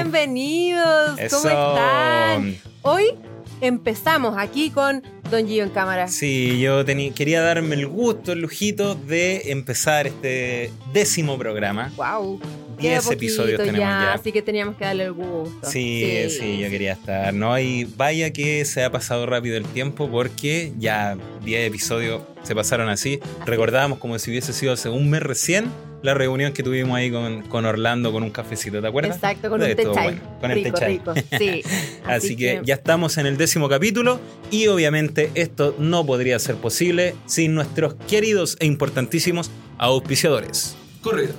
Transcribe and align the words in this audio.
Bienvenidos, 0.00 1.10
¿cómo 1.10 1.18
Eso. 1.18 1.48
están? 1.48 2.56
Hoy 2.82 3.14
empezamos 3.60 4.36
aquí 4.38 4.70
con 4.70 5.02
Don 5.28 5.48
Gio 5.48 5.64
en 5.64 5.70
cámara. 5.70 6.06
Sí, 6.06 6.60
yo 6.60 6.84
quería 6.84 7.40
darme 7.42 7.74
el 7.74 7.88
gusto, 7.88 8.30
el 8.30 8.40
lujito 8.42 8.94
de 8.94 9.50
empezar 9.50 10.06
este 10.06 10.70
décimo 10.92 11.36
programa. 11.36 11.92
Wow. 11.96 12.40
Diez 12.78 13.10
episodios 13.10 13.58
tenemos 13.58 13.80
ya. 13.80 14.12
Así 14.12 14.30
que 14.30 14.40
teníamos 14.40 14.76
que 14.76 14.84
darle 14.84 15.06
el 15.06 15.14
gusto. 15.14 15.68
Sí, 15.68 16.28
sí, 16.30 16.58
yo 16.58 16.70
quería 16.70 16.92
estar, 16.92 17.34
¿no? 17.34 17.58
Y 17.58 17.82
vaya 17.96 18.32
que 18.32 18.64
se 18.66 18.84
ha 18.84 18.92
pasado 18.92 19.26
rápido 19.26 19.56
el 19.56 19.64
tiempo 19.64 20.08
porque 20.08 20.72
ya 20.78 21.16
10 21.44 21.66
episodios 21.66 22.22
se 22.44 22.54
pasaron 22.54 22.88
así. 22.88 23.18
Recordábamos 23.44 23.98
como 23.98 24.16
si 24.20 24.30
hubiese 24.30 24.52
sido 24.52 24.74
hace 24.74 24.90
un 24.90 25.10
mes 25.10 25.24
recién 25.24 25.72
la 26.02 26.14
reunión 26.14 26.52
que 26.52 26.62
tuvimos 26.62 26.96
ahí 26.96 27.10
con, 27.10 27.42
con 27.42 27.64
Orlando 27.64 28.12
con 28.12 28.22
un 28.22 28.30
cafecito, 28.30 28.80
¿te 28.80 28.86
acuerdas? 28.86 29.16
Exacto, 29.16 29.50
con 29.50 29.60
De 29.60 29.70
un 29.70 29.76
té 29.76 29.82
todo 29.82 29.94
chai. 29.94 30.04
bueno, 30.04 30.20
con 30.40 30.50
el 30.50 30.64
rico. 30.64 31.14
Sí. 31.38 31.62
Así, 32.06 32.36
que, 32.36 32.60
ya 32.64 32.74
estamos 32.74 33.18
en 33.18 33.26
el 33.26 33.36
décimo 33.36 33.68
capítulo 33.68 34.20
y 34.50 34.68
obviamente 34.68 35.30
esto 35.34 35.74
no 35.78 36.06
podría 36.06 36.38
ser 36.38 36.56
posible 36.56 37.14
sin 37.26 37.54
nuestros 37.54 37.94
queridos 38.06 38.56
e 38.60 38.66
importantísimos 38.66 39.50
auspiciadores. 39.78 40.76
Corrido. 41.02 41.34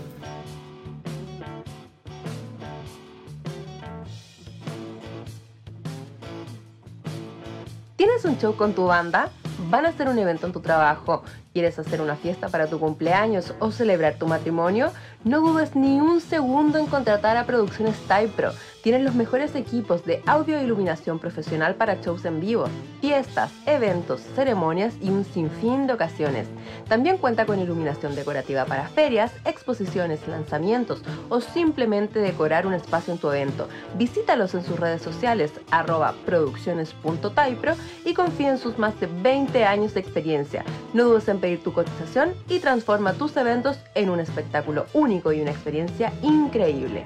¿Tienes 7.95 8.23
un 8.23 8.37
show 8.37 8.55
con 8.55 8.73
tu 8.73 8.85
banda? 8.85 9.31
¿Van 9.69 9.85
a 9.85 9.89
hacer 9.89 10.07
un 10.07 10.17
evento 10.17 10.47
en 10.47 10.53
tu 10.53 10.61
trabajo? 10.61 11.23
¿Quieres 11.59 11.77
hacer 11.77 11.99
una 11.99 12.15
fiesta 12.15 12.47
para 12.47 12.67
tu 12.67 12.79
cumpleaños 12.79 13.53
o 13.59 13.69
celebrar 13.69 14.15
tu 14.15 14.27
matrimonio? 14.27 14.93
No 15.25 15.41
dudes 15.41 15.75
ni 15.75 15.99
un 15.99 16.21
segundo 16.21 16.77
en 16.77 16.85
contratar 16.85 17.35
a 17.35 17.45
Producciones 17.45 17.97
Typro. 18.07 18.53
Tienen 18.81 19.03
los 19.03 19.15
mejores 19.15 19.53
equipos 19.53 20.05
de 20.05 20.23
audio 20.25 20.57
e 20.57 20.63
iluminación 20.63 21.19
profesional 21.19 21.75
para 21.75 21.95
shows 21.95 22.23
en 22.23 22.39
vivo, 22.39 22.67
fiestas, 23.01 23.51
eventos, 23.65 24.21
ceremonias 24.33 24.93
y 25.01 25.09
un 25.09 25.25
sinfín 25.25 25.87
de 25.87 25.91
ocasiones. 25.91 26.47
También 26.87 27.17
cuenta 27.17 27.45
con 27.45 27.59
iluminación 27.59 28.15
decorativa 28.15 28.63
para 28.63 28.87
ferias, 28.87 29.33
exposiciones, 29.43 30.25
lanzamientos 30.25 31.01
o 31.27 31.41
simplemente 31.41 32.19
decorar 32.19 32.65
un 32.65 32.73
espacio 32.73 33.13
en 33.13 33.19
tu 33.19 33.29
evento. 33.29 33.67
Visítalos 33.97 34.55
en 34.55 34.63
sus 34.63 34.79
redes 34.79 35.01
sociales 35.01 35.51
arroba 35.69 36.15
producciones.typro 36.25 37.73
y 38.05 38.13
confía 38.13 38.51
en 38.51 38.57
sus 38.57 38.79
más 38.79 38.97
de 39.01 39.07
20 39.07 39.65
años 39.65 39.93
de 39.93 39.99
experiencia. 39.99 40.63
No 40.93 41.03
dudes 41.03 41.27
en 41.27 41.41
pedir 41.41 41.61
tu 41.61 41.73
cotización 41.73 42.33
y 42.47 42.59
transforma 42.59 43.11
tus 43.11 43.35
eventos 43.35 43.77
en 43.95 44.09
un 44.09 44.21
espectáculo 44.21 44.85
único 44.93 45.08
y 45.09 45.41
una 45.41 45.51
experiencia 45.51 46.13
increíble. 46.21 47.03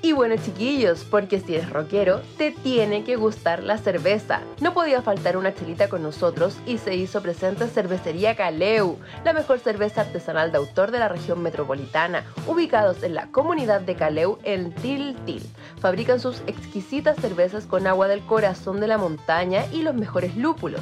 Y 0.00 0.12
bueno 0.12 0.36
chiquillos, 0.36 1.04
porque 1.04 1.40
si 1.40 1.56
eres 1.56 1.70
rockero, 1.70 2.22
te 2.38 2.52
tiene 2.52 3.02
que 3.02 3.16
gustar 3.16 3.62
la 3.64 3.78
cerveza. 3.78 4.40
No 4.60 4.72
podía 4.72 5.02
faltar 5.02 5.36
una 5.36 5.52
chelita 5.52 5.88
con 5.88 6.02
nosotros 6.02 6.56
y 6.66 6.78
se 6.78 6.94
hizo 6.94 7.20
presente 7.20 7.66
Cervecería 7.66 8.36
Caleu, 8.36 8.96
la 9.24 9.32
mejor 9.32 9.58
cerveza 9.58 10.02
artesanal 10.02 10.52
de 10.52 10.58
autor 10.58 10.92
de 10.92 11.00
la 11.00 11.08
región 11.08 11.42
metropolitana, 11.42 12.24
ubicados 12.46 13.02
en 13.02 13.14
la 13.14 13.26
comunidad 13.32 13.80
de 13.80 13.96
Caleu 13.96 14.38
en 14.44 14.72
Tiltil. 14.72 15.42
Fabrican 15.80 16.20
sus 16.20 16.42
exquisitas 16.46 17.16
cervezas 17.20 17.66
con 17.66 17.86
agua 17.86 18.06
del 18.08 18.24
corazón 18.24 18.80
de 18.80 18.86
la 18.86 18.98
montaña 18.98 19.66
y 19.72 19.82
los 19.82 19.94
mejores 19.94 20.36
lúpulos. 20.36 20.80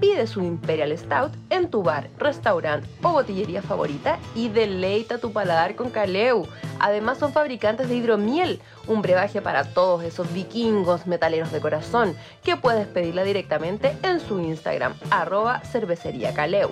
Pide 0.00 0.26
su 0.26 0.40
Imperial 0.42 0.96
Stout 0.96 1.32
en 1.50 1.70
tu 1.70 1.82
bar, 1.82 2.10
restaurante 2.18 2.88
o 3.02 3.12
botillería 3.12 3.62
favorita 3.62 4.18
y 4.34 4.48
deleita 4.48 5.18
tu 5.18 5.32
paladar 5.32 5.76
con 5.76 5.90
Caleu. 5.90 6.46
Además 6.80 7.18
son 7.18 7.32
fabricantes 7.32 7.88
de 7.88 7.96
hidromiel, 7.96 8.60
un 8.86 9.02
brebaje 9.02 9.40
para 9.40 9.64
todos 9.64 10.02
esos 10.02 10.32
vikingos 10.32 11.06
metaleros 11.06 11.52
de 11.52 11.60
corazón, 11.60 12.16
que 12.42 12.56
puedes 12.56 12.86
pedirla 12.86 13.24
directamente 13.24 13.96
en 14.02 14.20
su 14.20 14.40
Instagram, 14.40 14.94
arroba 15.10 15.60
cervecería 15.60 16.34
Caleu. 16.34 16.70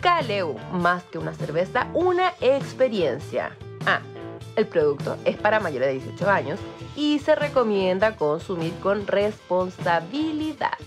Caleu, 0.00 0.56
más 0.72 1.02
que 1.04 1.18
una 1.18 1.34
cerveza, 1.34 1.86
una 1.92 2.32
experiencia. 2.40 3.56
Ah, 3.86 4.00
el 4.56 4.66
producto 4.66 5.16
es 5.24 5.36
para 5.36 5.60
mayores 5.60 5.88
de 5.88 5.94
18 5.94 6.30
años 6.30 6.60
y 6.96 7.18
se 7.18 7.34
recomienda 7.34 8.16
consumir 8.16 8.72
con 8.80 9.06
responsabilidad. 9.06 10.78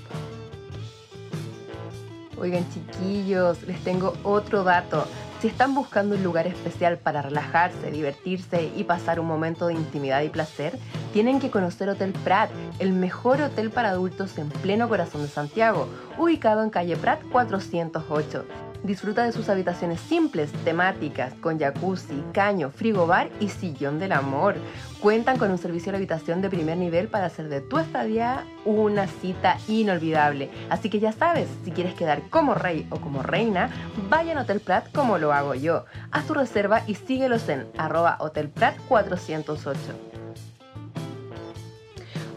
Oigan 2.43 2.65
chiquillos, 2.73 3.63
les 3.63 3.81
tengo 3.85 4.15
otro 4.23 4.65
dato. 4.65 5.07
Si 5.39 5.47
están 5.47 5.73
buscando 5.73 6.15
un 6.15 6.23
lugar 6.23 6.45
especial 6.45 6.97
para 6.97 7.21
relajarse, 7.21 7.89
divertirse 7.89 8.69
y 8.75 8.83
pasar 8.83 9.21
un 9.21 9.27
momento 9.27 9.67
de 9.67 9.75
intimidad 9.75 10.21
y 10.23 10.29
placer, 10.29 10.77
tienen 11.13 11.39
que 11.39 11.49
conocer 11.49 11.87
Hotel 11.87 12.11
Prat, 12.11 12.49
el 12.79 12.91
mejor 12.91 13.41
hotel 13.41 13.69
para 13.69 13.91
adultos 13.91 14.37
en 14.37 14.49
pleno 14.49 14.89
corazón 14.89 15.21
de 15.21 15.29
Santiago, 15.29 15.87
ubicado 16.17 16.63
en 16.63 16.69
calle 16.69 16.97
Prat 16.97 17.21
408. 17.31 18.72
Disfruta 18.83 19.23
de 19.23 19.31
sus 19.31 19.47
habitaciones 19.47 20.01
simples, 20.01 20.51
temáticas, 20.65 21.33
con 21.35 21.57
jacuzzi, 21.57 22.21
caño, 22.33 22.69
frigobar 22.69 23.29
y 23.39 23.47
sillón 23.47 23.97
del 23.97 24.11
amor. 24.11 24.55
Cuentan 24.99 25.37
con 25.37 25.51
un 25.51 25.57
servicio 25.57 25.93
de 25.93 25.99
habitación 25.99 26.41
de 26.41 26.49
primer 26.49 26.77
nivel 26.77 27.07
para 27.07 27.27
hacer 27.27 27.47
de 27.47 27.61
tu 27.61 27.77
estadía 27.79 28.45
una 28.65 29.07
cita 29.07 29.57
inolvidable. 29.69 30.49
Así 30.69 30.89
que 30.89 30.99
ya 30.99 31.13
sabes, 31.13 31.47
si 31.63 31.71
quieres 31.71 31.93
quedar 31.93 32.23
como 32.29 32.55
rey 32.55 32.85
o 32.89 32.99
como 32.99 33.23
reina, 33.23 33.69
vayan 34.09 34.37
a 34.37 34.41
Hotel 34.41 34.59
Prat 34.59 34.91
como 34.91 35.17
lo 35.17 35.31
hago 35.31 35.55
yo. 35.55 35.85
Haz 36.11 36.27
tu 36.27 36.33
reserva 36.33 36.83
y 36.85 36.95
síguelos 36.95 37.47
en 37.47 37.65
arroba 37.77 38.17
Hotel 38.19 38.49
Prat 38.49 38.75
408. 38.89 40.12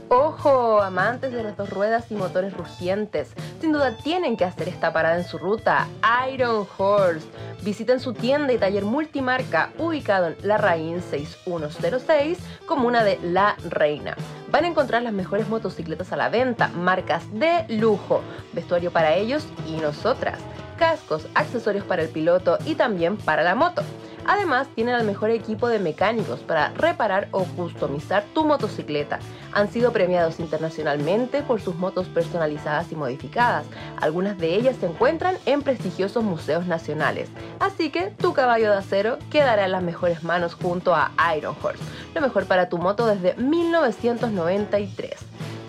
Ojo, 0.08 0.80
amantes 0.82 1.32
de 1.32 1.42
las 1.42 1.56
dos 1.56 1.68
ruedas 1.70 2.12
y 2.12 2.14
motores 2.14 2.56
rugientes, 2.56 3.32
sin 3.60 3.72
duda 3.72 3.96
tienen 3.96 4.36
que 4.36 4.44
hacer 4.44 4.68
esta 4.68 4.92
parada 4.92 5.16
en 5.16 5.24
su 5.24 5.36
ruta, 5.36 5.88
Iron 6.32 6.64
Horse. 6.78 7.26
Visiten 7.62 7.98
su 7.98 8.12
tienda 8.12 8.52
y 8.52 8.58
taller 8.58 8.84
multimarca 8.84 9.72
ubicado 9.78 10.28
en 10.28 10.36
La 10.42 10.58
Raín 10.58 11.02
6106, 11.02 12.38
comuna 12.66 13.02
de 13.02 13.18
La 13.20 13.56
Reina. 13.68 14.16
Van 14.52 14.64
a 14.64 14.68
encontrar 14.68 15.02
las 15.02 15.12
mejores 15.12 15.48
motocicletas 15.48 16.12
a 16.12 16.16
la 16.16 16.28
venta, 16.28 16.68
marcas 16.68 17.24
de 17.32 17.64
lujo, 17.68 18.22
vestuario 18.52 18.92
para 18.92 19.14
ellos 19.14 19.44
y 19.66 19.80
nosotras, 19.80 20.38
cascos, 20.78 21.26
accesorios 21.34 21.84
para 21.84 22.02
el 22.02 22.10
piloto 22.10 22.58
y 22.64 22.76
también 22.76 23.16
para 23.16 23.42
la 23.42 23.56
moto. 23.56 23.82
Además, 24.26 24.68
tienen 24.74 24.96
el 24.96 25.04
mejor 25.04 25.30
equipo 25.30 25.68
de 25.68 25.78
mecánicos 25.78 26.40
para 26.40 26.70
reparar 26.70 27.28
o 27.30 27.44
customizar 27.44 28.24
tu 28.34 28.44
motocicleta. 28.44 29.20
Han 29.52 29.70
sido 29.70 29.92
premiados 29.92 30.40
internacionalmente 30.40 31.42
por 31.42 31.60
sus 31.60 31.76
motos 31.76 32.08
personalizadas 32.08 32.90
y 32.92 32.96
modificadas. 32.96 33.66
Algunas 34.00 34.38
de 34.38 34.54
ellas 34.54 34.76
se 34.80 34.86
encuentran 34.86 35.36
en 35.46 35.62
prestigiosos 35.62 36.24
museos 36.24 36.66
nacionales. 36.66 37.28
Así 37.60 37.90
que 37.90 38.10
tu 38.10 38.32
caballo 38.32 38.70
de 38.70 38.78
acero 38.78 39.18
quedará 39.30 39.64
en 39.64 39.72
las 39.72 39.82
mejores 39.82 40.24
manos 40.24 40.54
junto 40.54 40.94
a 40.94 41.12
Iron 41.36 41.54
Horse, 41.62 41.82
lo 42.14 42.20
mejor 42.20 42.46
para 42.46 42.68
tu 42.68 42.78
moto 42.78 43.06
desde 43.06 43.34
1993. 43.36 45.14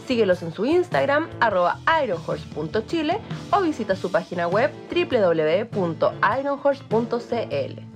Síguelos 0.08 0.42
en 0.42 0.54
su 0.54 0.66
Instagram, 0.66 1.30
arroba 1.42 1.80
ironhorse.chile 2.04 3.20
o 3.52 3.62
visita 3.62 3.96
su 3.96 4.10
página 4.10 4.48
web 4.48 4.72
www.ironhorse.cl. 4.90 7.87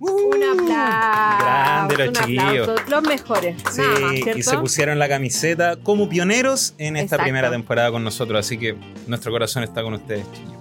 Un 0.00 0.42
aplauso. 0.42 1.44
Grande 1.44 1.96
los 1.96 2.08
un 2.08 2.14
chiquillos. 2.14 2.68
aplauso. 2.68 2.90
Los 2.90 3.02
mejores. 3.02 3.56
Sí, 3.72 3.80
nada 3.80 4.00
más, 4.00 4.36
y 4.36 4.42
se 4.42 4.58
pusieron 4.58 4.98
la 4.98 5.08
camiseta 5.08 5.76
como 5.76 6.08
pioneros 6.08 6.74
en 6.78 6.96
esta 6.96 7.04
Exacto. 7.16 7.22
primera 7.24 7.50
temporada 7.50 7.90
con 7.90 8.04
nosotros, 8.04 8.38
así 8.38 8.58
que 8.58 8.76
nuestro 9.06 9.32
corazón 9.32 9.62
está 9.64 9.82
con 9.82 9.94
ustedes, 9.94 10.24
chiquillos. 10.32 10.54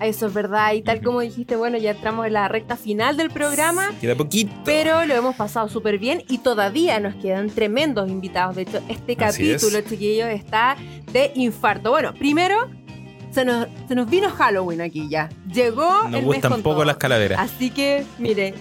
Eso 0.00 0.26
es 0.26 0.34
verdad. 0.34 0.72
Y 0.72 0.82
tal 0.82 1.00
como 1.00 1.20
dijiste, 1.20 1.54
bueno, 1.54 1.78
ya 1.78 1.92
entramos 1.92 2.26
en 2.26 2.32
la 2.32 2.48
recta 2.48 2.76
final 2.76 3.16
del 3.16 3.30
programa. 3.30 3.90
Queda 4.00 4.16
poquito. 4.16 4.50
Pero 4.64 5.04
lo 5.06 5.14
hemos 5.14 5.36
pasado 5.36 5.68
súper 5.68 5.98
bien 5.98 6.24
y 6.28 6.38
todavía 6.38 6.98
nos 6.98 7.14
quedan 7.14 7.48
tremendos 7.50 8.10
invitados. 8.10 8.56
De 8.56 8.62
hecho, 8.62 8.82
este 8.88 9.14
capítulo, 9.14 9.78
es. 9.78 9.86
chiquillos, 9.88 10.28
está 10.28 10.76
de 11.12 11.30
infarto. 11.36 11.90
Bueno, 11.92 12.12
primero 12.14 12.68
se 13.30 13.44
nos, 13.44 13.68
se 13.86 13.94
nos 13.94 14.10
vino 14.10 14.28
Halloween 14.28 14.80
aquí 14.80 15.08
ya. 15.08 15.28
Llegó 15.46 16.02
Nos 16.08 16.14
el 16.18 16.24
gustan 16.24 16.50
mes 16.50 16.56
con 16.56 16.62
poco 16.64 16.74
todo. 16.78 16.84
las 16.84 16.96
calaveras. 16.96 17.38
Así 17.38 17.70
que, 17.70 18.04
mire, 18.18 18.54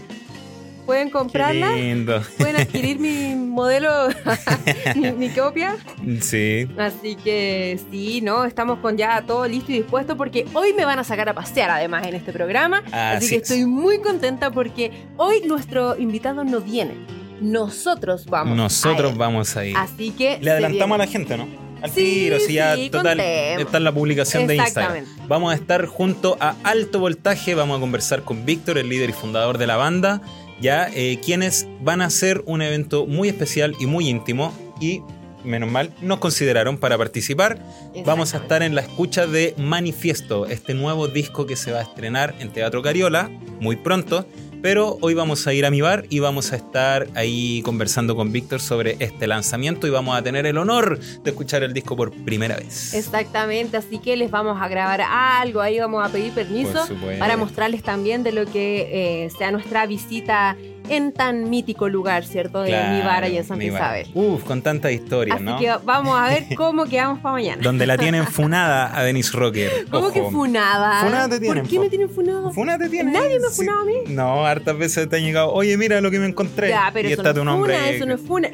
pueden 0.81 1.07
Qué 1.07 1.11
comprarla, 1.13 1.75
lindo. 1.75 2.21
pueden 2.37 2.55
adquirir 2.57 2.99
mi 2.99 3.35
modelo, 3.51 4.09
mi, 4.95 5.11
mi 5.13 5.29
copia. 5.29 5.75
Sí. 6.21 6.67
Así 6.77 7.15
que 7.15 7.79
sí, 7.91 8.21
¿no? 8.21 8.45
Estamos 8.45 8.79
con 8.79 8.97
ya 8.97 9.21
todo 9.23 9.47
listo 9.47 9.71
y 9.71 9.75
dispuesto 9.75 10.17
porque 10.17 10.45
hoy 10.53 10.73
me 10.73 10.85
van 10.85 10.99
a 10.99 11.03
sacar 11.03 11.29
a 11.29 11.33
pasear 11.33 11.69
además 11.71 12.05
en 12.07 12.15
este 12.15 12.31
programa. 12.33 12.83
Así, 12.91 13.25
Así 13.25 13.29
que 13.29 13.35
es. 13.37 13.41
estoy 13.43 13.65
muy 13.65 13.99
contenta 13.99 14.51
porque 14.51 14.91
hoy 15.17 15.41
nuestro 15.45 15.97
invitado 15.97 16.43
no 16.43 16.61
viene. 16.61 16.93
Nosotros 17.41 18.25
vamos. 18.27 18.55
Nosotros 18.55 19.13
a 19.13 19.17
vamos 19.17 19.57
a 19.57 19.65
ir. 19.65 19.75
Así 19.75 20.11
que. 20.11 20.37
Le 20.41 20.51
adelantamos 20.51 20.95
a 20.95 20.97
la 20.99 21.07
gente, 21.07 21.37
¿no? 21.37 21.47
Al 21.81 21.89
Sí, 21.89 22.03
tiro, 22.03 22.39
si 22.39 22.53
ya 22.53 22.75
sí, 22.75 22.91
total 22.91 23.17
contemos. 23.17 23.61
está 23.65 23.77
en 23.77 23.83
la 23.83 23.91
publicación 23.91 24.45
de 24.45 24.55
Instagram. 24.57 24.97
Exactamente. 24.97 25.27
Vamos 25.27 25.51
a 25.51 25.55
estar 25.55 25.85
junto 25.87 26.37
a 26.39 26.53
Alto 26.63 26.99
Voltaje, 26.99 27.55
vamos 27.55 27.77
a 27.77 27.79
conversar 27.79 28.21
con 28.21 28.45
Víctor, 28.45 28.77
el 28.77 28.87
líder 28.87 29.09
y 29.09 29.13
fundador 29.13 29.57
de 29.57 29.65
la 29.65 29.77
banda, 29.77 30.21
ya 30.61 30.89
eh, 30.93 31.19
quienes 31.23 31.67
van 31.81 32.01
a 32.01 32.05
hacer 32.05 32.43
un 32.45 32.61
evento 32.61 33.05
muy 33.05 33.27
especial 33.29 33.75
y 33.79 33.87
muy 33.87 34.07
íntimo 34.07 34.53
y 34.79 35.01
menos 35.43 35.71
mal 35.71 35.91
nos 36.01 36.19
consideraron 36.19 36.77
para 36.77 36.97
participar. 36.97 37.59
Vamos 38.05 38.33
a 38.33 38.37
estar 38.37 38.63
en 38.63 38.75
la 38.75 38.81
escucha 38.81 39.27
de 39.27 39.55
Manifiesto, 39.57 40.45
este 40.45 40.73
nuevo 40.73 41.07
disco 41.07 41.45
que 41.45 41.55
se 41.55 41.71
va 41.71 41.79
a 41.79 41.83
estrenar 41.83 42.35
en 42.39 42.51
Teatro 42.51 42.81
Cariola 42.81 43.29
muy 43.59 43.75
pronto. 43.75 44.25
Pero 44.61 44.99
hoy 45.01 45.15
vamos 45.15 45.47
a 45.47 45.53
ir 45.53 45.65
a 45.65 45.71
mi 45.71 45.81
bar 45.81 46.05
y 46.09 46.19
vamos 46.19 46.53
a 46.53 46.55
estar 46.55 47.07
ahí 47.15 47.63
conversando 47.63 48.15
con 48.15 48.31
Víctor 48.31 48.59
sobre 48.59 48.95
este 48.99 49.25
lanzamiento 49.25 49.87
y 49.87 49.89
vamos 49.89 50.15
a 50.15 50.21
tener 50.21 50.45
el 50.45 50.57
honor 50.59 50.99
de 50.99 51.31
escuchar 51.31 51.63
el 51.63 51.73
disco 51.73 51.95
por 51.95 52.11
primera 52.11 52.57
vez. 52.57 52.93
Exactamente, 52.93 53.77
así 53.77 53.97
que 53.97 54.15
les 54.15 54.29
vamos 54.29 54.61
a 54.61 54.67
grabar 54.67 55.01
algo, 55.01 55.61
ahí 55.61 55.79
vamos 55.79 56.07
a 56.07 56.11
pedir 56.11 56.31
permiso 56.31 56.87
para 57.17 57.37
mostrarles 57.37 57.81
también 57.81 58.21
de 58.21 58.33
lo 58.33 58.45
que 58.45 59.25
eh, 59.25 59.29
sea 59.35 59.51
nuestra 59.51 59.87
visita 59.87 60.55
en 60.89 61.11
tan 61.11 61.49
mítico 61.49 61.87
lugar, 61.89 62.25
¿cierto? 62.25 62.61
De 62.61 62.69
Claro, 62.69 62.95
mi 62.95 63.01
bar 63.01 63.23
allá 63.23 63.39
en 63.41 63.47
bar. 63.47 63.61
Isabel. 63.61 64.07
Uf, 64.13 64.43
con 64.43 64.61
tantas 64.61 64.91
historias, 64.91 65.35
Así 65.35 65.43
¿no? 65.45 65.57
que 65.57 65.71
vamos 65.85 66.17
a 66.19 66.27
ver 66.29 66.45
cómo 66.57 66.85
quedamos 66.85 67.19
para 67.19 67.33
mañana. 67.33 67.61
Donde 67.61 67.85
la 67.87 67.97
tienen 67.97 68.25
funada 68.27 68.97
a 68.97 69.03
Denise 69.03 69.31
Rocker. 69.37 69.71
¿Cómo 69.91 70.07
Ojo. 70.07 70.13
que 70.13 70.21
funada? 70.31 71.01
Funada 71.03 71.29
te 71.29 71.39
tienen, 71.39 71.63
¿Por 71.63 71.69
qué 71.69 71.75
po. 71.77 71.81
me 71.83 71.89
tienen 71.89 72.09
funada? 72.09 72.51
¿Funa 72.51 72.77
te 72.77 72.89
tienen? 72.89 73.13
Nadie 73.13 73.39
me 73.39 73.47
ha 73.47 73.49
Sí. 73.49 73.57
funado 73.65 73.81
a 73.81 73.85
mí. 73.85 73.93
No, 74.09 74.45
hartas 74.45 74.77
veces 74.77 75.07
te 75.09 75.15
han 75.17 75.23
llegado, 75.23 75.51
oye, 75.53 75.77
mira 75.77 76.01
lo 76.01 76.11
que 76.11 76.19
me 76.19 76.25
encontré. 76.27 76.69
Ya, 76.69 76.89
pero 76.93 77.09
y 77.09 77.13
eso 77.13 77.21
está 77.21 77.29
no 77.29 77.35
tu 77.35 77.39
es 77.41 77.45
nombre. 77.45 77.73
funa, 77.77 77.89
eso 77.89 78.05
no 78.05 78.13
es 78.15 78.21
funa. 78.21 78.49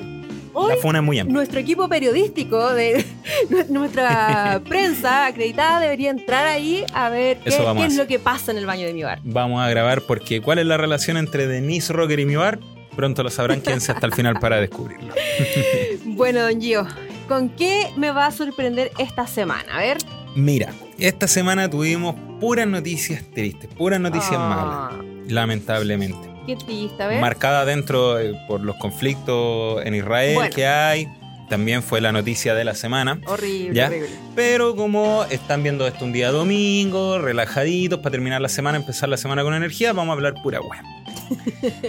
Hoy 0.59 0.73
La 0.75 0.81
funa 0.81 0.99
es 0.99 1.05
muy 1.05 1.19
amplia. 1.19 1.33
nuestro 1.33 1.59
equipo 1.59 1.87
periodístico 1.87 2.73
de 2.73 3.05
nuestra 3.69 4.59
prensa 4.67 5.27
acreditada 5.27 5.79
debería 5.79 6.09
entrar 6.09 6.47
ahí 6.47 6.83
a 6.93 7.09
ver 7.09 7.37
qué, 7.39 7.49
es 7.85 7.95
lo 7.95 8.07
que 8.07 8.17
pasa 8.17 8.51
en 8.51 8.57
el 8.57 8.65
baño 8.65 8.87
de 8.87 8.93
mi 8.93 9.03
bar. 9.03 9.19
Vamos 9.23 9.61
a 9.61 9.69
grabar 9.69 10.01
porque 10.01 10.41
¿cuál 10.41 10.57
es 10.59 10.65
la 10.65 10.77
relación 10.77 11.17
entre 11.17 11.45
Denise 11.47 11.93
Rocker 11.93 12.19
y 12.19 12.25
mi 12.25 12.35
bar? 12.35 12.59
Pronto 12.95 13.21
lo 13.21 13.29
sabrán, 13.29 13.61
quédense 13.61 13.91
hasta 13.91 14.07
el 14.07 14.13
final 14.13 14.39
para 14.39 14.59
descubrirlo. 14.59 15.13
Bueno, 16.05 16.41
don 16.41 16.59
Gio, 16.59 16.87
¿con 17.27 17.49
qué 17.49 17.89
me 17.95 18.09
va 18.09 18.25
a 18.25 18.31
sorprender 18.31 18.91
esta 18.97 19.27
semana? 19.27 19.65
A 19.71 19.79
ver. 19.81 19.97
Mira, 20.35 20.73
esta 20.97 21.27
semana 21.27 21.69
tuvimos 21.69 22.15
puras 22.39 22.65
noticias 22.65 23.23
tristes, 23.35 23.69
puras 23.77 23.99
noticias 23.99 24.33
Ah, 24.35 24.89
malas, 24.93 25.05
lamentablemente. 25.31 26.36
Qué 26.47 26.55
triste. 26.55 27.19
Marcada 27.19 27.65
dentro 27.65 28.17
eh, 28.19 28.33
por 28.47 28.61
los 28.61 28.75
conflictos 28.77 29.85
en 29.85 29.93
Israel 29.93 30.33
Bueno. 30.35 30.55
que 30.55 30.65
hay. 30.65 31.07
También 31.49 31.81
fue 31.83 32.01
la 32.01 32.11
noticia 32.11 32.55
de 32.55 32.65
la 32.65 32.73
semana. 32.75 33.21
horrible, 33.27 33.73
¿Ya? 33.73 33.87
horrible. 33.87 34.09
Pero 34.35 34.75
como 34.75 35.23
están 35.29 35.61
viendo 35.63 35.87
esto 35.87 36.03
un 36.03 36.11
día 36.11 36.31
domingo, 36.31 37.19
relajaditos, 37.19 37.99
para 37.99 38.11
terminar 38.11 38.41
la 38.41 38.49
semana, 38.49 38.77
empezar 38.77 39.07
la 39.07 39.15
semana 39.17 39.43
con 39.43 39.53
energía, 39.53 39.93
vamos 39.93 40.09
a 40.09 40.13
hablar 40.15 40.33
pura 40.41 40.59
web. 40.59 40.81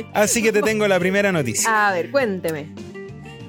Así 0.14 0.43
que 0.43 0.52
te 0.52 0.62
tengo 0.62 0.87
la 0.87 0.99
primera 1.00 1.32
noticia. 1.32 1.88
A 1.88 1.93
ver, 1.93 2.11
cuénteme. 2.11 2.69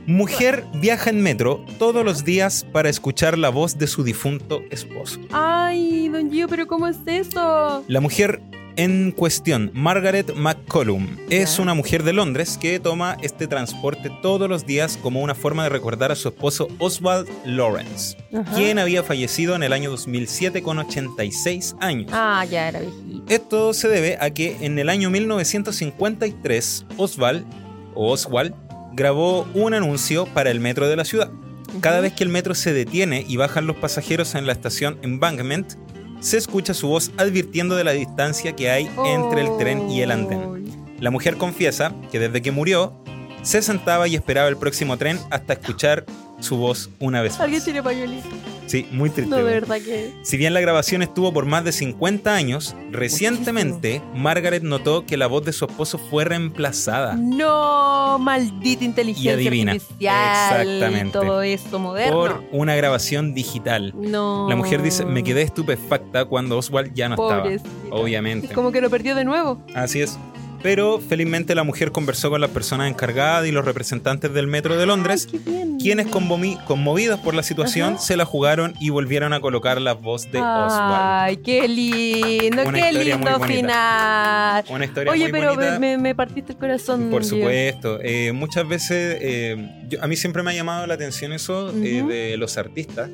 Mujer 0.10 0.66
viaja 0.74 1.12
en 1.12 1.22
metro 1.22 1.64
todos 1.78 2.04
los 2.04 2.26
días 2.26 2.66
para 2.74 2.90
escuchar 2.90 3.38
la 3.38 3.50
voz 3.50 3.78
de 3.78 3.86
su 3.86 4.04
difunto 4.04 4.64
esposo. 4.72 5.20
Ay, 5.32 6.08
don 6.10 6.32
Gio, 6.32 6.48
pero 6.48 6.66
¿cómo 6.66 6.88
es 6.88 6.98
eso? 7.06 7.84
La 7.88 8.02
mujer 8.02 8.42
en 8.76 9.12
cuestión, 9.12 9.70
Margaret 9.76 10.34
McCollum, 10.36 11.16
es 11.30 11.60
una 11.60 11.76
mujer 11.76 12.02
de 12.02 12.14
Londres 12.14 12.58
que 12.60 12.80
toma 12.80 13.18
este 13.22 13.46
transporte 13.46 14.10
todos 14.24 14.50
los 14.50 14.66
días 14.66 14.98
como 14.98 15.22
una 15.22 15.36
forma 15.36 15.62
de 15.66 15.70
recordar 15.70 16.12
a 16.12 16.16
su 16.16 16.30
esposo 16.30 16.70
Oswald 16.80 17.30
Lawrence, 17.46 18.18
Ajá. 18.34 18.56
quien 18.56 18.80
había 18.80 19.04
fallecido 19.04 19.54
en 19.54 19.62
el 19.62 19.74
año 19.74 19.92
2007 19.92 20.64
con 20.64 20.80
86 20.80 21.76
años. 21.82 22.10
Ah, 22.12 22.44
ya 22.50 22.70
era 22.70 22.80
viejito. 22.80 23.26
Esto 23.32 23.74
se 23.76 23.88
debe 23.88 24.18
a 24.20 24.32
que 24.32 24.58
en 24.62 24.80
el 24.80 24.90
año 24.90 25.12
1953 25.12 26.86
Oswald, 26.98 27.46
o 27.94 28.12
Oswald 28.12 28.56
grabó 29.00 29.48
un 29.54 29.74
anuncio 29.74 30.26
para 30.26 30.52
el 30.52 30.60
metro 30.60 30.90
de 30.90 30.98
la 30.98 31.06
ciudad. 31.06 31.32
Cada 31.80 32.02
vez 32.02 32.12
que 32.12 32.26
el 32.26 32.30
metro 32.30 32.54
se 32.54 32.74
detiene 32.74 33.24
y 33.26 33.38
bajan 33.38 33.66
los 33.66 33.78
pasajeros 33.78 34.36
en 34.36 34.46
la 34.46 34.52
estación 34.52 35.00
Embankment, 35.04 35.76
se 36.20 36.38
escucha 36.38 36.74
su 36.74 36.90
voz 36.90 37.10
advirtiendo 37.16 37.78
de 37.78 37.86
la 37.86 37.92
distancia 37.94 38.58
que 38.58 38.70
hay 38.70 38.92
entre 39.06 39.40
el 39.40 39.58
tren 39.58 39.90
y 39.90 40.02
el 40.02 40.12
andén. 40.12 40.66
La 41.00 41.12
mujer 41.12 41.38
confiesa 41.38 41.96
que 42.12 42.20
desde 42.20 42.42
que 42.42 42.52
murió, 42.52 42.94
se 43.42 43.62
sentaba 43.62 44.06
y 44.10 44.16
esperaba 44.16 44.50
el 44.50 44.58
próximo 44.58 44.98
tren 44.98 45.18
hasta 45.30 45.54
escuchar 45.54 46.06
su 46.42 46.58
voz 46.58 46.90
una 47.00 47.22
vez 47.22 47.40
¿Alguien 47.40 47.60
más. 47.60 47.64
tiene 47.64 47.82
pañuelito? 47.82 48.28
Sí, 48.70 48.86
muy 48.92 49.10
triste. 49.10 49.36
No, 49.36 49.44
verdad 49.44 49.78
que. 49.84 50.14
Si 50.22 50.38
bien 50.38 50.54
la 50.54 50.60
grabación 50.62 51.02
estuvo 51.02 51.34
por 51.34 51.48
más 51.48 51.64
de 51.64 51.72
50 51.72 52.36
años, 52.36 52.76
recientemente 52.92 54.00
Margaret 54.14 54.62
notó 54.62 55.08
que 55.08 55.18
la 55.18 55.26
voz 55.26 55.44
de 55.44 55.54
su 55.54 55.66
esposo 55.66 55.98
fue 55.98 56.24
reemplazada 56.24 57.16
No, 57.16 58.18
maldita 58.20 58.84
inteligencia 58.86 59.34
adivina. 59.34 59.72
artificial. 59.72 60.62
Exactamente. 60.68 61.12
Todo 61.14 61.42
esto 61.42 61.80
moderno. 61.80 62.14
por 62.16 62.44
una 62.52 62.76
grabación 62.76 63.34
digital. 63.34 63.92
No. 63.98 64.48
La 64.48 64.56
mujer 64.56 64.84
dice, 64.84 65.04
me 65.04 65.24
quedé 65.24 65.42
estupefacta 65.42 66.26
cuando 66.26 66.58
Oswald 66.58 66.94
ya 66.94 67.10
no 67.10 67.16
Pobrecita. 67.16 67.68
estaba. 67.70 67.96
Obviamente. 67.96 68.48
Es 68.48 68.54
como 68.54 68.72
que 68.72 68.82
lo 68.82 68.90
perdió 68.92 69.16
de 69.16 69.26
nuevo. 69.26 69.62
Así 69.74 70.02
es. 70.02 70.18
Pero 70.62 71.00
felizmente 71.00 71.56
la 71.56 71.64
mujer 71.64 71.92
conversó 71.94 72.30
con 72.30 72.42
las 72.42 72.50
personas 72.50 72.90
encargadas 72.90 73.48
y 73.48 73.52
los 73.52 73.64
representantes 73.64 74.34
del 74.34 74.46
metro 74.48 74.76
de 74.78 74.86
Londres, 74.86 75.30
Ay, 75.34 75.78
quienes 75.80 76.08
conmovi- 76.08 76.62
conmovidos 76.66 77.20
por 77.22 77.34
la 77.34 77.44
situación 77.44 77.94
Ajá. 77.94 78.02
se 78.02 78.18
la 78.18 78.26
jugaron 78.26 78.74
y 78.82 78.90
volvieron 78.90 79.32
a 79.32 79.40
colocar 79.40 79.80
la 79.80 79.94
voz 79.94 80.24
de 80.32 80.40
Oswald. 80.40 80.96
Ay, 81.22 81.38
qué 81.38 81.66
lindo, 81.68 82.64
Una 82.68 82.74
qué 82.78 82.92
lindo 82.92 83.40
final. 83.40 84.66
Una 84.70 84.84
historia 84.86 85.12
Oye, 85.14 85.24
muy 85.24 85.32
pero 85.32 85.56
bonita. 85.56 85.80
me, 85.80 85.98
me 85.98 86.14
partiste 86.14 86.52
el 86.52 86.58
corazón. 86.58 87.10
Por 87.10 87.24
supuesto. 87.24 88.00
Eh, 88.02 88.34
muchas 88.34 88.68
veces, 88.68 89.18
eh, 89.22 89.86
yo- 89.88 90.04
a 90.04 90.08
mí 90.08 90.18
siempre 90.18 90.44
me 90.44 90.52
ha 90.52 90.54
llamado 90.54 90.86
la 90.88 90.96
atención 90.96 91.32
eso 91.32 91.70
eh, 91.82 92.04
de 92.04 92.36
los 92.38 92.58
artistas, 92.58 93.10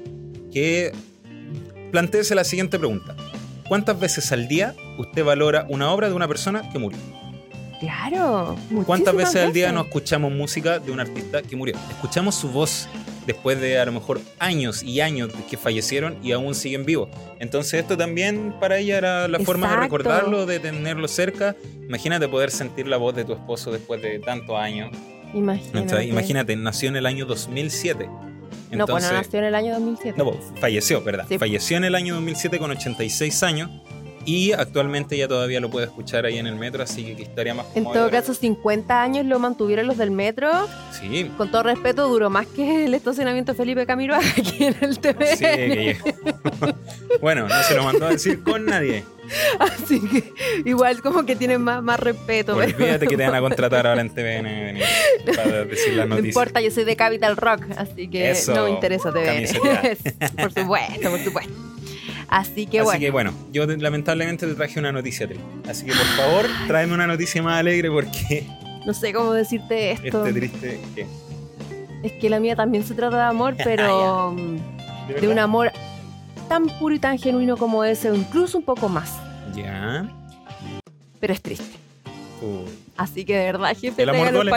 que 0.52 0.94
planteese 1.92 2.34
la 2.34 2.44
siguiente 2.44 2.80
pregunta. 2.80 3.16
¿Cuántas 3.68 4.00
veces 4.00 4.32
al 4.32 4.48
día 4.48 4.74
usted 4.98 5.24
valora 5.24 5.66
una 5.70 5.92
obra 5.92 6.08
de 6.10 6.16
una 6.16 6.28
persona 6.28 6.70
que 6.72 6.80
murió? 6.80 6.98
Claro. 7.80 8.56
¿Cuántas 8.86 9.16
veces 9.16 9.44
al 9.44 9.54
día 9.54 9.72
no 9.72 9.82
escuchamos 9.82 10.32
música 10.32 10.80
de 10.80 10.92
un 10.92 11.00
artista 11.00 11.42
que 11.42 11.56
murió? 11.56 11.76
Escuchamos 11.90 12.36
su 12.36 12.50
voz 12.50 12.88
después 13.26 13.60
de 13.60 13.80
a 13.80 13.86
lo 13.86 13.92
mejor 13.92 14.22
años 14.40 14.84
y 14.84 15.02
años 15.02 15.32
que 15.50 15.58
fallecieron 15.58 16.18
y 16.24 16.32
aún 16.32 16.56
siguen 16.56 16.86
vivos. 16.86 17.10
Entonces 17.40 17.82
esto 17.82 17.98
también 17.98 18.54
para 18.60 18.78
ella 18.78 18.98
era 18.98 19.28
la 19.28 19.40
forma 19.40 19.68
de 19.68 19.74
Exacto. 19.74 19.98
recordarlo, 19.98 20.46
de 20.46 20.60
tenerlo 20.60 21.08
cerca. 21.08 21.56
Imagínate 21.88 22.28
poder 22.28 22.52
sentir 22.52 22.88
la 22.88 22.98
voz 22.98 23.16
de 23.16 23.26
tu 23.26 23.34
esposo 23.34 23.72
después 23.72 24.02
de 24.02 24.20
tantos 24.20 24.58
años. 24.58 24.92
Imagínate. 25.34 25.80
Entonces, 25.80 26.08
imagínate, 26.08 26.56
nació 26.56 26.90
en 26.90 26.96
el 26.96 27.06
año 27.06 27.26
2007. 27.26 28.06
No, 28.08 28.12
pues 28.12 28.72
no 28.72 28.84
Entonces, 28.84 29.12
nació 29.12 29.40
en 29.40 29.46
el 29.46 29.56
año 29.56 29.74
2007. 29.74 30.18
no, 30.18 30.26
pues, 30.32 30.40
falleció, 30.60 31.04
¿verdad? 31.04 31.26
Sí. 31.28 31.38
Falleció 31.38 31.78
en 31.78 31.84
el 31.84 31.96
año 31.96 32.16
2007 32.16 32.58
con 32.58 32.72
86 32.72 33.44
años 33.44 33.70
y 34.26 34.52
actualmente 34.52 35.18
ya 35.18 35.28
todavía 35.28 35.60
lo 35.60 35.70
puede 35.70 35.86
escuchar 35.86 36.26
ahí 36.26 36.38
en 36.38 36.48
el 36.48 36.56
metro, 36.56 36.84
así 36.84 37.04
que 37.06 37.16
qué 37.16 37.22
historia 37.24 37.54
más 37.54 37.66
en 37.76 37.84
todo 37.84 38.10
caso, 38.10 38.34
50 38.34 39.02
años 39.02 39.26
lo 39.26 39.40
mantuvieron 39.40 39.88
los 39.88 39.98
del 39.98 40.12
metro. 40.12 40.50
Sí, 41.00 41.30
Con 41.38 41.52
todo 41.52 41.64
respeto, 41.64 42.08
duró 42.08 42.30
más 42.30 42.48
que 42.48 42.86
el 42.86 42.94
estacionamiento 42.94 43.54
Felipe 43.54 43.86
Camilo 43.86 44.16
aquí 44.38 44.66
en 44.66 44.76
el 44.82 45.00
TV. 45.00 45.36
sí, 45.36 45.44
que 45.44 45.98
Bueno, 47.22 47.48
no 47.48 47.64
se 47.64 47.76
lo 47.76 47.84
mandó 47.84 48.08
a 48.08 48.10
decir 48.12 48.44
con 48.44 48.66
nadie. 48.66 49.04
Así 49.60 50.00
que 50.08 50.32
igual 50.70 51.02
como 51.02 51.26
que 51.26 51.36
tienen 51.36 51.62
más, 51.62 51.82
más 51.82 52.00
respeto. 52.00 52.56
pero- 52.58 52.76
Olvídate 52.78 53.08
que 53.08 53.18
te 53.18 53.26
van 53.26 53.36
a 53.36 53.40
contratar 53.42 53.88
ahora 53.88 54.02
en 54.02 54.10
TVN 54.10 54.80
para 55.36 55.66
decir 55.66 55.94
las 55.94 56.08
No 56.08 56.16
noticias. 56.16 56.36
importa, 56.36 56.62
yo 56.62 56.72
soy 56.72 56.84
de 56.84 56.96
Capital 56.96 57.36
Rock, 57.38 57.64
así 57.78 58.08
que 58.08 58.32
Eso, 58.32 58.54
no 58.54 58.66
me 58.66 58.70
interesa 58.72 59.12
TVN. 59.12 59.48
por 60.38 60.52
supuesto, 60.54 61.10
por 61.10 61.20
supuesto. 61.24 61.54
Así 62.28 62.66
que 62.66 62.80
Así 62.80 62.86
bueno. 62.86 63.00
que 63.00 63.12
bueno, 63.12 63.34
yo 63.52 63.68
te- 63.68 63.78
lamentablemente 63.78 64.48
te 64.48 64.56
traje 64.56 64.80
una 64.80 64.92
noticia 64.92 65.28
triste. 65.28 65.46
Así 65.70 65.86
que 65.86 65.92
por 65.94 66.06
favor, 66.06 66.46
tráeme 66.68 66.94
una 66.94 67.08
noticia 67.08 67.42
más 67.44 67.60
alegre 67.60 67.90
porque 67.92 68.46
No 68.86 68.94
sé 68.94 69.14
cómo 69.14 69.34
decirte 69.34 69.92
esto. 69.92 70.26
este 70.26 70.40
triste. 70.40 70.80
¿qué? 70.96 71.06
Es 72.04 72.12
que 72.14 72.30
la 72.30 72.40
mía 72.40 72.56
también 72.56 72.84
se 72.84 72.94
trata 72.94 73.18
de 73.18 73.24
amor, 73.24 73.56
pero 73.64 74.32
mm, 74.34 74.58
¿De 75.22 75.28
un 75.28 75.40
amor 75.40 75.72
tan 76.50 76.68
puro 76.80 76.94
y 76.96 77.00
tan 77.00 77.18
genuino 77.18 77.58
como 77.58 77.84
ese, 77.84 78.12
o 78.12 78.16
incluso 78.16 78.58
un 78.58 78.64
poco 78.66 78.90
más. 78.90 79.12
Ya. 79.56 80.08
Pero 81.20 81.34
es 81.34 81.42
triste. 81.42 81.66
Uh, 82.42 82.68
Así 82.98 83.26
que 83.26 83.36
de 83.38 83.46
verdad, 83.46 83.76
jefe, 83.76 84.04
El 84.04 84.10
amor 84.10 84.32
duele. 84.32 84.52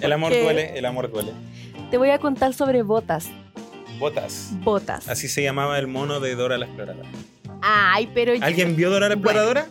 El 0.00 0.12
amor 0.12 0.30
duele, 0.32 0.78
el 0.78 0.84
amor 0.86 1.10
duele. 1.10 1.32
Te 1.90 1.98
voy 1.98 2.10
a 2.10 2.18
contar 2.18 2.54
sobre 2.54 2.82
botas. 2.82 3.28
Botas. 3.98 4.50
Botas. 4.62 5.08
Así 5.08 5.28
se 5.28 5.42
llamaba 5.42 5.78
el 5.78 5.86
mono 5.86 6.20
de 6.20 6.34
Dora 6.34 6.58
la 6.58 6.66
Exploradora. 6.66 7.08
Ay, 7.62 8.10
pero 8.14 8.32
¿Alguien 8.40 8.76
vio 8.76 8.90
Dora 8.90 9.08
la 9.08 9.14
Bueno. 9.16 9.30
Exploradora? 9.30 9.66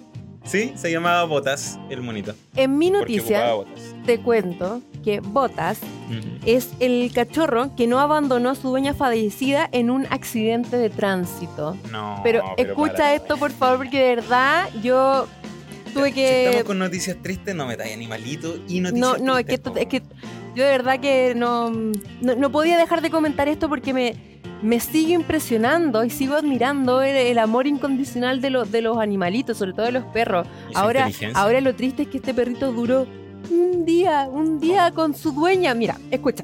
Sí, 0.45 0.73
se 0.75 0.91
llamaba 0.91 1.23
Botas, 1.23 1.79
el 1.89 2.01
monito. 2.01 2.35
en 2.57 2.77
mi 2.77 2.89
noticia 2.91 3.53
te 4.05 4.19
cuento 4.19 4.81
que 5.01 5.21
Botas 5.21 5.79
Ujú. 6.09 6.27
es 6.45 6.69
el 6.81 7.11
cachorro 7.13 7.73
que 7.77 7.87
no 7.87 7.99
abandonó 7.99 8.49
a 8.49 8.55
su 8.55 8.67
dueña 8.69 8.93
fallecida 8.93 9.69
en 9.71 9.89
un 9.89 10.05
accidente 10.09 10.75
de 10.77 10.89
tránsito. 10.89 11.77
No, 11.91 12.19
Pero, 12.23 12.43
escucha 12.57 12.93
para. 12.93 13.13
esto, 13.15 13.37
por 13.37 13.51
favor, 13.51 13.77
porque 13.77 13.99
de 14.03 14.15
verdad 14.17 14.67
yo 14.81 15.27
tuve 15.93 16.11
Si 16.11 16.21
estamos 16.21 16.55
que... 16.57 16.63
con 16.65 16.79
noticias 16.79 17.17
tristes, 17.21 17.55
no 17.55 17.65
metáis 17.65 17.93
animalito 17.93 18.57
y 18.67 18.81
noticias 18.81 19.19
No, 19.19 19.25
no, 19.25 19.37
es 19.37 19.45
que, 19.45 19.57
tristes, 19.57 19.67
esto- 19.71 19.79
es 19.79 19.87
que 19.87 20.03
yo 20.55 20.63
de 20.63 20.71
verdad 20.71 20.99
que 20.99 21.33
no, 21.35 21.69
no, 21.69 22.35
no 22.35 22.51
podía 22.51 22.77
dejar 22.77 23.01
de 23.01 23.09
comentar 23.09 23.47
esto 23.47 23.69
porque 23.69 23.93
me, 23.93 24.15
me 24.61 24.79
sigue 24.79 25.13
impresionando 25.13 26.03
y 26.05 26.09
sigo 26.09 26.35
admirando 26.35 27.01
el, 27.01 27.15
el 27.15 27.37
amor 27.37 27.67
incondicional 27.67 28.39
de, 28.41 28.49
los 28.49 28.71
de 28.71 28.81
los 28.81 28.97
animalitos, 28.97 29.57
sobre 29.57 29.73
todo 29.73 29.85
de 29.85 29.91
los 29.91 30.05
perros. 30.05 30.47
Ahora, 30.73 31.09
ahora 31.33 31.61
lo 31.61 31.75
triste 31.75 32.03
es 32.03 32.07
que 32.07 32.17
este 32.17 32.33
perrito 32.33 32.71
duró 32.71 33.05
un 33.51 33.85
día, 33.85 34.27
un 34.31 34.59
día 34.59 34.91
con 34.91 35.13
su 35.15 35.31
dueña. 35.33 35.73
Mira, 35.73 35.97
escucha. 36.09 36.43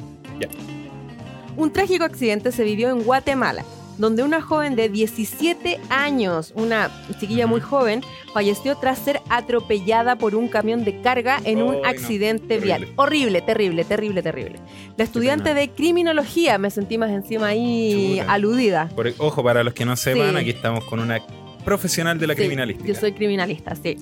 Un 1.56 1.72
trágico 1.72 2.06
accidente 2.06 2.52
se 2.52 2.64
vivió 2.64 2.90
en 2.90 3.04
Guatemala, 3.04 3.64
donde 4.00 4.24
una 4.24 4.42
joven 4.42 4.76
de 4.76 4.90
17 4.90 5.80
años, 5.90 6.52
una 6.56 6.90
chiquilla 7.20 7.46
muy 7.46 7.62
joven, 7.62 8.02
falleció 8.34 8.76
tras 8.78 8.98
ser 8.98 9.22
atropellada 9.30 10.16
por 10.16 10.34
un 10.36 10.48
camión 10.48 10.84
de 10.84 11.02
carga 11.02 11.40
en 11.44 11.62
un 11.62 11.82
no. 11.82 11.88
accidente 11.88 12.48
Terrible. 12.48 12.66
vial. 12.66 12.88
Horrible, 12.96 13.42
terrible, 13.42 13.84
terrible, 13.84 14.24
terrible. 14.24 14.56
La 14.98 15.04
estudiante 15.04 15.54
de 15.54 15.70
criminología, 15.70 16.58
me 16.58 16.72
sentí 16.72 16.98
más 16.98 17.12
encima 17.12 17.48
ahí 17.48 18.20
aludida. 18.28 18.90
Por- 18.96 19.14
ojo, 19.18 19.44
para 19.44 19.64
los 19.64 19.74
que 19.74 19.86
no 19.86 19.96
sepan, 19.96 20.32
Sí. 20.32 20.38
aquí 20.38 20.50
estamos 20.52 20.84
con 20.86 21.00
una 21.00 21.20
profesional 21.66 22.18
de 22.18 22.26
la 22.26 22.34
Sí, 22.36 22.40
criminalística. 22.40 22.88
Yo 22.88 22.96
soy 22.96 23.12
criminalista, 23.12 23.76
sí. 23.76 23.98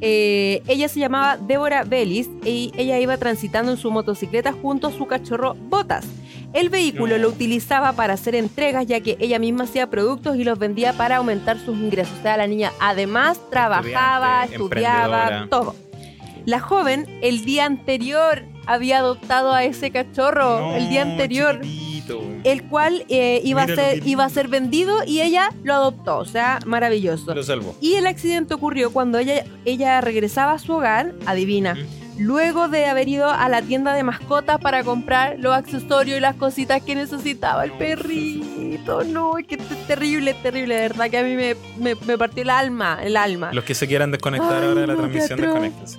Eh, 0.00 0.62
ella 0.66 0.88
se 0.88 0.98
llamaba 1.00 1.36
Débora 1.36 1.84
Bellis 1.84 2.28
y 2.44 2.72
ella 2.76 2.98
iba 2.98 3.16
transitando 3.18 3.70
en 3.72 3.76
su 3.78 3.90
motocicleta 3.90 4.52
junto 4.52 4.88
a 4.88 4.90
su 4.92 5.06
cachorro 5.06 5.54
Botas. 5.54 6.06
El 6.54 6.68
vehículo 6.70 7.18
lo 7.18 7.28
utilizaba 7.28 7.92
para 7.92 8.14
hacer 8.14 8.34
entregas 8.36 8.86
ya 8.86 9.00
que 9.00 9.16
ella 9.20 9.38
misma 9.40 9.64
hacía 9.64 9.90
productos 9.90 10.36
y 10.36 10.44
los 10.44 10.58
vendía 10.58 10.92
para 10.92 11.16
aumentar 11.16 11.58
sus 11.58 11.76
ingresos. 11.76 12.14
O 12.20 12.22
sea, 12.22 12.36
la 12.36 12.46
niña 12.46 12.72
además 12.80 13.40
trabajaba, 13.50 14.44
estudiaba, 14.44 15.46
todo. 15.50 15.74
La 16.46 16.60
joven 16.60 17.06
el 17.22 17.44
día 17.44 17.64
anterior 17.64 18.44
había 18.66 18.98
adoptado 18.98 19.52
a 19.52 19.64
ese 19.64 19.90
cachorro, 19.90 20.60
No, 20.60 20.76
el 20.76 20.88
día 20.88 21.02
anterior 21.02 21.60
chiquitito. 21.60 22.22
el 22.44 22.62
cual 22.64 23.04
eh, 23.08 23.40
iba, 23.44 23.62
a 23.62 23.66
Mira 23.66 23.76
ser, 23.82 24.06
iba 24.06 24.24
a 24.24 24.28
ser 24.28 24.48
vendido 24.48 24.98
y 25.06 25.20
ella 25.22 25.50
lo 25.64 25.74
adoptó. 25.74 26.18
O 26.18 26.24
sea, 26.24 26.60
maravilloso. 26.66 27.34
Lo 27.34 27.42
salvó. 27.42 27.74
Y 27.80 27.94
el 27.94 28.06
accidente 28.06 28.54
ocurrió 28.54 28.92
cuando 28.92 29.18
ella, 29.18 29.44
ella 29.64 30.00
regresaba 30.00 30.52
a 30.52 30.58
su 30.58 30.72
hogar, 30.74 31.14
adivina, 31.26 31.74
Mm. 31.74 32.03
Luego 32.18 32.68
de 32.68 32.86
haber 32.86 33.08
ido 33.08 33.28
a 33.30 33.48
la 33.48 33.60
tienda 33.62 33.92
de 33.94 34.02
mascotas 34.04 34.58
para 34.60 34.84
comprar 34.84 35.36
los 35.38 35.54
accesorios 35.54 36.18
y 36.18 36.20
las 36.20 36.36
cositas 36.36 36.82
que 36.82 36.94
necesitaba 36.94 37.64
el 37.64 37.72
perrito. 37.72 39.02
No, 39.04 39.38
es 39.38 39.46
que 39.46 39.56
es 39.56 39.86
terrible, 39.86 40.34
terrible, 40.34 40.74
de 40.76 40.80
verdad 40.88 41.10
que 41.10 41.18
a 41.18 41.22
mí 41.22 41.34
me, 41.34 41.56
me- 41.78 41.94
me 42.06 42.18
partió 42.18 42.42
el 42.42 42.50
alma, 42.50 42.98
el 43.02 43.16
alma. 43.16 43.50
Los 43.52 43.64
que 43.64 43.74
se 43.74 43.86
quieran 43.86 44.10
desconectar 44.10 44.52
Ay, 44.62 44.68
ahora 44.68 44.80
de 44.82 44.86
la 44.86 44.92
no, 44.94 44.98
transmisión, 45.00 45.40
desconectense. 45.40 45.98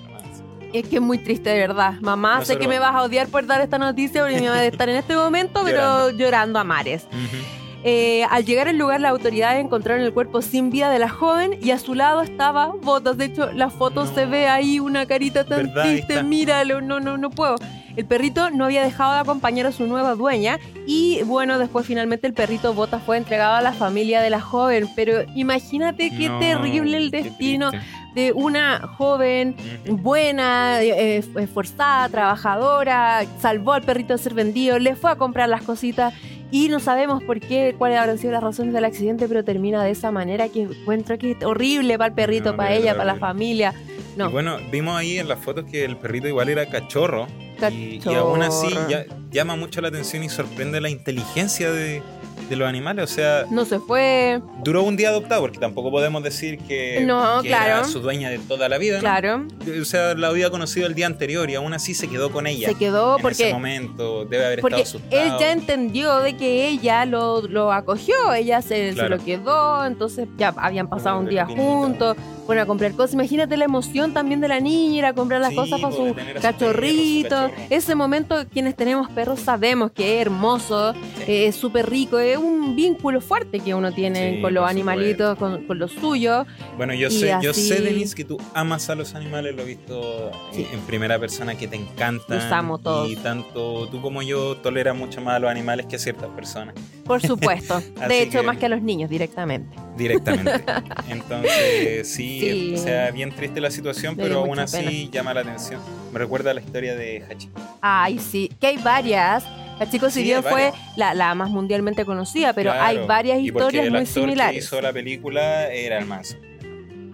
Es 0.73 0.87
que 0.87 0.95
es 0.97 1.01
muy 1.01 1.17
triste, 1.19 1.49
de 1.51 1.59
verdad. 1.59 1.93
Mamá, 2.01 2.43
sé 2.43 2.57
que 2.57 2.67
me 2.67 2.79
vas 2.79 2.93
a 2.93 3.03
odiar 3.03 3.27
por 3.27 3.45
dar 3.45 3.61
esta 3.61 3.77
noticia 3.77 4.21
porque 4.23 4.41
me 4.41 4.49
va 4.49 4.55
a 4.55 4.65
estar 4.65 4.89
en 4.89 4.97
este 4.97 5.15
momento, 5.15 5.61
pero 5.63 5.79
Llorando. 6.11 6.17
llorando 6.17 6.59
a 6.59 6.63
mares. 6.65 7.07
Ujú. 7.11 7.64
Eh, 7.87 8.23
al 8.31 8.45
llegar 8.45 8.67
al 8.67 8.79
lugar, 8.79 8.99
las 8.99 9.11
autoridades 9.11 9.63
encontraron 9.63 10.03
el 10.03 10.11
cuerpo 10.11 10.41
sin 10.41 10.71
vida 10.71 10.89
de 10.89 10.97
la 10.97 11.07
joven 11.07 11.59
y 11.61 11.69
a 11.69 11.77
su 11.77 11.93
lado 11.93 12.23
estaba 12.23 12.73
Botas. 12.81 13.15
De 13.15 13.25
hecho, 13.25 13.51
la 13.53 13.69
foto 13.69 14.05
No. 14.05 14.11
se 14.11 14.25
ve 14.25 14.47
ahí 14.47 14.79
una 14.79 15.05
carita 15.05 15.43
tan 15.43 15.71
triste. 15.71 16.23
Míralo, 16.23 16.81
no, 16.81 16.99
no, 16.99 17.17
no 17.17 17.29
puedo. 17.29 17.57
El 17.95 18.05
perrito 18.05 18.49
no 18.49 18.65
había 18.65 18.83
dejado 18.83 19.13
de 19.13 19.19
acompañar 19.19 19.67
a 19.67 19.71
su 19.71 19.85
nueva 19.85 20.15
dueña 20.15 20.59
y 20.87 21.21
bueno, 21.23 21.59
después 21.59 21.85
finalmente 21.85 22.25
el 22.25 22.33
perrito 22.33 22.73
Botas 22.73 23.03
fue 23.03 23.17
entregado 23.17 23.53
a 23.55 23.61
la 23.61 23.71
familia 23.71 24.19
de 24.21 24.31
la 24.31 24.41
joven. 24.41 24.89
Pero 24.95 25.21
imagínate 25.35 26.09
qué 26.09 26.27
No, 26.27 26.39
terrible 26.39 26.97
el 26.97 27.11
destino 27.11 27.69
de 28.15 28.31
una 28.33 28.79
joven 28.97 29.55
buena, 29.87 30.81
eh, 30.81 31.17
eh, 31.17 31.23
esforzada, 31.37 32.09
trabajadora, 32.09 33.23
salvó 33.39 33.73
al 33.73 33.83
perrito 33.83 34.13
de 34.13 34.19
ser 34.19 34.33
vendido, 34.33 34.79
le 34.79 34.95
fue 34.95 35.11
a 35.11 35.15
comprar 35.17 35.49
las 35.49 35.61
cositas 35.63 36.13
y 36.51 36.67
no 36.69 36.79
sabemos 36.79 37.23
por 37.23 37.39
qué, 37.39 37.75
cuáles 37.77 37.97
habrán 37.99 38.17
sido 38.17 38.31
las 38.33 38.43
razones 38.43 38.73
del 38.73 38.85
accidente, 38.85 39.27
pero 39.27 39.43
termina 39.43 39.83
de 39.83 39.91
esa 39.91 40.11
manera 40.11 40.49
que 40.49 40.61
encuentro 40.63 41.17
que 41.17 41.31
es 41.31 41.43
horrible 41.43 41.97
para 41.97 42.09
el 42.09 42.13
perrito, 42.13 42.51
No, 42.51 42.57
para 42.57 42.73
ella, 42.75 42.93
para 42.93 43.05
la 43.05 43.15
familia. 43.15 43.73
No, 44.15 44.29
Y 44.29 44.31
bueno, 44.31 44.57
vimos 44.71 44.95
ahí 44.97 45.17
en 45.19 45.27
las 45.27 45.39
fotos 45.39 45.65
que 45.65 45.83
el 45.83 45.97
perrito 45.97 46.27
igual 46.27 46.47
era 46.49 46.65
cachorro. 46.67 47.27
Y, 47.71 48.01
y 48.05 48.13
aún 48.15 48.41
así 48.43 48.67
Cachorro. 48.67 48.89
ya- 48.89 49.05
llama 49.31 49.55
mucho 49.55 49.79
la 49.81 49.87
atención 49.89 50.23
y 50.23 50.29
sorprende 50.29 50.79
la 50.81 50.89
inteligencia 50.89 51.71
de, 51.71 52.01
de 52.49 52.55
los 52.55 52.67
animales. 52.67 53.03
O 53.11 53.13
sea, 53.13 53.45
no 53.49 53.65
se 53.65 53.79
fue, 53.79 54.41
duró 54.63 54.83
un 54.83 54.95
día 54.97 55.09
adoptado, 55.09 55.41
porque 55.41 55.57
tampoco 55.59 55.91
podemos 55.91 56.23
decir 56.23 56.57
que, 56.59 57.01
No, 57.05 57.41
que 57.41 57.49
claro. 57.49 57.65
era 57.65 57.83
su 57.85 57.99
dueña 57.99 58.29
de 58.29 58.39
toda 58.39 58.69
la 58.69 58.77
vida. 58.77 58.95
¿no? 58.97 59.01
claro, 59.01 59.45
O 59.81 59.85
sea, 59.85 60.13
la 60.15 60.27
había 60.27 60.49
conocido 60.49 60.87
el 60.87 60.93
día 60.95 61.07
anterior 61.07 61.49
y 61.49 61.55
aún 61.55 61.73
así 61.73 61.93
se 61.93 62.07
quedó 62.07 62.31
con 62.31 62.47
ella. 62.47 62.67
se 62.69 62.75
quedó 62.75 63.13
en 63.13 63.19
ese 63.19 63.21
porque... 63.21 63.53
momento 63.53 64.25
debe 64.25 64.45
haber 64.45 64.61
Porque 64.61 64.81
estado 64.81 64.99
asustado. 65.03 65.21
él 65.35 65.39
ya 65.39 65.51
entendió 65.51 66.17
de 66.19 66.35
que 66.37 66.67
ella 66.67 67.05
lo, 67.05 67.41
lo 67.47 67.71
acogió, 67.71 68.15
ella 68.33 68.61
se, 68.61 68.93
lo 68.93 69.17
quedó, 69.23 69.85
entonces 69.85 70.27
ya 70.37 70.53
habían 70.57 70.87
pasado 70.87 71.19
un 71.19 71.27
día 71.27 71.45
juntos, 71.45 72.15
fueron 72.45 72.63
a 72.63 72.67
comprar 72.67 72.91
cosas. 72.93 73.13
Imagínate 73.13 73.57
la 73.57 73.65
emoción 73.65 74.13
también 74.13 74.39
de 74.41 74.47
la 74.47 74.59
niña, 74.59 74.97
ir 74.99 75.05
a 75.05 75.13
comprar 75.13 75.41
las 75.41 75.49
Sí, 75.49 75.55
cosas 75.55 75.79
para 75.81 75.95
su 75.95 76.15
cachorrito. 76.41 77.29
perro, 77.29 77.47
su 77.47 77.53
cachorro. 77.53 77.67
Ese 77.69 77.95
momento, 77.95 78.43
quienes 78.51 78.75
tenemos 78.75 79.09
perros 79.09 79.39
sabemos 79.39 79.91
que 79.91 80.15
es 80.15 80.21
hermoso, 80.21 80.93
eh, 81.27 81.47
es 81.47 81.55
súper 81.55 81.89
rico, 81.89 82.19
es 82.19 82.34
un 82.37 82.75
vínculo 82.75 83.21
fuerte 83.21 83.59
que 83.59 83.73
uno 83.73 83.91
tiene 83.93 84.35
Sí, 84.35 84.41
con 84.41 84.53
los 84.53 84.69
animalitos, 84.69 85.37
con, 85.37 85.65
con 85.65 85.79
los 85.79 85.91
suyos. 85.91 86.45
Bueno, 86.77 86.93
yo 86.93 87.09
sé, 87.09 87.33
yo 87.41 87.53
sé, 87.53 87.81
Denise, 87.81 88.15
que 88.15 88.23
tú 88.25 88.37
amas 88.53 88.89
a 88.89 88.95
los 88.95 89.15
animales, 89.15 89.55
lo 89.55 89.61
he 89.63 89.65
visto 89.65 90.31
Sí. 90.51 90.67
en 90.71 90.79
primera 90.81 91.19
persona, 91.19 91.55
que 91.55 91.67
te 91.67 91.75
encantan. 91.75 92.37
Los 92.37 92.51
amo 92.51 92.77
todos. 92.77 93.09
Y 93.09 93.15
tanto 93.17 93.87
tú 93.89 94.01
como 94.01 94.21
yo 94.21 94.57
toleras 94.57 94.95
mucho 94.95 95.21
más 95.21 95.35
a 95.35 95.39
los 95.39 95.49
animales 95.49 95.85
que 95.85 95.95
a 95.95 95.99
ciertas 95.99 96.29
personas, 96.29 96.75
Por 97.05 97.21
supuesto. 97.21 97.81
De 98.07 98.21
hecho, 98.21 98.41
que- 98.41 98.47
más 98.47 98.57
que 98.57 98.65
a 98.65 98.69
los 98.69 98.81
niños 98.81 99.09
directamente. 99.09 99.75
directamente. 99.97 100.63
Entonces, 101.09 102.07
sí, 102.11 102.39
Sí. 102.39 102.73
o 102.75 102.77
sea, 102.77 103.11
bien 103.11 103.31
triste 103.31 103.61
la 103.61 103.71
situación, 103.71 104.15
Me 104.17 104.23
pero 104.23 104.39
aún 104.39 104.59
así 104.59 105.09
llama 105.11 105.33
la 105.33 105.41
atención. 105.41 105.79
Me 106.11 106.19
recuerda 106.19 106.51
a 106.51 106.53
la 106.53 106.61
historia 106.61 106.95
de 106.95 107.23
Hachi. 107.29 107.49
Ay, 107.81 108.19
sí, 108.19 108.51
que 108.59 108.67
hay 108.67 108.77
varias. 108.77 109.43
La 109.79 109.89
Chico 109.89 110.09
si 110.09 110.23
Sí, 110.23 110.33
fue 110.41 110.71
la, 110.95 111.13
la 111.13 111.35
más 111.35 111.49
mundialmente 111.49 112.05
conocida, 112.05 112.53
pero 112.53 112.71
hay 112.71 112.99
varias 113.05 113.39
y 113.39 113.51
porque 113.51 113.65
historias 113.77 113.85
el 113.85 113.91
muy 113.91 113.99
actor 114.01 114.13
que 114.13 114.19
similares. 114.21 114.63
hizo 114.63 114.81
la 114.81 114.93
película 114.93 115.71
era 115.71 115.97
el 115.99 116.05
manso. 116.05 116.37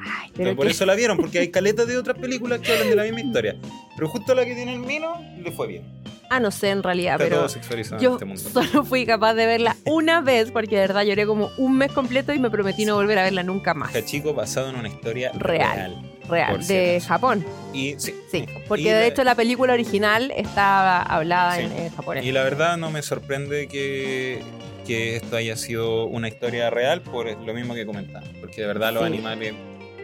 Ay, 0.03 0.31
pero 0.35 0.55
por 0.55 0.67
eso 0.67 0.85
la 0.85 0.95
vieron, 0.95 1.17
porque 1.17 1.39
hay 1.39 1.49
caletas 1.51 1.87
de 1.87 1.97
otras 1.97 2.17
películas 2.17 2.59
que 2.59 2.71
hablan 2.71 2.89
de 2.89 2.95
la 2.95 3.03
misma 3.03 3.21
historia. 3.21 3.55
Pero 3.95 4.07
justo 4.09 4.33
la 4.33 4.45
que 4.45 4.55
tiene 4.55 4.73
el 4.73 4.79
Mino 4.79 5.15
le 5.39 5.51
fue 5.51 5.67
bien. 5.67 5.83
Ah, 6.29 6.39
no 6.39 6.49
sé 6.49 6.69
en 6.69 6.81
realidad, 6.81 7.15
Está 7.21 7.25
pero 7.25 7.47
todo 7.47 7.99
yo 7.99 8.13
este 8.13 8.23
mundo. 8.25 8.41
solo 8.41 8.85
fui 8.85 9.05
capaz 9.05 9.33
de 9.33 9.45
verla 9.45 9.75
una 9.85 10.21
vez 10.21 10.49
porque 10.51 10.75
de 10.75 10.81
verdad 10.83 11.03
lloré 11.03 11.25
como 11.27 11.49
un 11.57 11.77
mes 11.77 11.91
completo 11.91 12.31
y 12.33 12.39
me 12.39 12.49
prometí 12.49 12.85
no 12.85 12.95
volver 12.95 13.19
a 13.19 13.23
verla 13.23 13.43
nunca 13.43 13.73
más. 13.73 13.93
Hachiko 13.93 14.33
basado 14.33 14.69
en 14.69 14.77
una 14.77 14.87
historia 14.87 15.31
Real. 15.33 15.75
real. 15.75 16.11
Real, 16.31 16.65
de. 16.65 17.01
Japón. 17.05 17.45
Y 17.73 17.95
sí, 17.97 18.15
Sí, 18.31 18.37
Y 18.47 18.59
porque 18.67 18.85
la- 18.85 18.97
de 18.99 19.07
hecho 19.07 19.23
la 19.23 19.35
película 19.35 19.73
original 19.73 20.31
está 20.35 21.01
hablada 21.03 21.57
Sí. 21.57 21.63
en, 21.63 21.71
en 21.73 21.89
japonés. 21.95 22.25
Y 22.25 22.31
la 22.31 22.43
verdad 22.43 22.77
no 22.77 22.89
me 22.89 23.01
sorprende 23.01 23.67
que, 23.67 24.41
que 24.87 25.17
esto 25.17 25.35
haya 25.35 25.55
sido 25.57 26.05
una 26.05 26.27
historia 26.29 26.69
real 26.69 27.01
por 27.01 27.29
lo 27.29 27.53
mismo 27.53 27.73
que 27.75 27.85
comentaba. 27.85 28.25
Porque 28.39 28.61
de 28.61 28.67
verdad 28.67 28.93
los 28.93 29.03
Sí. 29.03 29.07
animales 29.07 29.53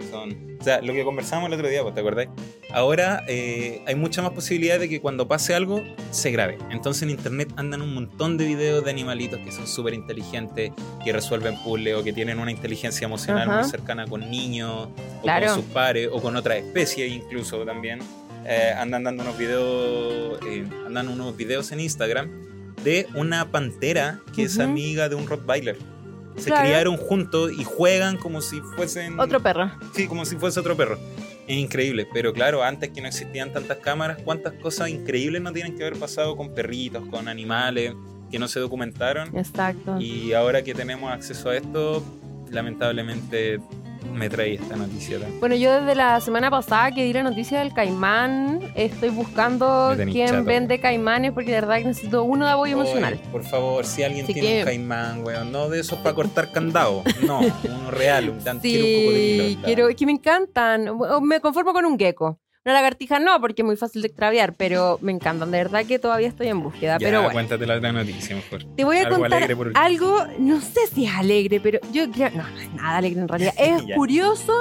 son... 0.09 0.57
O 0.59 0.63
sea, 0.63 0.81
lo 0.81 0.91
que 0.93 1.03
conversamos 1.03 1.47
el 1.47 1.53
otro 1.53 1.67
día, 1.69 1.81
pues, 1.83 1.93
¿te 1.93 2.01
acordáis? 2.01 2.29
Ahora 2.73 3.23
eh, 3.27 3.81
hay 3.85 3.95
mucha 3.95 4.21
más 4.21 4.31
posibilidad 4.31 4.79
de 4.79 4.89
que 4.89 4.99
cuando 4.99 5.27
pase 5.27 5.53
algo 5.53 5.83
se 6.11 6.31
grabe. 6.31 6.57
Entonces 6.71 7.03
en 7.03 7.11
internet 7.11 7.49
andan 7.55 7.81
un 7.81 7.93
montón 7.93 8.37
de 8.37 8.45
videos 8.45 8.83
de 8.83 8.91
animalitos 8.91 9.39
que 9.39 9.51
son 9.51 9.67
súper 9.67 9.93
inteligentes, 9.93 10.71
que 11.03 11.13
resuelven 11.13 11.55
puzzles 11.63 11.95
o 11.95 12.03
que 12.03 12.11
tienen 12.11 12.39
una 12.39 12.51
inteligencia 12.51 13.05
emocional 13.05 13.49
Ajá. 13.49 13.61
muy 13.61 13.69
cercana 13.69 14.05
con 14.07 14.29
niños 14.29 14.89
o 15.19 15.21
Claro. 15.21 15.45
con 15.47 15.55
sus 15.55 15.65
pares 15.65 16.09
o 16.11 16.21
con 16.21 16.35
otras 16.35 16.57
especies 16.57 17.11
incluso 17.11 17.63
también. 17.63 17.99
Eh, 18.45 18.73
andan 18.77 19.03
dando 19.03 19.23
unos 19.23 19.37
videos, 19.37 20.39
eh, 20.47 20.65
andan 20.85 21.07
unos 21.09 21.35
videos 21.37 21.71
en 21.71 21.79
Instagram 21.81 22.29
de 22.83 23.07
una 23.15 23.51
pantera 23.51 24.19
que 24.35 24.43
es 24.43 24.55
Ujú. 24.55 24.63
amiga 24.63 25.09
de 25.09 25.15
un 25.15 25.27
Rottweiler. 25.27 25.77
Se 26.37 26.45
Claro. 26.49 26.63
criaron 26.65 26.97
juntos 26.97 27.51
y 27.57 27.63
juegan 27.63 28.17
como 28.17 28.41
si 28.41 28.59
fuesen. 28.75 29.19
Otro 29.19 29.41
perro. 29.41 29.71
Sí, 29.93 30.07
como 30.07 30.23
si 30.25 30.35
fuese 30.35 30.59
otro 30.59 30.77
perro. 30.77 30.97
Es 31.47 31.57
increíble, 31.57 32.07
pero 32.13 32.33
claro, 32.33 32.61
antes 32.63 32.89
que 32.91 33.01
no 33.01 33.07
existían 33.07 33.53
tantas 33.53 33.77
cámaras, 33.77 34.17
cuántas 34.23 34.53
cosas 34.53 34.89
increíbles 34.89 35.41
no 35.41 35.51
tienen 35.53 35.75
que 35.77 35.83
haber 35.85 35.97
pasado 35.97 36.35
con 36.35 36.53
perritos, 36.53 37.05
con 37.07 37.27
animales 37.27 37.93
que 38.29 38.37
no 38.37 38.47
se 38.49 38.59
documentaron. 38.59 39.35
Exacto. 39.37 39.97
Y 39.99 40.33
ahora 40.33 40.61
que 40.61 40.73
tenemos 40.73 41.09
acceso 41.11 41.49
a 41.49 41.55
esto, 41.57 42.03
lamentablemente 42.51 43.59
me 44.13 44.29
trae 44.29 44.55
esta 44.55 44.75
noticia. 44.75 45.19
tan- 45.19 45.39
Bueno, 45.39 45.55
yo 45.55 45.71
desde 45.79 45.95
la 45.95 46.19
semana 46.21 46.49
pasada 46.49 46.91
que 46.91 47.03
di 47.03 47.13
la 47.13 47.23
noticia 47.23 47.59
del 47.59 47.73
caimán, 47.73 48.59
estoy 48.75 49.09
buscando 49.09 49.93
quién 50.11 50.27
chato. 50.29 50.43
vende 50.43 50.79
caimanes 50.79 51.31
porque 51.33 51.51
de 51.51 51.61
verdad 51.61 51.77
que 51.77 51.85
necesito 51.85 52.23
uno 52.23 52.45
de 52.45 52.51
apoyo 52.51 52.73
emocional. 52.73 53.19
Por 53.31 53.43
favor, 53.43 53.85
si 53.85 54.03
alguien 54.03 54.25
Así 54.25 54.33
tiene 54.33 54.47
que- 54.49 54.59
un 54.59 54.65
caimán, 54.65 55.23
weón, 55.23 55.51
no 55.51 55.69
de 55.69 55.79
esos 55.81 55.99
para 55.99 56.15
cortar 56.15 56.51
candado. 56.51 57.03
No, 57.25 57.39
uno 57.63 57.91
real, 57.91 58.29
un 58.29 58.39
tan 58.39 58.59
quiero 58.59 58.85
un 58.85 59.03
cocodrilo. 59.05 59.43
Sí, 59.45 59.59
quiero, 59.63 59.87
que 59.95 60.05
me 60.05 60.11
encantan. 60.13 60.89
Me 61.21 61.39
conformo 61.39 61.73
con 61.73 61.85
un 61.85 61.97
gecko. 61.97 62.39
Una 62.67 62.73
lagartija 62.73 63.17
no, 63.19 63.39
porque 63.39 63.61
es 63.61 63.65
muy 63.65 63.77
fácil 63.77 64.01
de 64.01 64.09
extraviar, 64.09 64.51
pero 64.53 64.99
me 65.01 65.13
encantan. 65.13 65.51
De 65.51 65.57
verdad 65.59 65.85
que 65.85 65.99
todavía 65.99 66.27
estoy 66.27 66.47
en 66.47 66.61
búsqueda. 66.61 66.97
Ya, 66.99 67.07
pero 67.07 67.19
bueno, 67.19 67.31
cuéntate 67.31 67.65
la 67.65 67.75
otra 67.77 67.93
noticia 67.93 68.35
mejor. 68.35 68.65
te 68.75 68.83
voy 68.83 68.97
a 68.97 69.03
algo 69.07 69.19
contar 69.21 69.55
por 69.55 69.71
algo, 69.73 70.17
no 70.37 70.59
sé 70.59 70.81
si 70.93 71.05
es 71.05 71.11
alegre, 71.13 71.61
pero 71.61 71.79
yo 71.93 72.11
creo, 72.11 72.29
no, 72.31 72.43
no 72.43 72.59
es 72.59 72.73
nada 72.73 72.97
alegre 72.97 73.21
en 73.21 73.27
realidad. 73.29 73.53
Es 73.57 73.83
curioso 73.95 74.53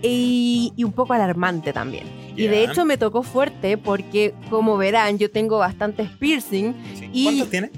y, 0.00 0.72
y 0.76 0.84
un 0.84 0.92
poco 0.92 1.12
alarmante 1.12 1.72
también. 1.72 2.04
Y 2.36 2.46
de 2.46 2.62
hecho 2.62 2.84
me 2.84 2.96
tocó 2.96 3.24
fuerte 3.24 3.76
porque, 3.76 4.32
como 4.48 4.76
verán, 4.76 5.18
yo 5.18 5.28
tengo 5.28 5.58
bastantes 5.58 6.08
piercing. 6.20 6.72
Sí. 6.94 7.10
y- 7.12 7.24
¿Cuántos 7.24 7.50
tienes? 7.50 7.70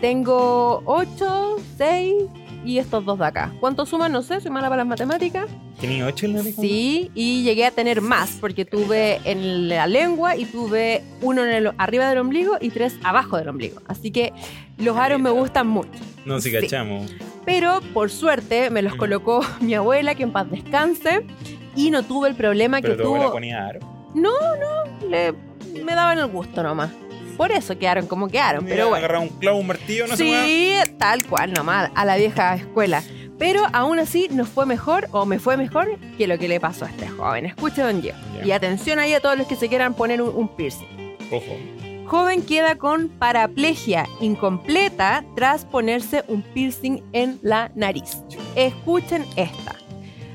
Tengo 0.00 0.82
8, 0.86 1.56
6 1.78 2.14
y 2.66 2.78
estos 2.78 3.04
dos 3.04 3.18
de 3.18 3.24
acá. 3.26 3.52
¿Cuántos 3.60 3.88
suman? 3.88 4.12
No 4.12 4.22
sé, 4.22 4.40
soy 4.40 4.50
mala 4.50 4.68
para 4.68 4.78
las 4.82 4.86
matemáticas. 4.86 5.46
¿Tenías 5.80 6.06
ocho 6.08 6.26
en 6.26 6.34
la 6.34 6.40
oreja? 6.40 6.60
Sí, 6.60 7.10
y 7.14 7.42
llegué 7.44 7.64
a 7.66 7.70
tener 7.70 8.00
más 8.00 8.36
porque 8.40 8.64
tuve 8.64 9.20
en 9.24 9.68
la 9.68 9.86
lengua 9.86 10.36
y 10.36 10.44
tuve 10.46 11.02
uno 11.22 11.44
en 11.44 11.50
el, 11.50 11.72
arriba 11.78 12.08
del 12.08 12.18
ombligo 12.18 12.56
y 12.60 12.70
tres 12.70 12.96
abajo 13.04 13.36
del 13.38 13.48
ombligo. 13.48 13.80
Así 13.86 14.10
que 14.10 14.32
los 14.78 14.96
aros 14.96 15.20
me 15.20 15.30
gustan 15.30 15.66
mucho. 15.68 15.90
No, 16.24 16.40
si 16.40 16.50
Sí. 16.50 16.56
cachamos. 16.60 17.14
Pero 17.44 17.80
por 17.94 18.10
suerte 18.10 18.70
me 18.70 18.82
los 18.82 18.94
Mm. 18.94 18.98
colocó 18.98 19.40
mi 19.60 19.74
abuela, 19.74 20.14
que 20.16 20.24
en 20.24 20.32
paz 20.32 20.50
descanse, 20.50 21.24
y 21.76 21.90
no 21.90 22.02
tuve 22.02 22.28
el 22.28 22.34
problema 22.34 22.80
Pero 22.80 22.96
que 22.96 23.02
tu 23.02 23.06
abuela 23.08 23.24
tuvo. 23.26 23.34
ponía 23.34 23.66
aro. 23.66 23.80
Le- 25.08 25.34
me 25.84 25.94
daban 25.94 26.18
el 26.18 26.26
gusto 26.26 26.62
nomás. 26.62 26.90
Por 27.36 27.52
eso 27.52 27.78
quedaron 27.78 28.06
como 28.06 28.28
quedaron, 28.28 28.64
pero 28.64 28.88
bueno. 28.88 29.04
Agarrar 29.04 29.22
un 29.22 29.28
clavo, 29.28 29.58
un 29.58 29.66
martillo, 29.66 30.06
no. 30.06 30.16
Sí, 30.16 30.74
tal 30.98 31.24
cual, 31.26 31.52
nomás, 31.52 31.90
a 31.94 32.04
la 32.04 32.16
vieja 32.16 32.54
escuela. 32.54 33.02
Pero 33.38 33.62
aún 33.72 33.98
así 33.98 34.28
nos 34.30 34.48
fue 34.48 34.64
mejor, 34.64 35.08
o 35.12 35.26
me 35.26 35.38
fue 35.38 35.56
mejor, 35.56 35.98
que 36.16 36.26
lo 36.26 36.38
que 36.38 36.48
le 36.48 36.58
pasó 36.58 36.86
a 36.86 36.88
este 36.88 37.08
joven. 37.08 37.44
Escuche, 37.46 37.82
don 37.82 38.00
Gio. 38.00 38.14
Ya. 38.38 38.46
Y 38.46 38.52
atención 38.52 38.98
ahí 38.98 39.12
a 39.12 39.20
todos 39.20 39.36
los 39.36 39.46
que 39.46 39.56
se 39.56 39.68
quieran 39.68 39.94
poner 39.94 40.22
un, 40.22 40.34
un 40.34 40.48
piercing. 40.48 41.16
Ojo. 41.30 41.56
Joven 42.06 42.42
queda 42.42 42.76
con 42.76 43.08
paraplegia 43.08 44.06
incompleta 44.20 45.24
tras 45.34 45.64
ponerse 45.64 46.24
un 46.28 46.42
piercing 46.42 47.02
en 47.12 47.38
la 47.42 47.70
nariz. 47.74 48.18
Escuchen 48.54 49.26
esta. 49.36 49.74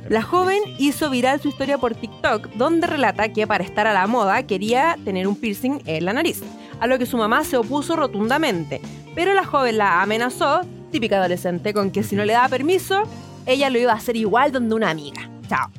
La 0.10 0.22
joven 0.22 0.60
hizo 0.78 1.10
viral 1.10 1.40
su 1.40 1.48
historia 1.48 1.78
por 1.78 1.96
TikTok, 1.96 2.50
donde 2.56 2.88
relata 2.88 3.30
que 3.30 3.48
para 3.48 3.64
estar 3.64 3.88
a 3.88 3.94
la 3.94 4.08
moda 4.08 4.44
quería 4.44 4.98
tener 5.06 5.26
un 5.26 5.38
piercing 5.38 5.80
en 5.86 6.04
la 6.04 6.12
nariz, 6.12 6.42
a 6.82 6.88
lo 6.88 7.00
que 7.00 7.06
su 7.06 7.16
mamá 7.16 7.46
se 7.46 7.56
opuso 7.56 7.96
rotundamente. 7.96 8.82
Pero 9.16 9.34
la 9.34 9.46
joven 9.46 9.78
la 9.78 10.02
amenazó, 10.02 10.62
típica 10.92 11.18
adolescente, 11.18 11.74
con 11.74 11.92
que 11.92 12.04
si 12.04 12.16
no 12.16 12.26
le 12.26 12.34
daba 12.34 12.50
permiso, 12.50 13.04
ella 13.46 13.70
lo 13.70 13.80
iba 13.80 13.94
a 13.94 13.96
hacer 13.96 14.18
igual 14.18 14.52
donde 14.52 14.76
una 14.76 14.90
amiga. 14.90 15.30
Chao. 15.48 15.70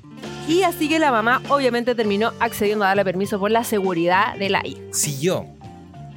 Y 0.49 0.62
así 0.62 0.88
que 0.88 0.99
la 0.99 1.11
mamá 1.11 1.42
obviamente 1.49 1.94
terminó 1.94 2.32
accediendo 2.40 2.85
a 2.85 2.88
darle 2.88 3.04
permiso 3.04 3.38
por 3.38 3.50
la 3.50 3.64
seguridad 3.64 4.37
de 4.37 4.49
la 4.49 4.66
hija. 4.66 4.80
Si 4.92 5.21
yo 5.21 5.47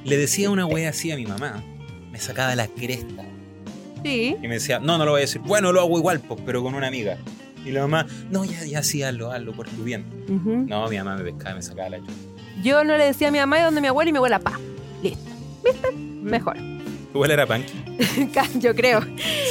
le 0.04 0.16
decía 0.16 0.50
una 0.50 0.66
wea 0.66 0.90
así 0.90 1.10
a 1.10 1.16
mi 1.16 1.26
mamá, 1.26 1.62
me 2.12 2.18
sacaba 2.18 2.54
la 2.54 2.68
cresta. 2.68 3.24
Sí. 4.04 4.36
Y 4.40 4.48
me 4.48 4.54
decía, 4.54 4.78
no, 4.78 4.98
no 4.98 5.04
lo 5.04 5.12
voy 5.12 5.20
a 5.20 5.22
decir. 5.22 5.40
Bueno, 5.42 5.72
lo 5.72 5.80
hago 5.80 5.98
igual, 5.98 6.20
pues, 6.20 6.40
pero 6.46 6.62
con 6.62 6.74
una 6.74 6.86
amiga. 6.86 7.18
Y 7.64 7.72
la 7.72 7.80
mamá, 7.80 8.06
no, 8.30 8.44
ya, 8.44 8.64
ya 8.64 8.82
sí, 8.84 9.02
hazlo, 9.02 9.32
hazlo 9.32 9.52
por 9.52 9.68
tu 9.68 9.82
bien. 9.82 10.04
No, 10.68 10.88
mi 10.88 10.96
mamá 10.96 11.16
me 11.16 11.24
pescaba, 11.24 11.56
me 11.56 11.62
sacaba 11.62 11.88
la 11.88 11.98
chucha. 11.98 12.12
Yo 12.62 12.84
no 12.84 12.96
le 12.96 13.06
decía 13.06 13.28
a 13.28 13.30
mi 13.32 13.38
mamá 13.38 13.58
y 13.58 13.62
donde 13.62 13.80
mi 13.80 13.88
abuela 13.88 14.08
y 14.08 14.12
mi 14.12 14.18
abuela, 14.18 14.38
pa. 14.38 14.58
Listo. 15.02 15.30
¿Viste? 15.64 15.92
Mejor. 15.92 16.56
¿Tu 16.56 17.18
abuela 17.18 17.34
era 17.34 17.46
punky? 17.46 17.72
Yo 18.60 18.74
creo. 18.74 19.00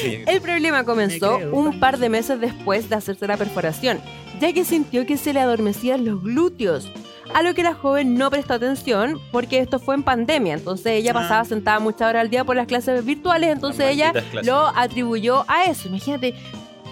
Sí. 0.02 0.20
El 0.28 0.42
problema 0.42 0.84
comenzó 0.84 1.38
un 1.52 1.80
par 1.80 1.98
de 1.98 2.10
meses 2.10 2.40
después 2.40 2.90
de 2.90 2.96
hacerse 2.96 3.28
la 3.28 3.38
perforación, 3.38 4.00
ya 4.40 4.54
que 4.54 4.64
sintió 4.66 5.06
que 5.06 5.18
se 5.18 5.34
le 5.34 5.40
adormecían 5.40 6.06
los 6.06 6.22
glúteos. 6.22 6.92
A 7.34 7.42
lo 7.42 7.54
que 7.56 7.64
la 7.64 7.74
joven 7.74 8.14
no 8.16 8.30
prestó 8.30 8.54
atención 8.54 9.20
porque 9.32 9.60
esto 9.60 9.80
fue 9.80 9.96
en 9.96 10.04
pandemia, 10.04 10.54
entonces 10.54 10.94
ella 10.94 11.12
Ah. 11.12 11.22
pasaba 11.22 11.44
sentada 11.46 11.80
muchas 11.80 12.08
horas 12.10 12.22
al 12.22 12.30
día 12.30 12.44
por 12.46 12.56
las 12.56 12.68
clases 12.68 13.04
virtuales, 13.04 13.50
entonces 13.52 13.88
ella 13.90 14.12
clases. 14.12 14.46
lo 14.46 14.68
atribuyó 14.68 15.44
a 15.48 15.66
eso. 15.66 15.88
Imagínate, 15.88 16.36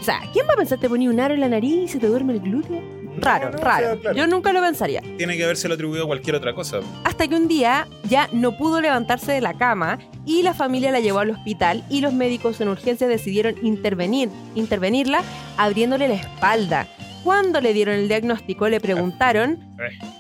o 0.02 0.04
sea, 0.04 0.22
¿quién 0.34 0.48
va 0.50 0.54
a 0.54 0.58
pensar 0.58 0.80
te 0.80 0.90
ponía 0.90 1.10
un 1.10 1.20
aro 1.20 1.34
en 1.36 1.40
la 1.40 1.50
nariz 1.50 1.84
y 1.84 1.88
se 1.88 2.00
te 2.00 2.08
duerme 2.08 2.34
el 2.34 2.40
glúteo? 2.40 2.82
Raro, 3.18 3.52
No, 3.52 3.58
no, 3.58 3.64
raro. 3.64 3.88
o 3.88 3.92
sea, 3.94 4.00
claro. 4.02 4.18
Yo 4.18 4.28
nunca 4.28 4.54
lo 4.54 4.62
pensaría. 4.62 5.02
Tiene 5.18 5.38
que 5.38 5.44
habérselo 5.44 5.74
atribuido 5.76 6.04
a 6.04 6.08
cualquier 6.08 6.36
otra 6.36 6.54
cosa. 6.54 6.80
Hasta 7.04 7.28
que 7.28 7.36
un 7.36 7.48
día 7.48 7.88
ya 8.10 8.28
no 8.32 8.58
pudo 8.58 8.82
levantarse 8.82 9.32
de 9.32 9.42
la 9.42 9.54
cama 9.54 10.00
y 10.26 10.42
la 10.42 10.54
familia 10.54 10.92
la 10.92 11.00
llevó 11.00 11.20
al 11.20 11.30
hospital 11.32 11.84
y 11.90 12.02
los 12.02 12.14
médicos 12.14 12.60
en 12.62 12.70
urgencia 12.70 13.08
decidieron 13.08 13.56
intervenir, 13.64 14.30
intervenirla 14.56 15.22
abriéndole 15.58 16.08
la 16.08 16.16
espalda. 16.16 16.88
Cuando 17.24 17.62
le 17.62 17.74
dieron 17.74 17.96
el 17.96 18.08
diagnóstico 18.10 18.68
le 18.68 18.82
preguntaron, 18.82 19.60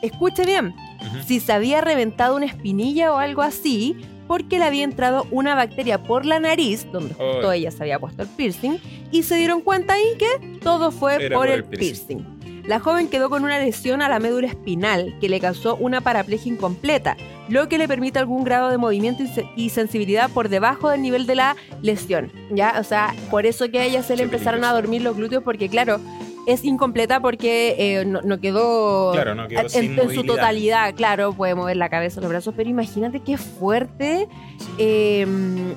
escuche 0.01 0.45
bien, 0.45 0.73
si 1.25 1.39
se 1.39 1.51
había 1.51 1.82
reventado 1.82 2.36
una 2.36 2.45
espinilla 2.45 3.12
o 3.13 3.17
algo 3.17 3.41
así, 3.41 3.97
porque 4.27 4.58
le 4.58 4.63
había 4.63 4.86
entrado 4.86 5.27
una 5.29 5.53
bacteria 5.53 6.01
por 6.01 6.25
la 6.25 6.39
nariz, 6.39 6.88
donde 6.93 7.13
justo 7.13 7.51
ella 7.51 7.71
se 7.71 7.84
había 7.84 7.99
puesto 7.99 8.21
el 8.23 8.29
piercing, 8.29 8.77
y 9.12 9.23
se 9.23 9.36
dieron 9.36 9.60
cuenta 9.62 9.95
ahí 9.95 10.15
que 10.17 10.60
todo 10.60 10.91
fue 10.91 11.15
Era 11.25 11.36
por, 11.36 11.45
por 11.47 11.53
el 11.53 11.60
el 11.60 11.63
piercing. 11.65 12.19
piercing. 12.19 12.33
La 12.65 12.80
joven 12.80 13.10
quedó 13.10 13.30
con 13.30 13.43
una 13.43 13.60
lesión 13.60 14.02
a 14.02 14.08
la 14.10 14.19
médula 14.19 14.47
espinal 14.47 15.15
que 15.19 15.28
le 15.30 15.39
causó 15.41 15.76
una 15.76 15.99
paraplegia 16.02 16.52
incompleta, 16.52 17.17
lo 17.49 17.67
que 17.67 17.78
le 17.78 17.89
permite 17.89 18.19
algún 18.19 18.45
grado 18.45 18.69
de 18.69 18.78
movimiento 18.78 19.21
y 19.23 19.28
se- 19.28 19.45
y 19.58 19.69
sensibilidad 19.69 20.30
por 20.30 20.47
debajo 20.47 20.89
del 20.89 21.02
nivel 21.02 21.26
de 21.28 21.36
la 21.36 21.56
lesión. 21.82 22.32
¿Ya? 22.52 22.76
O 22.80 22.84
sea, 22.86 23.13
por 23.30 23.45
eso 23.45 23.69
que 23.69 23.80
a 23.80 23.86
ella 23.86 24.02
se 24.02 24.15
le 24.15 24.23
empezaron 24.23 24.63
a 24.63 24.71
dormir 24.71 25.02
los 25.02 25.17
glúteos, 25.17 25.43
porque 25.43 25.67
claro, 25.67 25.99
es 26.45 26.63
incompleta 26.65 27.19
porque 27.21 27.75
eh, 27.77 28.06
no, 28.06 28.21
no 28.21 28.39
quedó 28.39 29.12
Claro, 29.13 29.34
no 29.36 29.47
quedó 29.47 29.62
en, 29.62 29.69
sin 29.69 29.97
en 29.99 30.10
su 30.13 30.23
totalidad, 30.23 30.93
claro, 30.95 31.32
puede 31.34 31.56
mover 31.56 31.77
la 31.77 31.88
cabeza, 31.89 32.19
los 32.19 32.29
brazos, 32.29 32.53
pero 32.58 32.69
imagínate 32.69 33.21
qué 33.21 33.38
fuerte. 33.38 34.27
eh, 34.77 35.25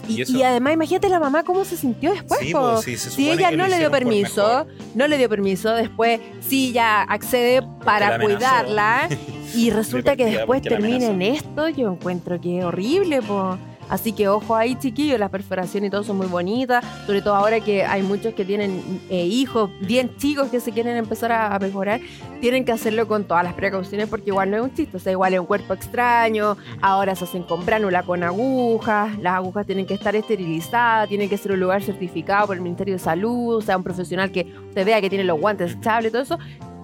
y, 0.09 0.15
Y 0.19 0.23
eso- 0.23 0.37
y 0.37 0.43
además, 0.43 0.73
imagínate 0.75 1.09
la 1.09 1.21
mamá 1.21 1.43
cómo 1.45 1.65
se 1.65 1.77
sintió 1.77 2.13
después. 2.13 2.41
Sí, 2.41 2.53
pues, 2.53 2.81
sí, 2.85 2.97
se 2.97 3.11
si 3.11 3.31
ella 3.31 3.51
no 3.53 3.67
le 3.69 3.79
dio 3.79 3.91
permiso, 3.91 4.67
no 4.95 5.07
le 5.07 5.19
dio 5.19 5.29
permiso, 5.29 5.73
después 5.75 6.21
sí 6.41 6.73
ya 6.73 7.03
accede 7.03 7.63
para 7.85 8.19
cuidarla 8.19 9.09
y 9.55 9.71
resulta 9.71 10.17
que 10.17 10.25
después 10.27 10.63
termina 10.63 11.07
en 11.07 11.23
esto, 11.23 11.69
yo 11.69 11.93
encuentro 11.93 12.41
que 12.41 12.59
es 12.59 12.65
horrible, 12.65 13.23
po. 13.23 13.57
Así 13.89 14.13
que 14.13 14.29
ojo 14.29 14.57
ahí, 14.57 14.75
chiquillos, 14.77 15.19
las 15.19 15.31
perforaciones 15.31 15.89
y 15.89 15.91
todo 15.91 16.03
son 16.03 16.17
muy 16.17 16.27
bonitas, 16.27 16.85
sobre 17.07 17.23
todo 17.23 17.35
ahora 17.35 17.61
que 17.61 17.85
hay 17.85 18.03
muchos 18.03 18.35
que 18.35 18.45
tienen 18.45 19.01
eh, 19.11 19.25
hijos 19.25 19.71
bien 19.81 20.17
chicos 20.17 20.49
que 20.49 20.61
se 20.61 20.73
quieren 20.73 20.97
empezar 20.97 21.31
a, 21.33 21.55
a 21.55 21.59
perforar, 21.59 22.01
tienen 22.41 22.65
que 22.65 22.73
hacerlo 22.73 23.07
con 23.07 23.25
todas 23.25 23.45
las 23.45 23.55
precauciones 23.55 24.09
porque 24.09 24.31
igual 24.31 24.51
no 24.51 24.57
es 24.57 24.63
un 24.63 24.75
chiste, 24.75 24.97
o 24.97 25.01
sea, 25.01 25.13
igual 25.13 25.35
es 25.35 25.41
un 25.41 25.47
cuerpo 25.47 25.75
extraño, 25.75 26.57
ahora 26.81 27.15
se 27.15 27.25
hacen 27.25 27.45
con 27.45 27.65
bránula 27.65 28.03
con 28.03 28.23
agujas, 28.23 29.19
las 29.19 29.35
agujas 29.35 29.67
tienen 29.67 29.87
que 29.87 29.95
estar 29.95 30.17
esterilizadas, 30.17 31.09
tienen 31.09 31.29
que 31.29 31.39
ser 31.39 31.53
un 31.53 31.61
lugar 31.61 31.83
certificado 31.83 32.47
por 32.49 32.57
el 32.57 32.63
Ministerio 32.63 32.95
de 32.95 32.99
Salud, 32.99 33.57
o 33.57 33.61
sea, 33.61 33.77
un 33.77 33.85
profesional 33.85 34.31
que 34.31 34.53
usted 34.69 34.85
vea 34.85 35.01
que 35.01 35.09
tiene 35.09 35.25
los 35.25 35.39
guantes 35.39 35.71
desechables 35.71 36.11
y 36.11 36.13
todo 36.13 36.23
eso. 36.23 36.39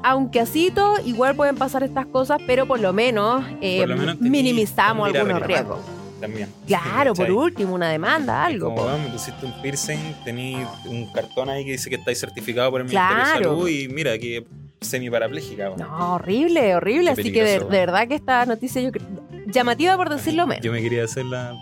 Aunque 0.04 0.40
así 0.40 0.72
todo, 0.74 0.94
igual 1.04 1.36
pueden 1.36 1.56
pasar 1.56 1.84
estas 1.84 2.06
cosas, 2.06 2.40
pero 2.46 2.66
por 2.66 2.80
lo 2.80 2.92
menos, 2.92 3.44
eh, 3.60 3.80
Por 3.80 3.90
lo 3.90 3.96
menos 3.96 4.20
minimizamos 4.20 5.14
algunos 5.14 5.42
riesgos. 5.42 5.78
También. 6.22 6.48
Claro, 6.66 7.12
por 7.14 7.30
último, 7.30 7.74
una 7.74 7.90
demanda, 7.90 8.44
algo. 8.44 8.74
Como, 8.74 8.96
me 8.98 9.08
pusiste 9.10 9.44
un 9.44 9.52
piercing, 9.60 9.98
tení 10.24 10.56
un 10.86 11.12
cartón 11.12 11.50
ahí 11.50 11.64
que 11.64 11.72
dice 11.72 11.90
que 11.90 11.96
estáis 11.96 12.18
certificado 12.18 12.70
por 12.70 12.80
el 12.80 12.86
Ministerio 12.86 13.14
Claro. 13.16 13.38
de 13.38 13.44
Salud 13.44 13.68
y 13.68 13.88
mira 13.88 14.16
que 14.18 14.46
semiparapléjica. 14.80 15.70
weón. 15.70 15.80
No, 15.80 16.14
horrible, 16.14 16.74
horrible. 16.76 17.12
Qué 17.14 17.20
Así 17.20 17.32
que 17.32 17.44
de, 17.44 17.58
verdad 17.58 18.08
que 18.08 18.14
esta 18.14 18.46
noticia 18.46 18.80
yo 18.80 18.90
creo- 18.92 19.06
llamativa 19.46 19.96
por 19.96 20.08
decirlo 20.10 20.46
menos. 20.46 20.64
Yo 20.64 20.72
me 20.72 20.80
quería 20.80 21.04
hacer 21.04 21.24
la. 21.26 21.54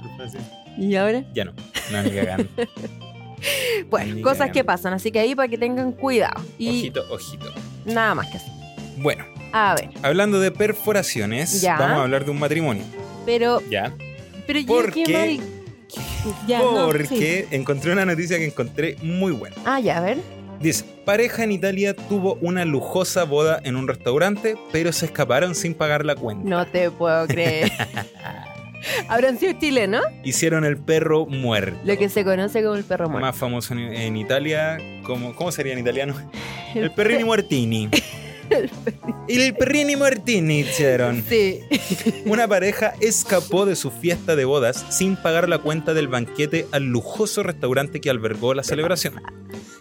Y 0.79 0.95
ahora, 0.97 1.25
Ya 1.35 1.45
no. 1.47 1.53
No, 1.91 2.03
ni 2.03 2.11
cagando. 2.11 2.47
bueno, 3.91 4.15
Ni 4.15 4.23
cosas 4.23 4.39
cagando. 4.39 4.53
que 4.55 4.65
pasan. 4.65 4.93
Así 4.95 5.11
que 5.11 5.21
ahí 5.21 5.35
para 5.35 5.49
que 5.49 5.59
tengan 5.59 5.93
cuidado. 5.93 6.41
Y 6.59 6.69
Ojito, 6.69 7.05
ojito. 7.11 7.53
nada 7.85 8.15
más 8.15 8.27
que 8.31 8.37
así. 8.37 8.51
Bueno, 8.99 9.25
A 9.53 9.75
ver, 9.75 9.91
hablando 10.03 10.39
de 10.41 10.51
perforaciones, 10.51 11.61
Ya. 11.63 11.77
vamos 11.79 11.99
a 11.99 12.03
hablar 12.03 12.25
de 12.25 12.31
un 12.31 12.39
matrimonio. 12.39 12.85
pero, 13.27 13.61
¿Ya? 13.71 13.93
Pero 14.53 14.59
yo 14.61 14.67
¿Por 14.67 14.93
qué 14.93 15.05
qué? 15.05 15.13
mal. 15.13 15.41
Ya, 16.49 16.59
no, 16.59 16.87
porque 16.87 17.47
encontré 17.53 17.93
una 17.93 18.05
noticia 18.05 18.37
que 18.39 18.47
encontré 18.47 18.97
muy 19.01 19.31
buena. 19.31 19.55
Ah, 19.65 19.79
ya, 19.79 19.99
a 19.99 20.01
ver. 20.01 20.19
Dice, 20.61 20.85
pareja 21.05 21.45
en 21.45 21.53
Italia 21.53 21.95
tuvo 21.95 22.35
una 22.41 22.65
lujosa 22.65 23.23
boda 23.25 23.61
en 23.63 23.77
un 23.77 23.87
restaurante, 23.87 24.57
pero 24.73 24.93
se 24.93 25.07
escaparon 25.07 25.55
sin 25.55 25.75
pagar 25.75 26.05
la 26.05 26.17
cuenta. 26.17 26.49
No 26.49 26.67
te 26.67 26.91
puedo 26.91 27.29
creer. 27.29 27.71
Habrán 29.09 29.39
sido 29.39 29.53
chilenos, 29.61 30.03
Hicieron 30.25 30.65
el 30.65 30.79
perro 30.79 31.27
muerto. 31.27 31.79
lo 31.85 31.97
que 31.97 32.09
se 32.09 32.25
conoce 32.25 32.61
como 32.63 32.75
el 32.75 32.83
perro 32.85 33.09
muerto. 33.09 33.27
Más 33.27 33.37
famoso 33.37 33.75
en, 33.75 33.81
en 33.81 34.17
Italia, 34.17 34.79
como, 35.05 35.33
¿cómo 35.37 35.53
sería 35.53 35.75
en 35.75 35.79
italiano? 35.79 36.15
El 36.75 36.91
perrini 36.91 37.23
muertini. 37.23 37.89
El 39.29 39.55
perrini 39.55 39.97
muertini 39.97 40.61
hicieron. 40.61 41.25
Sí. 41.29 41.61
Una 42.27 42.49
pareja 42.49 42.95
escapó 43.01 43.67
de 43.67 43.77
su 43.77 43.91
fiesta 43.91 44.37
de 44.37 44.45
bodas 44.45 44.85
sin 44.91 45.17
pagar 45.17 45.49
la 45.49 45.59
cuenta 45.59 45.95
del 45.95 46.09
banquete 46.09 46.67
al 46.73 46.85
lujoso 46.85 47.43
restaurante 47.43 48.01
que 48.01 48.11
albergó 48.11 48.55
la 48.55 48.63
celebración. 48.65 49.15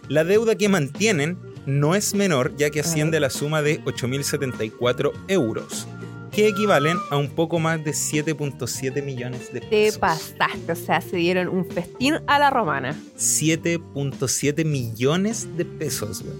La 0.08 0.24
deuda 0.24 0.54
que 0.56 0.68
mantienen 0.68 1.38
no 1.66 1.94
es 1.94 2.14
menor 2.14 2.56
ya 2.56 2.70
que 2.70 2.80
asciende 2.80 3.18
a 3.18 3.20
la 3.20 3.30
suma 3.30 3.62
de 3.62 3.80
8.074 3.84 5.12
euros, 5.28 5.86
que 6.32 6.48
equivalen 6.48 6.96
a 7.10 7.16
un 7.16 7.28
poco 7.28 7.58
más 7.58 7.84
de 7.84 7.90
7.7 7.92 9.02
millones 9.04 9.52
de 9.52 9.60
Te 9.60 9.66
pesos. 9.68 9.98
pasaste, 9.98 10.72
o 10.72 10.76
sea, 10.76 11.00
se 11.00 11.16
dieron 11.16 11.48
un 11.48 11.64
festín 11.66 12.14
a 12.26 12.38
la 12.38 12.50
romana. 12.50 12.96
7.7 13.18 14.64
millones 14.64 15.48
de 15.56 15.64
pesos, 15.64 16.22
güey. 16.22 16.36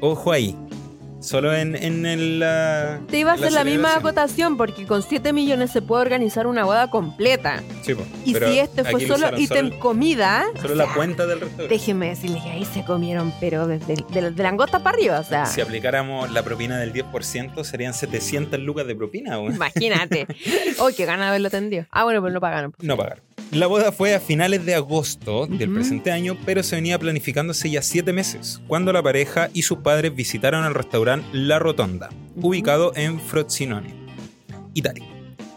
Ojo 0.00 0.32
ahí. 0.32 0.56
Solo 1.22 1.54
en, 1.54 1.76
en 1.76 2.04
el, 2.04 2.40
la. 2.40 3.00
Te 3.08 3.18
iba 3.18 3.30
a 3.30 3.34
hacer 3.34 3.52
la 3.52 3.62
misma 3.64 3.94
acotación 3.96 4.56
porque 4.56 4.86
con 4.86 5.02
7 5.02 5.32
millones 5.32 5.70
se 5.70 5.80
puede 5.80 6.02
organizar 6.02 6.46
una 6.46 6.64
boda 6.64 6.90
completa. 6.90 7.62
Sí, 7.82 7.94
po, 7.94 8.02
Y 8.24 8.34
si 8.34 8.58
este 8.58 8.84
fue 8.84 9.06
solo 9.06 9.38
ítem 9.38 9.68
Solo, 9.68 9.78
comida, 9.78 10.44
solo 10.60 10.72
o 10.74 10.76
la 10.76 10.92
cuenta 10.92 11.26
del 11.26 11.40
restaurante. 11.40 11.72
déjenme 11.72 12.08
decirles 12.08 12.42
que 12.42 12.50
ahí 12.50 12.64
se 12.64 12.84
comieron, 12.84 13.32
pero 13.40 13.66
desde 13.68 13.94
de, 14.12 14.20
la- 14.22 14.30
de 14.30 14.42
la 14.42 14.48
angosta 14.48 14.82
para 14.82 14.96
arriba, 14.96 15.20
o 15.20 15.24
sea. 15.24 15.46
Si 15.46 15.60
aplicáramos 15.60 16.30
la 16.32 16.42
propina 16.42 16.78
del 16.78 16.92
10%, 16.92 17.62
serían 17.64 17.94
700 17.94 18.58
lucas 18.60 18.86
de 18.86 18.94
propina. 18.96 19.38
Imagínate. 19.38 20.26
Uy, 20.84 20.92
qué 20.94 21.04
gana 21.06 21.22
de 21.24 21.28
haberlo 21.28 21.48
atendido. 21.48 21.86
Ah, 21.92 22.04
bueno, 22.04 22.20
pues 22.20 22.32
no 22.32 22.40
pagaron. 22.40 22.74
No 22.80 22.96
pagar. 22.96 23.20
La 23.52 23.66
boda 23.66 23.92
fue 23.92 24.14
a 24.14 24.20
finales 24.20 24.64
de 24.64 24.74
agosto 24.74 25.46
del 25.46 25.70
presente 25.74 26.10
año, 26.10 26.38
pero 26.46 26.62
se 26.62 26.76
venía 26.76 26.98
planificándose 26.98 27.68
ya 27.70 27.82
siete 27.82 28.10
meses, 28.14 28.62
cuando 28.66 28.94
la 28.94 29.02
pareja 29.02 29.50
y 29.52 29.60
sus 29.62 29.78
padres 29.78 30.14
visitaron 30.14 30.64
el 30.64 30.72
restaurante 30.74 31.28
La 31.34 31.58
Rotonda, 31.58 32.08
ubicado 32.36 32.92
en 32.96 33.20
Frosinone, 33.20 33.94
Italia. 34.72 35.04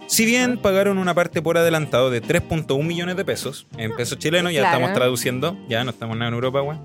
Si 0.08 0.26
bien 0.26 0.58
pagaron 0.62 0.98
una 0.98 1.14
parte 1.14 1.42
por 1.42 1.58
adelantado 1.58 2.12
de 2.12 2.22
3.1 2.22 2.84
millones 2.84 3.16
de 3.16 3.24
pesos, 3.24 3.66
en 3.78 3.96
pesos 3.96 4.20
chilenos, 4.20 4.52
ya 4.52 4.60
Claro. 4.60 4.76
estamos 4.76 4.94
traduciendo, 4.94 5.58
ya 5.70 5.86
no 5.86 5.92
estamos 5.92 6.18
nada 6.18 6.28
en 6.28 6.36
Europa, 6.36 6.60
güey, 6.60 6.78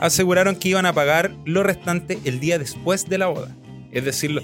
aseguraron 0.00 0.54
que 0.54 0.68
iban 0.68 0.84
a 0.84 0.92
pagar 0.92 1.32
lo 1.46 1.62
restante 1.62 2.18
el 2.26 2.40
día 2.40 2.58
después 2.58 3.08
de 3.08 3.16
la 3.16 3.28
boda. 3.28 3.56
Es 3.90 4.04
decir, 4.04 4.42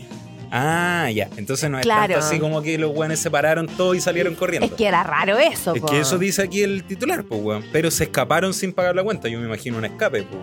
ah, 0.54 1.10
ya, 1.10 1.28
entonces 1.36 1.68
no 1.70 1.78
es 1.78 1.82
Claro. 1.82 2.14
tanto 2.14 2.26
así 2.26 2.38
como 2.38 2.62
que 2.62 2.78
los 2.78 2.92
güeyes 2.92 3.18
separaron 3.18 3.66
todo 3.66 3.94
y 3.94 4.00
salieron 4.00 4.34
corriendo. 4.34 4.66
Es 4.66 4.72
que 4.72 4.86
era 4.86 5.02
raro 5.02 5.36
eso, 5.38 5.74
Es 5.74 5.80
po. 5.82 5.88
que 5.88 6.00
eso 6.00 6.16
dice 6.18 6.42
aquí 6.42 6.62
el 6.62 6.84
titular, 6.84 7.24
pues, 7.24 7.40
weón. 7.42 7.64
Pero 7.72 7.90
se 7.90 8.04
escaparon 8.04 8.54
sin 8.54 8.72
pagar 8.72 8.94
la 8.94 9.02
cuenta. 9.02 9.28
Yo 9.28 9.38
me 9.40 9.46
imagino 9.46 9.78
un 9.78 9.84
escape, 9.84 10.22
pues. 10.22 10.40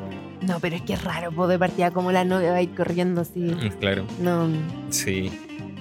No, 0.47 0.59
pero 0.59 0.75
es 0.75 0.81
que 0.81 0.93
es 0.93 1.03
raro, 1.03 1.31
po, 1.31 1.47
de 1.47 1.57
partida 1.57 1.91
como 1.91 2.11
la 2.11 2.23
novia 2.25 2.51
va 2.51 2.57
a 2.57 2.61
ir 2.61 2.73
corriendo 2.75 3.21
así. 3.21 3.39
Mm, 3.39 3.69
Claro, 3.79 4.05
No, 4.19 4.49
sí. 4.89 5.31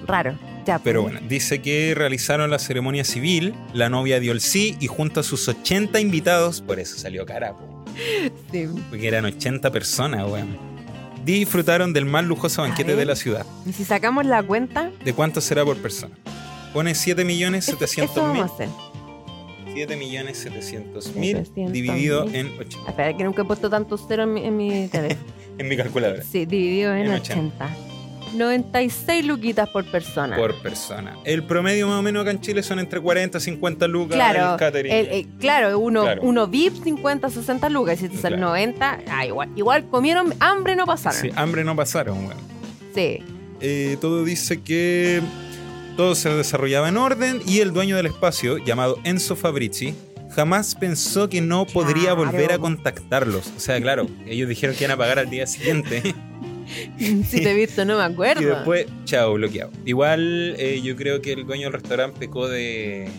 raro. 0.07 0.37
Ya, 0.65 0.77
po. 0.77 0.83
Pero 0.83 1.01
bueno, 1.01 1.19
dice 1.27 1.61
que 1.61 1.93
realizaron 1.95 2.49
la 2.51 2.59
ceremonia 2.59 3.03
civil, 3.03 3.55
la 3.73 3.89
novia 3.89 4.19
dio 4.19 4.31
el 4.31 4.39
sí 4.41 4.77
y 4.79 4.85
junto 4.87 5.19
a 5.19 5.23
sus 5.23 5.47
80 5.47 5.99
invitados, 5.99 6.61
por 6.61 6.79
eso 6.79 6.95
salió 6.97 7.25
cara, 7.25 7.53
po, 7.55 7.83
Sí. 8.51 8.67
porque 8.89 9.07
eran 9.07 9.25
80 9.25 9.71
personas, 9.71 10.25
weón. 10.29 10.70
Disfrutaron 11.25 11.93
del 11.93 12.05
más 12.05 12.25
lujoso 12.25 12.61
banquete 12.61 12.95
de 12.95 13.05
la 13.05 13.15
ciudad. 13.15 13.45
Y 13.65 13.73
si 13.73 13.85
sacamos 13.85 14.25
la 14.25 14.41
cuenta, 14.43 14.91
¿De 15.03 15.13
cuánto 15.13 15.39
será 15.41 15.63
por 15.63 15.77
persona? 15.77 16.15
Pone 16.73 16.95
7 16.95 17.23
millones 17.25 17.67
eso, 17.67 17.77
700 17.77 18.15
eso 18.17 18.27
mil. 18.27 18.37
vamos 18.41 18.51
a 18.51 18.55
hacer. 18.55 18.69
7 19.73 19.95
millones 19.95 20.37
700 20.37 21.15
mil 21.15 21.37
700 21.37 21.71
dividido 21.73 22.27
en 22.33 22.47
80. 22.59 22.89
Espera, 22.89 23.15
que 23.17 23.23
nunca 23.23 23.41
he 23.43 23.45
puesto 23.45 23.69
tantos 23.69 24.05
ceros 24.07 24.25
en 24.27 24.33
mi, 24.33 24.45
en 24.45 24.57
mi 24.57 24.87
teléfono. 24.91 25.31
En 25.57 25.67
mi 25.67 25.77
calculadora. 25.77 26.23
Sí, 26.23 26.45
dividido 26.45 26.93
en, 26.95 27.07
En 27.07 27.13
80. 27.13 27.69
96 28.33 29.25
luquitas 29.25 29.69
por 29.69 29.85
persona. 29.85 30.35
por 30.37 30.55
persona. 30.61 31.17
El 31.25 31.43
promedio 31.43 31.87
más 31.87 31.99
o 31.99 32.01
menos 32.01 32.21
acá 32.21 32.31
en 32.31 32.41
Chile 32.41 32.63
son 32.63 32.79
entre 32.79 32.99
40 32.99 33.37
y 33.37 33.41
50 33.41 33.87
lucas 33.87 34.15
Claro, 34.15 34.53
el 34.53 34.57
catering. 34.59 34.91
El- 34.93 35.07
el- 35.07 35.27
claro, 35.39 35.77
uno, 35.79 36.03
Claro. 36.03 36.21
uno 36.23 36.47
VIP 36.47 36.83
50, 36.83 37.29
60 37.29 37.69
lucas. 37.69 37.95
Y 38.01 38.07
si 38.07 38.09
te 38.09 38.17
sale 38.17 38.37
Claro. 38.37 38.49
90, 38.51 38.99
ah, 39.09 39.25
igual, 39.25 39.49
igual 39.55 39.85
comieron, 39.89 40.33
hambre 40.39 40.75
no 40.75 40.85
pasaron. 40.85 41.19
Sí, 41.21 41.29
hambre 41.35 41.63
no 41.63 41.75
pasaron, 41.75 42.17
weón. 42.25 42.37
Sí. 42.95 43.19
Eh, 43.59 43.97
todo 44.01 44.23
dice 44.23 44.61
que 44.61 45.21
todo 45.97 46.15
se 46.15 46.29
desarrollaba 46.29 46.89
en 46.89 46.97
orden 46.97 47.41
y 47.45 47.59
el 47.59 47.73
dueño 47.73 47.95
del 47.95 48.07
espacio, 48.07 48.57
llamado 48.57 48.97
Enzo 49.03 49.35
Fabrizi, 49.35 49.93
jamás 50.35 50.73
pensó 50.75 51.29
que 51.29 51.41
no 51.41 51.65
podría 51.65 52.15
Claro. 52.15 52.25
volver 52.31 52.53
a 52.53 52.57
contactarlos. 52.57 53.51
O 53.55 53.59
sea, 53.59 53.79
claro, 53.81 54.07
ellos 54.25 54.47
dijeron 54.49 54.75
que 54.75 54.85
iban 54.85 54.95
a 54.95 54.97
pagar 54.97 55.19
al 55.19 55.29
día 55.29 55.45
siguiente 55.45 56.01
Si 56.97 57.41
te 57.41 57.51
he 57.51 57.53
visto, 57.53 57.83
no 57.85 57.97
me 57.97 58.03
acuerdo. 58.03 58.41
y 58.41 58.45
después, 58.45 58.85
chao, 59.05 59.33
bloqueado. 59.33 59.71
Igual 59.85 60.55
eh, 60.57 60.81
yo 60.83 60.95
creo 60.95 61.21
que 61.21 61.33
el 61.33 61.45
dueño 61.45 61.63
del 61.63 61.73
restaurante 61.73 62.19
pecó 62.19 62.47
de... 62.47 63.09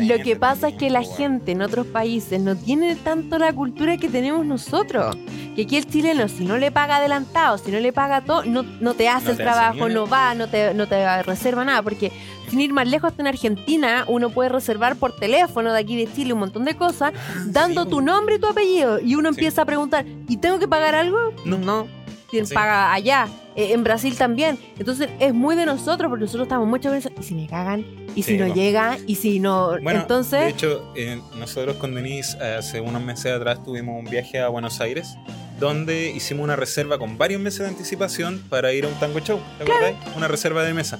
Lo 0.00 0.18
que 0.22 0.36
pasa 0.36 0.68
es 0.68 0.74
que 0.74 0.90
la 0.90 1.00
po, 1.00 1.14
gente 1.16 1.52
en 1.52 1.62
otros 1.62 1.86
países 1.86 2.38
no 2.38 2.54
tiene 2.54 2.96
tanto 2.96 3.38
la 3.38 3.50
cultura 3.50 3.96
que 3.96 4.10
tenemos 4.10 4.44
nosotros. 4.44 5.16
Que 5.56 5.62
aquí 5.62 5.78
el 5.78 5.86
chileno, 5.88 6.28
si 6.28 6.44
no 6.44 6.58
le 6.58 6.70
paga 6.70 6.96
adelantado, 6.96 7.56
si 7.56 7.70
no 7.70 7.80
le 7.80 7.90
paga 7.90 8.20
todo, 8.20 8.44
no, 8.44 8.62
no 8.62 8.92
te 8.92 9.08
hace 9.08 9.24
No 9.26 9.30
el 9.30 9.36
te 9.38 9.42
trabajo, 9.42 9.88
no 9.88 10.06
va, 10.06 10.34
no 10.34 10.48
te, 10.48 10.74
no 10.74 10.86
te 10.86 11.22
reserva 11.22 11.64
nada. 11.64 11.80
Porque 11.80 12.12
sin 12.50 12.60
ir 12.60 12.74
más 12.74 12.86
lejos, 12.86 13.08
hasta 13.10 13.22
en 13.22 13.28
Argentina, 13.28 14.04
uno 14.06 14.28
puede 14.28 14.50
reservar 14.50 14.96
por 14.96 15.16
teléfono 15.16 15.72
de 15.72 15.78
aquí 15.80 15.96
de 15.96 16.12
Chile 16.12 16.34
un 16.34 16.40
montón 16.40 16.66
de 16.66 16.76
cosas, 16.76 17.14
dando 17.46 17.80
Ah, 17.82 17.84
sí, 17.84 17.90
tu 17.90 18.02
nombre 18.02 18.34
y 18.34 18.38
tu 18.40 18.46
apellido. 18.48 19.00
Y 19.00 19.14
uno 19.14 19.30
Sí. 19.32 19.36
empieza 19.38 19.62
a 19.62 19.64
preguntar, 19.64 20.04
¿y 20.28 20.36
tengo 20.36 20.58
que 20.58 20.68
pagar 20.68 20.94
algo? 20.94 21.32
No. 21.46 21.56
No. 21.56 22.03
Quien 22.34 22.46
Sí. 22.46 22.54
paga 22.54 22.92
allá, 22.92 23.28
eh, 23.54 23.72
en 23.72 23.84
Brasil 23.84 24.16
también. 24.16 24.58
Entonces 24.78 25.08
es 25.20 25.32
muy 25.32 25.54
de 25.56 25.66
nosotros, 25.66 26.08
porque 26.08 26.24
nosotros 26.24 26.46
estamos 26.46 26.66
muchas 26.68 26.90
veces, 26.92 27.12
¿y 27.18 27.22
si 27.22 27.34
me 27.34 27.46
cagan? 27.46 27.84
¿Y 28.16 28.22
si 28.22 28.32
Sí, 28.32 28.36
no 28.38 28.48
po. 28.48 28.54
llega? 28.54 28.98
¿Y 29.06 29.14
si 29.14 29.38
no? 29.40 29.68
Bueno, 29.82 30.00
Entonces... 30.00 30.40
de 30.40 30.48
hecho, 30.48 30.92
eh, 30.96 31.20
nosotros 31.38 31.76
con 31.76 31.94
Denise 31.94 32.36
hace 32.38 32.80
unos 32.80 33.02
meses 33.02 33.32
atrás 33.32 33.62
tuvimos 33.62 33.96
un 33.98 34.04
viaje 34.10 34.40
a 34.40 34.48
Buenos 34.48 34.80
Aires 34.80 35.16
donde 35.60 36.10
hicimos 36.10 36.42
una 36.42 36.56
reserva 36.56 36.98
con 36.98 37.16
varios 37.16 37.40
meses 37.40 37.60
de 37.60 37.68
anticipación 37.68 38.42
para 38.48 38.72
ir 38.72 38.84
a 38.84 38.88
un 38.88 38.94
tango 38.94 39.20
show, 39.20 39.38
¿te 39.58 39.62
acuerdas? 39.62 39.94
Una 40.16 40.26
reserva 40.26 40.64
de 40.64 40.74
mesa. 40.74 40.98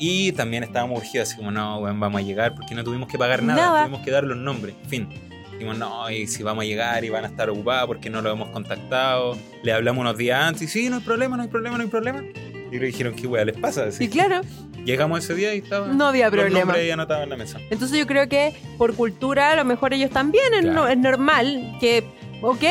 Y 0.00 0.32
también 0.32 0.64
estábamos 0.64 0.98
urgidos, 0.98 1.28
así 1.28 1.36
como, 1.36 1.52
no, 1.52 1.78
weón, 1.78 2.00
vamos 2.00 2.20
a 2.20 2.24
llegar 2.24 2.56
porque 2.56 2.74
no 2.74 2.82
tuvimos 2.82 3.08
que 3.08 3.16
pagar 3.18 3.40
nada, 3.44 3.60
Nada. 3.62 3.82
tuvimos 3.84 4.04
que 4.04 4.10
dar 4.10 4.24
los 4.24 4.36
nombres, 4.36 4.74
fin. 4.88 5.08
Dijimos, 5.62 5.78
no, 5.78 6.10
y 6.10 6.26
si 6.26 6.42
vamos 6.42 6.64
a 6.64 6.66
llegar 6.66 7.04
y 7.04 7.08
van 7.08 7.24
a 7.24 7.28
estar 7.28 7.48
ocupados 7.48 7.86
porque 7.86 8.10
no 8.10 8.20
lo 8.20 8.32
hemos 8.32 8.48
contactado. 8.48 9.38
Le 9.62 9.72
hablamos 9.72 10.00
unos 10.00 10.16
días 10.16 10.42
antes 10.42 10.62
y 10.62 10.66
sí, 10.66 10.90
no 10.90 10.96
hay 10.96 11.02
problema, 11.02 11.36
no 11.36 11.44
hay 11.44 11.48
problema, 11.48 11.76
no 11.76 11.84
hay 11.84 11.88
problema. 11.88 12.20
Y 12.72 12.78
le 12.80 12.86
dijeron, 12.86 13.14
¿qué 13.14 13.28
weá 13.28 13.44
les 13.44 13.56
pasa? 13.56 13.84
Así, 13.84 13.98
Sí, 14.06 14.08
claro, 14.10 14.40
Llegamos 14.84 15.22
ese 15.22 15.36
día 15.36 15.54
y 15.54 15.58
estaba 15.58 15.86
no 15.86 16.06
había 16.08 16.28
problema. 16.28 16.58
nombres 16.58 16.80
ahí 16.82 16.90
anotados 16.90 17.22
en 17.22 17.30
la 17.30 17.36
mesa. 17.36 17.60
Entonces 17.70 17.96
yo 17.96 18.04
creo 18.08 18.28
que 18.28 18.52
por 18.76 18.92
cultura 18.96 19.52
a 19.52 19.56
lo 19.56 19.64
mejor 19.64 19.94
ellos 19.94 20.10
también 20.10 20.42
Claro. 20.62 20.88
es 20.88 20.98
normal 20.98 21.76
que, 21.78 22.02
ok, 22.42 22.62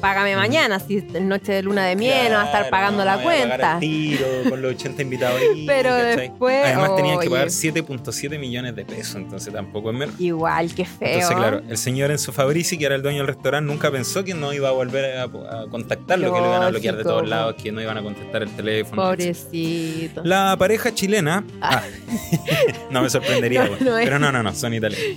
págame 0.00 0.36
mañana 0.36 0.78
si 0.80 0.98
es 0.98 1.04
noche 1.20 1.52
de 1.52 1.62
luna 1.62 1.84
de 1.86 1.96
miel, 1.96 2.28
no 2.30 2.36
va 2.36 2.42
a 2.42 2.46
estar 2.46 2.70
pagando 2.70 3.04
la 3.04 3.16
no 3.16 3.22
cuenta. 3.22 3.78
tiro 3.80 4.26
con 4.48 4.62
los 4.62 4.74
80 4.74 5.02
invitados 5.02 5.40
ahí, 5.40 5.66
Pero 5.66 5.90
¿cachai? 5.90 6.16
después, 6.28 6.64
Además 6.64 6.96
tenían 6.96 7.18
que 7.20 7.30
pagar 7.30 7.48
7.7 7.48 8.38
millones 8.38 8.74
de 8.76 8.84
pesos, 8.84 9.16
entonces 9.16 9.52
tampoco 9.52 9.90
es 9.90 9.96
menos. 9.96 10.20
Igual, 10.20 10.74
que 10.74 10.84
feo. 10.84 11.08
Entonces, 11.08 11.36
claro, 11.36 11.62
el 11.68 11.76
señor 11.76 12.10
Enzo 12.10 12.32
Fabrici, 12.32 12.78
que 12.78 12.86
era 12.86 12.94
el 12.94 13.02
dueño 13.02 13.18
del 13.18 13.26
restaurante, 13.28 13.70
nunca 13.72 13.90
pensó 13.90 14.24
que 14.24 14.34
no 14.34 14.52
iba 14.52 14.68
a 14.68 14.72
volver 14.72 15.18
a, 15.18 15.24
a 15.24 15.66
contactarlo, 15.70 16.32
que 16.32 16.40
lo 16.40 16.46
iban 16.46 16.62
a 16.62 16.68
bloquear 16.70 16.96
de 16.96 17.02
todos 17.04 17.28
lados, 17.28 17.56
que 17.62 17.72
no 17.72 17.80
iban 17.82 17.98
a 17.98 18.02
contestar 18.02 18.42
el 18.42 18.50
teléfono. 18.50 19.02
Pobrecito. 19.02 20.22
La 20.24 20.56
pareja 20.58 20.94
chilena. 20.94 21.44
Ah. 21.60 21.82
ah, 21.82 21.82
no 22.90 23.02
me 23.02 23.10
sorprendería, 23.10 23.64
No, 23.80 23.90
no 23.90 23.96
pero 23.96 24.18
no, 24.18 24.30
no, 24.32 24.42
no, 24.42 24.54
son 24.54 24.74
italianos. 24.74 25.08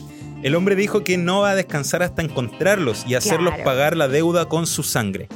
El 0.44 0.56
hombre 0.56 0.76
dijo 0.76 1.04
que 1.04 1.18
no 1.18 1.42
va 1.42 1.52
a 1.52 1.56
descansar 1.56 2.02
hasta 2.04 2.22
encontrarlos 2.22 3.06
y 3.08 3.16
hacerlos 3.16 3.50
Claro. 3.54 3.64
pagar 3.64 3.96
la 3.98 4.08
deuda 4.08 4.46
con 4.50 4.66
su 4.68 4.84
sangre. 4.84 5.28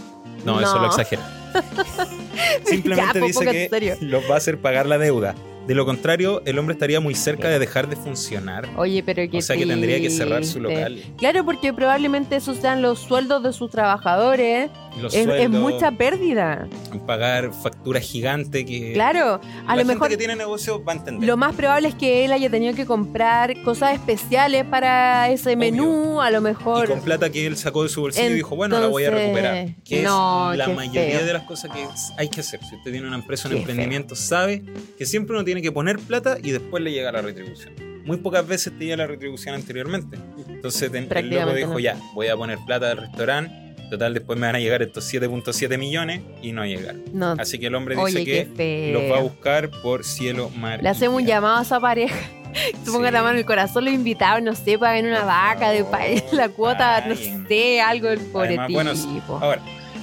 No, 0.43 0.59
eso 0.61 0.77
lo 0.79 0.87
exagera. 0.87 1.21
Simplemente 2.65 3.13
Ya, 3.13 3.19
po, 3.19 3.25
dice 3.27 3.45
que 3.45 3.69
serio. 3.69 3.95
los 4.01 4.23
va 4.29 4.35
a 4.35 4.37
hacer 4.37 4.59
pagar 4.59 4.85
la 4.85 4.97
deuda. 4.97 5.35
De 5.67 5.73
lo 5.73 5.83
contrario, 5.85 6.43
el 6.45 6.59
hombre 6.59 6.73
estaría 6.73 6.99
muy 6.99 7.15
cerca 7.15 7.49
de 7.49 7.57
dejar 7.57 7.89
de 7.89 7.95
funcionar. 7.95 8.69
Oye, 8.77 9.01
pero 9.03 9.27
que 9.29 9.37
O 9.39 9.41
sea 9.41 9.57
que 9.57 9.65
tendría 9.65 9.99
que 9.99 10.11
cerrar 10.11 10.45
su 10.45 10.59
local. 10.59 11.01
Claro, 11.17 11.43
porque 11.43 11.73
probablemente 11.73 12.35
esos 12.35 12.57
sean 12.57 12.83
los 12.83 12.99
sueldos 12.99 13.41
de 13.41 13.51
sus 13.51 13.71
trabajadores 13.71 14.69
los 15.01 15.13
Es, 15.13 15.49
mucha 15.49 15.91
pérdida. 15.91 16.67
pagar 17.05 17.51
facturas 17.53 18.03
gigantes 18.03 18.65
que 18.65 18.93
Claro, 18.93 19.39
a 19.67 19.75
la 19.75 19.75
lo 19.75 19.77
gente 19.79 19.93
mejor 19.93 20.09
que 20.09 20.17
tiene 20.17 20.35
negocio 20.35 20.83
va 20.83 20.93
a 20.93 20.95
entender. 20.95 21.27
lo 21.27 21.37
más 21.37 21.55
probable 21.55 21.87
es 21.89 21.95
que 21.95 22.25
él 22.25 22.31
haya 22.31 22.49
tenido 22.49 22.73
que 22.73 22.85
comprar 22.85 23.61
cosas 23.63 23.93
especiales 23.93 24.63
para 24.65 25.29
ese 25.29 25.55
menú, 25.55 26.21
a 26.21 26.31
lo 26.31 26.39
y 26.39 26.41
mejor. 26.41 26.87
con 26.89 27.01
plata 27.01 27.29
que 27.29 27.45
él 27.45 27.57
sacó 27.57 27.83
de 27.83 27.89
su 27.89 28.01
bolsillo 28.01 28.29
y 28.29 28.33
dijo, 28.33 28.55
bueno, 28.55 28.79
la 28.79 28.87
voy 28.87 29.05
a 29.05 29.11
recuperar. 29.11 29.75
Que 29.83 30.01
no, 30.03 30.51
es 30.53 30.57
la 30.57 30.69
mayoría 30.69 31.17
feo. 31.19 31.25
de 31.27 31.33
las 31.33 31.43
cosas 31.43 31.71
que 31.71 31.85
hay 32.17 32.29
que 32.29 32.39
hacer. 32.41 32.59
Si 32.63 32.75
usted 32.75 32.91
tiene 32.91 33.07
una 33.07 33.17
empresa, 33.17 33.47
un 33.47 33.53
Qué 33.53 33.59
emprendimiento, 33.59 34.15
sabe 34.15 34.63
que 34.97 35.05
siempre 35.05 35.35
uno 35.35 35.43
tiene 35.45 35.61
que 35.61 35.71
poner 35.71 35.99
plata 35.99 36.37
y 36.41 36.51
después 36.51 36.83
le 36.83 36.91
llega 36.91 37.11
la 37.11 37.21
retribución. 37.21 37.73
Muy 38.05 38.17
pocas 38.17 38.47
veces 38.47 38.71
te 38.77 38.85
llega 38.85 38.97
la 38.97 39.07
retribución 39.07 39.55
anteriormente. 39.55 40.17
Entonces 40.47 40.91
el 40.93 41.29
loco 41.29 41.53
dijo, 41.53 41.73
no. 41.73 41.79
ya, 41.79 41.97
voy 42.13 42.27
a 42.27 42.35
poner 42.37 42.59
plata 42.65 42.89
del 42.89 42.97
restaurante. 42.99 43.64
Total, 43.89 44.13
después 44.13 44.39
me 44.39 44.47
van 44.47 44.55
a 44.55 44.59
llegar 44.59 44.81
estos 44.81 45.11
7.7 45.13 45.77
millones 45.77 46.21
y 46.41 46.51
no 46.51 46.65
llegar. 46.65 46.95
No, 47.13 47.35
Así 47.37 47.59
que 47.59 47.67
el 47.67 47.75
hombre 47.75 47.95
dice 47.95 48.19
oye, 48.19 48.47
que 48.55 48.91
los 48.93 49.03
va 49.11 49.17
a 49.17 49.21
buscar 49.21 49.69
por 49.83 50.03
cielo, 50.03 50.49
mar 50.57 50.81
Le 50.81 50.89
y 50.89 50.91
hacemos 50.91 51.21
un 51.21 51.27
llamado 51.27 51.57
a 51.57 51.61
esa 51.61 51.79
pareja. 51.79 52.15
Se 52.85 52.91
ponga 52.91 53.09
Sí. 53.09 53.13
la 53.13 53.21
mano 53.21 53.33
en 53.33 53.39
el 53.39 53.45
corazón, 53.45 53.85
los 53.85 53.93
invitados, 53.93 54.41
no 54.41 54.55
sé, 54.55 54.79
paguen 54.79 55.05
una 55.07 55.19
Por 55.19 55.27
vaca, 55.27 55.71
de 55.71 55.85
la 56.31 56.49
cuota, 56.49 57.05
no 57.05 57.15
sé, 57.15 57.81
algo 57.81 58.07
del 58.07 58.19
pobre 58.21 58.47
Además, 58.57 58.71
bueno, 58.71 58.91
tipo. 58.93 59.37
Ahora, 59.41 59.61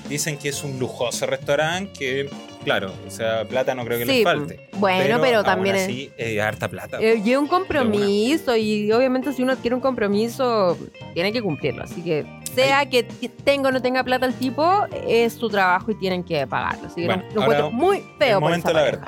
dicen 0.08 0.36
que 0.36 0.50
es 0.50 0.62
un 0.62 0.78
lujoso 0.78 1.24
restaurante 1.26 1.92
que, 1.98 2.30
claro, 2.62 2.92
o 3.06 3.10
sea, 3.10 3.46
plata 3.48 3.74
no 3.74 3.84
creo 3.86 3.98
que 3.98 4.04
Sí, 4.04 4.12
les 4.16 4.22
falte. 4.24 4.68
bueno, 4.76 5.18
pero, 5.22 5.38
aún 5.38 5.46
también 5.46 5.76
así, 5.76 6.10
eh, 6.18 6.40
harta 6.42 6.68
plata. 6.68 6.98
Eh, 7.00 7.22
lleva 7.24 7.40
un 7.40 7.48
compromiso 7.48 8.54
y 8.56 8.92
obviamente 8.92 9.32
si 9.32 9.42
uno 9.42 9.52
adquiere 9.52 9.74
un 9.74 9.80
compromiso 9.80 10.76
tiene 11.14 11.32
que 11.32 11.40
cumplirlo. 11.42 11.82
Así 11.84 12.02
que 12.02 12.26
sea 12.54 12.88
que 12.88 13.02
tenga 13.44 13.68
o 13.68 13.72
no 13.72 13.80
tenga 13.82 14.02
plata 14.04 14.26
el 14.26 14.34
tipo, 14.34 14.86
es 15.06 15.34
su 15.34 15.48
trabajo 15.48 15.90
y 15.90 15.94
tienen 15.94 16.24
que 16.24 16.46
pagarlo. 16.46 16.86
Así 16.86 17.02
que 17.02 17.06
Bueno, 17.06 17.24
lo 17.34 17.40
encuentro 17.42 17.70
muy 17.70 18.04
feo 18.18 18.40
por 18.40 18.50
momento 18.50 18.68
esa 18.70 18.78
la 18.78 18.84
pareja. 18.84 19.06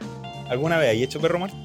¿Alguna 0.48 0.78
vez 0.78 0.90
hay 0.90 1.02
hecho 1.02 1.20
perro 1.20 1.38
muerto? 1.38 1.56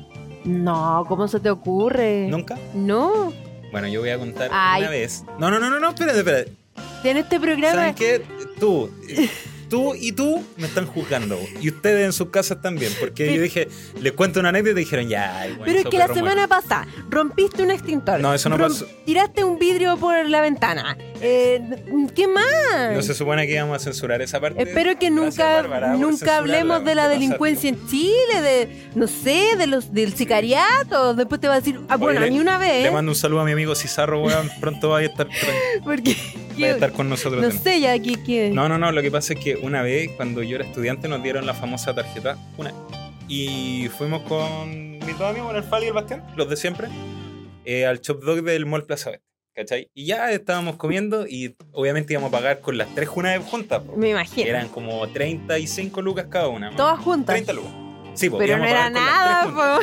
No, 0.45 1.05
¿cómo 1.07 1.27
se 1.27 1.39
te 1.39 1.49
ocurre? 1.49 2.27
¿Nunca? 2.29 2.57
No. 2.73 3.33
Bueno, 3.71 3.87
yo 3.87 3.99
voy 3.99 4.09
a 4.09 4.17
contar 4.17 4.49
Ay. 4.53 4.81
una 4.81 4.91
vez. 4.91 5.23
No, 5.37 5.51
no, 5.51 5.59
no, 5.59 5.69
no, 5.69 5.79
no, 5.79 5.89
espérate, 5.89 6.19
espérate. 6.19 6.53
En 7.03 7.17
este 7.17 7.39
programa 7.39 7.75
¿Saben 7.75 7.95
qué? 7.95 8.21
Tú, 8.59 8.89
tú 9.69 9.95
y 9.95 10.12
tú 10.12 10.43
me 10.58 10.67
están 10.67 10.86
juzgando. 10.86 11.39
Y 11.62 11.69
ustedes 11.69 12.05
en 12.05 12.13
sus 12.13 12.29
casas 12.29 12.62
también. 12.62 12.91
Porque 12.99 13.34
yo 13.34 13.41
dije, 13.41 13.67
les 14.01 14.13
cuento 14.13 14.39
una 14.39 14.49
anécdota 14.49 14.79
y 14.79 14.84
dijeron, 14.84 15.08
ya, 15.08 15.39
ay, 15.39 15.49
bueno, 15.51 15.65
Pero 15.65 15.79
es 15.79 15.86
que 15.86 15.97
la 15.97 16.13
semana 16.13 16.47
pasada 16.47 16.88
rompiste 17.10 17.63
un 17.63 17.71
extintor. 17.71 18.19
No, 18.19 18.34
eso 18.34 18.49
no 18.49 18.58
pasó. 18.58 18.86
Tiraste 19.05 19.43
un 19.43 19.60
vidrio 19.60 19.97
por 19.97 20.27
la 20.27 20.41
ventana. 20.41 20.97
Eh, 21.21 21.62
¿Qué 22.15 22.27
más? 22.27 22.93
No 22.93 23.01
se 23.01 23.13
supone 23.13 23.45
que 23.45 23.53
íbamos 23.53 23.77
a 23.77 23.79
censurar 23.79 24.21
esa 24.21 24.39
parte. 24.39 24.62
Espero 24.62 24.97
que 24.97 25.10
Gracias, 25.10 25.12
nunca, 25.12 25.53
Bárbara, 25.53 25.93
nunca 25.93 26.38
hablemos 26.38 26.84
de 26.84 26.95
la 26.95 27.03
censurarla. 27.03 27.10
¿Qué 27.10 27.10
pasa, 27.10 27.10
delincuencia 27.10 27.69
en 27.69 27.88
Chile, 27.88 28.41
de, 28.41 28.89
no 28.95 29.08
sé, 29.08 29.55
de 29.58 29.67
los 29.67 29.93
del 29.93 30.13
sicariato. 30.13 31.13
Después 31.13 31.39
te 31.41 31.47
va 31.47 31.55
a 31.55 31.60
decir, 31.60 31.79
ah, 31.89 31.97
bueno, 31.97 32.21
mí 32.29 32.39
una 32.39 32.58
Le 32.58 32.84
vez, 32.84 32.91
mando 32.91 33.12
un 33.12 33.15
saludo 33.15 33.41
a 33.41 33.45
mi 33.45 33.51
amigo 33.51 33.75
Cizarro, 33.75 34.23
weón. 34.23 34.49
Pronto 34.60 34.89
vaya 34.89 35.08
a 35.08 35.12
estar, 35.12 35.27
porque 35.84 36.15
vaya 36.53 36.67
a 36.67 36.71
estar 36.71 36.91
con 36.93 37.10
nosotros. 37.10 37.41
no 37.41 37.51
sé 37.51 37.82
ya 37.82 37.93
aquí 37.93 38.15
qué. 38.25 38.51
No, 38.51 38.69
no, 38.69 38.77
no. 38.77 38.91
Lo 38.91 39.01
que 39.01 39.12
pasa 39.12 39.34
es 39.34 39.39
que 39.39 39.55
una 39.61 39.81
vez, 39.81 40.11
cuando 40.15 40.43
yo 40.43 40.55
era 40.55 40.65
estudiante, 40.65 41.07
nos 41.07 41.21
dieron 41.23 41.45
la 41.45 41.53
famosa 41.53 41.93
tarjeta 41.93 42.37
una. 42.57 42.73
Y 43.27 43.89
fuimos 43.97 44.23
con 44.23 44.91
mis 44.99 45.17
dos 45.17 45.29
amigos, 45.29 45.47
con 45.47 45.55
el 45.55 45.63
Fali 45.63 45.85
y 45.85 45.87
el 45.89 45.93
Bastián, 45.93 46.23
los 46.35 46.49
de 46.49 46.57
siempre, 46.57 46.87
eh, 47.65 47.85
al 47.85 48.01
Chop 48.01 48.23
Dog 48.23 48.41
del 48.43 48.65
Mall 48.65 48.85
Plaza 48.85 49.11
Oeste. 49.11 49.25
¿Cachai? 49.55 49.89
Y 49.93 50.05
ya 50.05 50.31
estábamos 50.31 50.77
comiendo 50.77 51.27
y 51.27 51.55
obviamente 51.73 52.13
íbamos 52.13 52.29
a 52.29 52.37
pagar 52.37 52.61
con 52.61 52.77
las 52.77 52.87
tres 52.95 53.09
junas 53.09 53.43
juntas. 53.43 53.81
Me 53.97 54.11
imagino. 54.11 54.47
Eran 54.47 54.69
como 54.69 55.05
35 55.09 56.01
lucas 56.01 56.27
cada 56.29 56.47
una. 56.47 56.73
Todas 56.75 56.99
juntas. 56.99 57.33
30 57.33 57.53
lucas. 57.53 57.71
Sí, 58.13 58.29
po, 58.29 58.37
Pero 58.37 58.57
no 58.57 58.63
era 58.65 58.89
nada. 58.89 59.81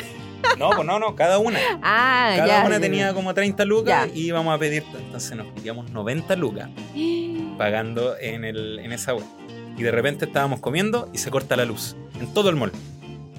No, 0.59 0.71
pues 0.71 0.87
no, 0.87 0.99
no, 0.99 1.15
cada 1.15 1.39
una. 1.39 1.59
Ah, 1.83 2.33
Cada 2.37 2.47
ya. 2.47 2.67
una 2.67 2.77
ya, 2.77 2.81
tenía 2.81 3.09
ya. 3.09 3.15
como 3.15 3.35
30 3.35 3.65
lucas 3.65 4.09
y 4.15 4.27
íbamos 4.27 4.55
a 4.55 4.59
pedir. 4.59 4.83
Entonces 4.99 5.37
nos 5.37 5.47
pedíamos 5.49 5.91
90 5.91 6.37
lucas 6.37 6.71
pagando 7.59 8.17
en, 8.19 8.45
el, 8.45 8.79
en 8.79 8.93
esa 8.93 9.15
web. 9.15 9.25
Y 9.77 9.83
de 9.83 9.91
repente 9.91 10.25
estábamos 10.25 10.61
comiendo 10.61 11.09
y 11.13 11.19
se 11.19 11.31
corta 11.31 11.57
la 11.57 11.65
luz 11.65 11.97
en 12.21 12.33
todo 12.33 12.49
el 12.51 12.57
mall. 12.57 12.73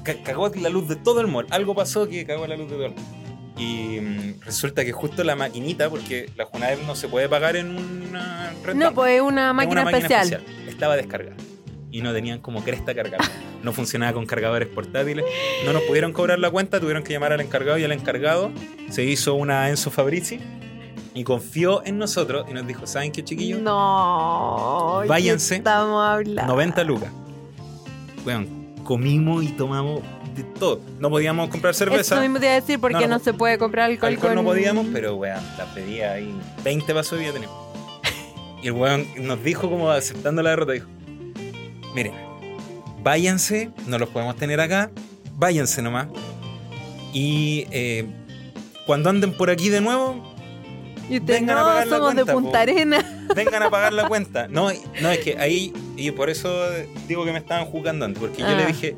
Ca- 0.03 0.21
cagó 0.23 0.49
la 0.49 0.69
luz 0.69 0.87
de 0.87 0.95
todo 0.95 1.19
el 1.21 1.27
mall. 1.27 1.47
Algo 1.49 1.73
pasó 1.75 2.07
que 2.07 2.25
cagó 2.25 2.45
la 2.47 2.55
luz 2.55 2.69
de 2.69 2.75
todo 2.75 2.85
el 2.85 2.91
mall. 2.93 3.03
Y 3.57 3.99
mm, 4.01 4.41
resulta 4.45 4.85
que 4.85 4.91
justo 4.91 5.23
la 5.23 5.35
maquinita, 5.35 5.89
porque 5.89 6.29
la 6.35 6.45
Junaev 6.45 6.83
no 6.85 6.95
se 6.95 7.07
puede 7.07 7.27
pagar 7.27 7.55
en 7.55 7.75
una 7.75 8.53
renta. 8.63 8.85
No, 8.89 8.93
pues 8.93 9.15
es 9.15 9.21
una 9.21 9.51
máquina, 9.53 9.81
una 9.81 9.91
especial. 9.91 10.43
Estaba 10.67 10.95
descargada. 10.95 11.35
Y 11.89 12.01
no 12.01 12.13
tenían 12.13 12.39
como 12.39 12.63
cresta 12.63 12.93
cargada. 12.93 13.23
No 13.63 13.73
funcionaba 13.73 14.13
con 14.13 14.27
cargadores 14.27 14.67
portátiles. 14.67 15.25
No 15.65 15.73
nos 15.73 15.81
pudieron 15.83 16.13
cobrar 16.13 16.37
la 16.37 16.51
cuenta, 16.51 16.79
tuvieron 16.79 17.01
que 17.03 17.13
llamar 17.13 17.33
al 17.33 17.41
encargado 17.41 17.79
y 17.79 17.83
el 17.83 17.91
encargado 17.91 18.51
se 18.91 19.03
hizo 19.03 19.33
una 19.33 19.69
Enzo 19.69 19.89
Fabrici 19.89 20.39
y 21.17 21.23
confió 21.23 21.83
en 21.83 21.97
nosotros 21.97 22.45
y 22.47 22.53
nos 22.53 22.67
dijo, 22.67 22.85
¿saben 22.85 23.11
qué 23.11 23.23
chiquillos? 23.23 23.59
No. 23.59 24.99
¿qué 25.01 25.09
Váyanse. 25.09 25.55
Estamos 25.55 26.05
hablando. 26.05 26.53
90 26.53 26.83
lucas. 26.83 27.11
Bueno, 28.23 28.45
comimos 28.83 29.43
y 29.43 29.47
tomamos 29.47 30.03
de 30.35 30.43
todo. 30.43 30.79
No 30.99 31.09
podíamos 31.09 31.49
comprar 31.49 31.73
cerveza. 31.73 32.13
Eso 32.13 32.21
mismo 32.21 32.39
te 32.39 32.45
iba 32.45 32.51
a 32.53 32.61
decir, 32.61 32.79
porque 32.79 32.93
No, 32.93 33.07
no, 33.07 33.17
no. 33.17 33.19
se 33.19 33.33
puede 33.33 33.57
comprar 33.57 33.89
alcohol, 33.89 34.13
Alcohol 34.13 34.35
con... 34.35 34.35
no 34.35 34.43
podíamos, 34.43 34.85
pero 34.93 35.15
weón, 35.15 35.43
la 35.57 35.65
pedía 35.73 36.11
ahí. 36.11 36.31
20 36.63 36.93
vasos 36.93 37.19
ya 37.19 37.33
teníamos. 37.33 37.57
Y 38.61 38.67
el 38.67 38.73
weón 38.73 39.07
nos 39.19 39.43
dijo, 39.43 39.71
como 39.71 39.89
aceptando 39.89 40.43
la 40.43 40.51
derrota, 40.51 40.73
dijo: 40.73 40.87
Miren, 41.95 42.13
váyanse, 43.01 43.71
no 43.87 43.97
los 43.97 44.09
podemos 44.09 44.35
tener 44.35 44.61
acá, 44.61 44.91
váyanse 45.33 45.81
nomás. 45.81 46.09
Y 47.11 47.65
eh, 47.71 48.05
cuando 48.85 49.09
anden 49.09 49.33
por 49.33 49.49
aquí 49.49 49.69
de 49.69 49.81
nuevo, 49.81 50.36
Y 51.09 51.19
usted, 51.19 51.33
Vengan 51.35 51.57
a 51.57 51.61
no, 51.61 51.65
pagar 51.67 51.87
la 51.87 51.95
somos 51.97 52.13
cuenta, 52.13 52.23
de 52.25 52.33
Punta 52.33 52.51
po". 52.51 52.57
Arena. 52.57 53.27
vengan 53.35 53.63
a 53.63 53.69
pagar 53.69 53.93
la 53.93 54.07
cuenta. 54.07 54.47
No, 54.47 54.69
no, 55.01 55.09
es 55.11 55.19
que 55.19 55.37
ahí, 55.37 55.73
y 55.95 56.11
por 56.11 56.29
eso 56.29 56.49
digo 57.07 57.23
que 57.25 57.31
me 57.31 57.37
estaban 57.39 57.65
jugando 57.65 58.05
antes, 58.05 58.19
porque 58.19 58.41
yo 58.41 58.47
Ah. 58.47 58.55
le 58.55 58.65
dije, 58.65 58.95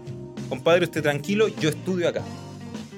compadre, 0.50 0.86
usted 0.86 1.02
tranquilo, 1.04 1.48
yo 1.48 1.70
estudio 1.70 2.10
acá. 2.10 2.22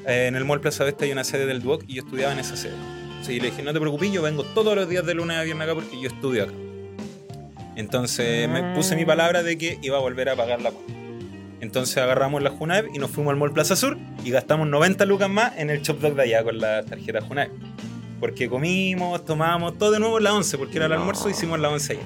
Eh, 0.08 0.28
en 0.28 0.36
el 0.36 0.46
Mall 0.46 0.62
Plaza 0.62 0.84
Vesta 0.84 1.06
hay 1.06 1.12
una 1.12 1.24
sede 1.24 1.46
del 1.46 1.62
Duoc 1.62 1.84
y 1.88 1.96
yo 1.96 2.04
estudiaba 2.04 2.32
en 2.34 2.40
esa 2.40 2.56
sede. 2.56 2.74
Sí, 3.22 3.40
le 3.40 3.52
dije, 3.52 3.62
no 3.64 3.72
te 3.74 3.80
preocupes, 3.80 4.12
yo 4.12 4.22
vengo 4.22 4.44
todos 4.44 4.76
los 4.76 4.88
días 4.90 5.06
de 5.06 5.14
lunes 5.14 5.38
a 5.38 5.44
viernes 5.44 5.66
acá 5.68 5.76
porque 5.76 6.00
yo 6.02 6.08
estudio 6.08 6.44
acá. 6.46 6.54
Entonces 7.76 8.50
me 8.50 8.60
Ah. 8.60 8.74
puse 8.76 8.96
mi 8.96 9.06
palabra 9.06 9.44
de 9.44 9.58
que 9.58 9.78
iba 9.82 9.98
a 9.98 10.00
volver 10.02 10.30
a 10.30 10.36
pagar 10.36 10.62
la 10.62 10.72
cuenta. 10.72 10.94
Entonces 11.62 11.96
agarramos 11.98 12.42
la 12.42 12.50
Junaev 12.50 12.88
y 12.94 12.98
nos 12.98 13.12
fuimos 13.12 13.32
al 13.32 13.38
Mall 13.38 13.54
Plaza 13.54 13.76
Sur 13.76 13.98
y 14.26 14.32
gastamos 14.32 14.68
90 14.68 15.06
lucas 15.06 15.30
más 15.30 15.54
en 15.58 15.70
el 15.70 15.82
Chop 15.84 16.00
Dog 16.02 16.16
de 16.16 16.24
allá 16.24 16.44
con 16.44 16.58
la 16.60 16.84
tarjeta 16.84 17.22
Junaev. 17.22 17.52
Porque 18.22 18.48
comimos, 18.48 19.26
tomamos, 19.26 19.78
todo 19.78 19.92
de 19.92 20.00
nuevo 20.00 20.18
en 20.20 20.24
la 20.24 20.34
11, 20.34 20.58
porque 20.58 20.78
era 20.78 20.86
el 20.86 20.92
No. 20.92 21.00
almuerzo 21.00 21.30
hicimos 21.30 21.60
la 21.60 21.70
11 21.70 21.94
allá. 21.94 22.02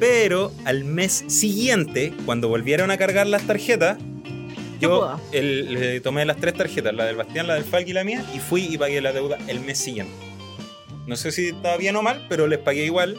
Pero 0.00 0.50
al 0.64 0.84
mes 0.84 1.24
siguiente, 1.26 2.14
cuando 2.24 2.48
volvieron 2.48 2.90
a 2.90 2.96
cargar 2.96 3.26
las 3.26 3.42
tarjetas, 3.46 3.98
yo 4.80 5.18
el- 5.32 5.74
le 5.74 6.00
tomé 6.00 6.24
las 6.24 6.38
tres 6.38 6.54
tarjetas, 6.54 6.94
la 6.94 7.04
del 7.04 7.16
Bastián, 7.16 7.46
la 7.46 7.54
del 7.54 7.64
Falk 7.64 7.86
y 7.86 7.92
la 7.92 8.02
mía, 8.04 8.24
y 8.34 8.38
fui 8.38 8.62
y 8.72 8.78
pagué 8.78 9.00
la 9.02 9.12
deuda 9.12 9.36
el 9.48 9.60
mes 9.60 9.78
siguiente. 9.78 10.12
No 11.06 11.16
sé 11.16 11.30
si 11.32 11.48
estaba 11.48 11.76
bien 11.76 11.94
o 11.96 12.02
mal, 12.02 12.24
pero 12.28 12.46
les 12.46 12.58
pagué 12.60 12.84
igual. 12.84 13.16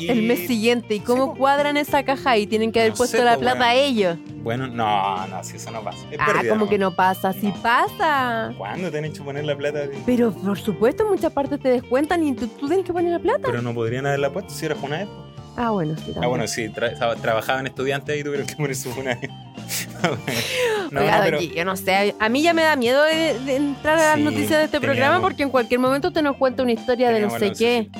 Y, 0.00 0.08
El 0.10 0.22
mes 0.22 0.46
siguiente. 0.46 0.94
¿Y 0.94 1.00
cómo 1.00 1.32
Sí, 1.34 1.38
cuadran 1.38 1.76
esa 1.76 2.02
caja 2.04 2.30
ahí? 2.30 2.46
Tienen 2.46 2.72
que 2.72 2.80
haber 2.80 2.92
No 2.92 2.96
puesto 2.96 3.18
sé, 3.18 3.24
la 3.24 3.34
po, 3.34 3.40
plata 3.40 3.66
a 3.68 3.74
ellos. 3.74 4.16
Bueno, 4.42 4.66
no, 4.66 5.26
no, 5.26 5.44
si 5.44 5.56
eso 5.56 5.70
no 5.70 5.82
pasa. 5.82 5.98
Es 6.10 6.18
Ah, 6.20 6.26
pérdida 6.32 6.52
como 6.52 6.68
que 6.68 6.78
no 6.78 6.94
pasa. 6.94 7.32
Sí 7.32 7.48
No. 7.48 7.62
pasa. 7.62 8.52
¿Cuándo 8.56 8.90
te 8.90 8.98
han 8.98 9.04
hecho 9.04 9.22
poner 9.24 9.44
la 9.44 9.56
plata? 9.56 9.80
Pero 10.06 10.32
por 10.32 10.58
supuesto, 10.58 11.02
en 11.04 11.10
muchas 11.10 11.32
partes 11.32 11.60
te 11.60 11.68
descuentan 11.68 12.26
y 12.26 12.34
tú, 12.34 12.46
tú 12.48 12.66
tienes 12.66 12.86
que 12.86 12.92
poner 12.92 13.12
la 13.12 13.18
plata. 13.18 13.42
Pero 13.44 13.60
no 13.62 13.74
podrían 13.74 14.06
haberla 14.06 14.32
puesto 14.32 14.52
si 14.54 14.66
era 14.66 14.74
Junaed. 14.76 15.06
Ah, 15.56 15.70
bueno, 15.70 15.94
sí. 15.96 16.14
Ah, 16.22 16.26
bueno, 16.28 16.46
sí, 16.46 16.68
tra- 16.68 16.96
traba- 16.96 17.16
trabajaban 17.16 17.66
estudiantes 17.66 18.18
y 18.18 18.24
tuvieron 18.24 18.46
que 18.46 18.54
poner 18.54 18.74
su 18.76 18.88
no, 20.90 21.00
Oiga, 21.00 21.18
no, 21.18 21.24
pero 21.24 21.40
yo 21.40 21.64
no 21.64 21.76
sé, 21.76 22.14
a 22.18 22.28
mí 22.28 22.42
ya 22.42 22.54
me 22.54 22.62
da 22.62 22.76
miedo 22.76 23.02
de, 23.04 23.38
de 23.40 23.56
entrar 23.56 23.98
a 23.98 24.02
las 24.02 24.16
Sí, 24.16 24.22
noticias 24.22 24.58
de 24.58 24.64
este 24.64 24.78
teníamos- 24.78 24.96
programa 24.96 25.20
porque 25.20 25.42
en 25.42 25.50
cualquier 25.50 25.80
momento 25.80 26.12
te 26.12 26.22
nos 26.22 26.36
cuenta 26.36 26.62
una 26.62 26.72
historia 26.72 27.10
de 27.10 27.20
no 27.20 27.30
sé 27.38 27.52
qué. 27.52 27.90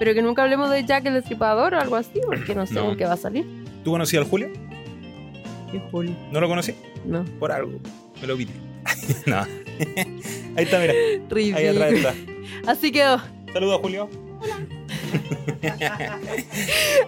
Pero 0.00 0.14
que 0.14 0.22
nunca 0.22 0.42
hablemos 0.42 0.68
de 0.70 0.84
Jack 0.84 1.06
el 1.06 1.14
Destripador 1.14 1.74
o 1.74 1.80
algo 1.80 1.94
así, 1.94 2.20
porque 2.26 2.56
no 2.56 2.66
sé 2.66 2.74
No. 2.74 2.96
qué 2.96 3.04
va 3.04 3.12
a 3.12 3.16
salir. 3.18 3.46
¿Tú 3.84 3.92
conocías 3.92 4.24
al 4.24 4.28
Julio? 4.30 4.48
Qué 5.70 5.80
Julio. 5.92 6.16
¿No 6.32 6.40
lo 6.40 6.48
conocí? 6.48 6.74
No. 7.04 7.24
Por 7.38 7.52
algo. 7.52 7.78
Me 8.20 8.26
lo 8.26 8.36
pité. 8.36 8.52
no. 9.26 9.40
Ahí 10.56 10.64
está, 10.64 10.80
mira. 10.80 10.92
Ahí 10.92 11.66
atrás 11.68 11.90
Ridículo. 11.90 12.08
está. 12.08 12.14
Así 12.72 12.90
quedó. 12.90 13.20
Saludos, 13.52 13.80
Julio. 13.82 14.08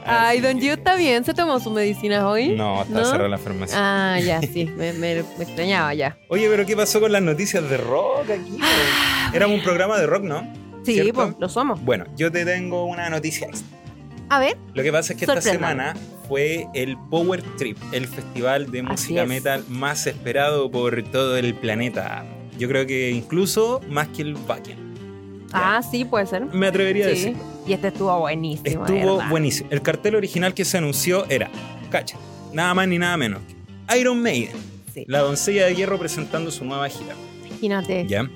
Ay, 0.05 0.41
Don 0.41 0.61
Gio 0.61 0.75
está 0.75 0.97
bien, 0.97 1.25
se 1.25 1.35
tomó 1.35 1.59
su 1.61 1.71
medicina 1.71 2.29
hoy. 2.29 2.51
No, 2.51 2.83
está 2.83 3.01
¿No? 3.01 3.05
cerrada 3.07 3.29
la 3.29 3.39
farmacia. 3.39 3.77
Ah, 3.79 4.21
ya, 4.21 4.41
sí, 4.43 4.67
me, 4.67 4.93
me- 4.93 5.23
me 5.39 5.45
extrañaba 5.45 5.95
ya. 5.95 6.17
Oye, 6.29 6.49
pero 6.49 6.67
¿qué 6.67 6.77
pasó 6.77 7.01
con 7.01 7.13
las 7.13 7.23
noticias 7.23 7.69
de 7.69 7.77
rock 7.79 8.31
aquí? 8.31 8.59
Éramos 9.35 9.59
un 9.59 9.65
programa 9.65 9.99
de 9.99 10.07
rock, 10.07 10.23
¿no? 10.25 10.47
Sí, 10.85 10.95
¿Cierto? 10.95 11.13
pues 11.15 11.35
lo 11.39 11.49
somos. 11.49 11.83
Bueno, 11.85 12.05
yo 12.17 12.31
te 12.33 12.45
tengo 12.45 12.85
una 12.87 13.09
noticia 13.11 13.47
extra. 13.47 13.69
A 14.29 14.39
ver, 14.39 14.57
Lo 14.75 14.83
que 14.83 14.91
pasa 14.93 15.13
es 15.13 15.19
que 15.19 15.25
esta 15.27 15.41
semana 15.43 15.95
fue 16.27 16.67
el 16.75 16.97
Power 17.11 17.43
Trip, 17.59 17.77
el 17.93 18.07
festival 18.09 18.71
de 18.71 18.83
música 18.83 19.27
metal 19.27 19.63
más 19.69 20.07
esperado 20.07 20.71
por 20.71 21.03
todo 21.05 21.37
el 21.37 21.55
planeta. 21.55 22.25
Yo 22.59 22.67
creo 22.69 22.87
que 22.87 23.11
incluso 23.11 23.81
más 23.91 24.09
que 24.09 24.23
el 24.23 24.35
Wacken. 24.49 24.79
Ah, 25.53 25.83
sí, 25.83 26.05
puede 26.07 26.27
ser. 26.27 26.47
Me 26.47 26.67
atrevería 26.69 27.05
a 27.07 27.09
Sí. 27.11 27.15
decirlo. 27.15 27.43
Y 27.67 27.73
este 27.75 27.89
estuvo 27.89 28.19
buenísimo. 28.21 28.87
Estuvo 28.87 29.23
buenísimo. 29.29 29.69
El 29.71 29.83
cartel 29.83 30.15
original 30.17 30.55
que 30.55 30.65
se 30.65 30.79
anunció 30.79 31.27
era, 31.29 31.51
cacha, 31.91 32.17
nada 32.55 32.73
más 32.75 32.89
ni 32.89 32.99
nada 32.99 33.17
menos. 33.19 33.41
Iron 33.99 34.23
Maiden, 34.23 34.57
Sí. 34.95 35.05
la 35.09 35.19
doncella 35.21 35.67
de 35.67 35.75
hierro 35.75 35.99
presentando 35.99 36.51
su 36.51 36.65
nueva 36.65 36.89
gira. 36.89 37.15
Imagínate. 37.47 38.07
¿Ya? 38.09 38.29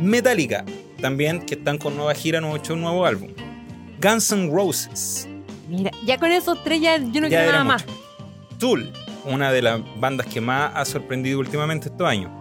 Metallica, 0.00 0.64
también 1.06 1.40
que 1.42 1.54
están 1.54 1.78
con 1.78 1.96
nueva 1.96 2.12
gira, 2.14 2.40
nuevo 2.40 2.58
show, 2.58 2.74
nuevo 2.76 3.06
álbum. 3.06 3.30
Guns 4.02 4.32
N' 4.32 4.50
Roses, 4.50 5.28
Mira, 5.68 5.92
ya 6.04 6.18
con 6.18 6.32
esos 6.32 6.62
tres 6.64 6.80
ya 6.80 6.96
yo 6.98 7.20
no 7.20 7.28
ya 7.28 7.38
quiero 7.38 7.52
nada 7.52 7.62
más. 7.64 7.86
mucho. 7.86 7.96
Tool, 8.58 8.92
una 9.24 9.52
de 9.52 9.62
las 9.62 9.80
bandas 10.00 10.26
que 10.26 10.40
más 10.40 10.72
ha 10.74 10.84
sorprendido 10.84 11.38
últimamente 11.38 11.88
estos 11.90 12.08
años. 12.08 12.32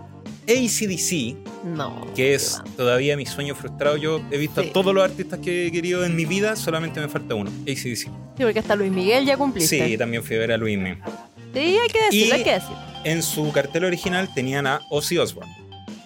ACDC, 0.48 1.36
No. 1.64 2.08
que 2.16 2.34
es 2.34 2.60
todavía 2.76 3.16
mi 3.18 3.26
sueño 3.28 3.54
frustrado. 3.54 3.98
Yo 3.98 4.20
he 4.32 4.38
visto 4.40 4.64
Sí. 4.64 4.70
a 4.70 4.74
todos 4.74 4.94
los 4.96 5.04
artistas 5.04 5.40
que 5.40 5.68
he 5.68 5.72
querido 5.72 6.04
en 6.06 6.16
mi 6.16 6.26
vida, 6.26 6.56
solamente 6.56 7.00
me 7.00 7.08
falta 7.08 7.36
uno, 7.36 7.52
ACDC. 7.68 7.96
Sí, 8.06 8.10
porque 8.40 8.60
hasta 8.60 8.76
Luis 8.76 8.92
Miguel 8.92 9.26
ya 9.28 9.38
cumpliste. 9.38 9.88
Sí, 9.88 9.98
también 9.98 10.24
fui 10.24 10.36
a 10.38 10.40
ver 10.40 10.52
a 10.54 10.58
Luis 10.58 10.78
Miguel. 10.78 10.98
Sí, 11.54 11.60
hay 11.60 11.88
que 11.88 12.00
decirlo, 12.06 12.36
hay 12.36 12.44
que 12.44 12.52
decirlo. 12.54 12.78
En 13.04 13.22
su 13.22 13.52
cartel 13.52 13.86
original 13.86 14.28
tenían 14.34 14.66
a 14.66 14.82
Ozzy 14.90 15.18
Osbourne. 15.20 15.54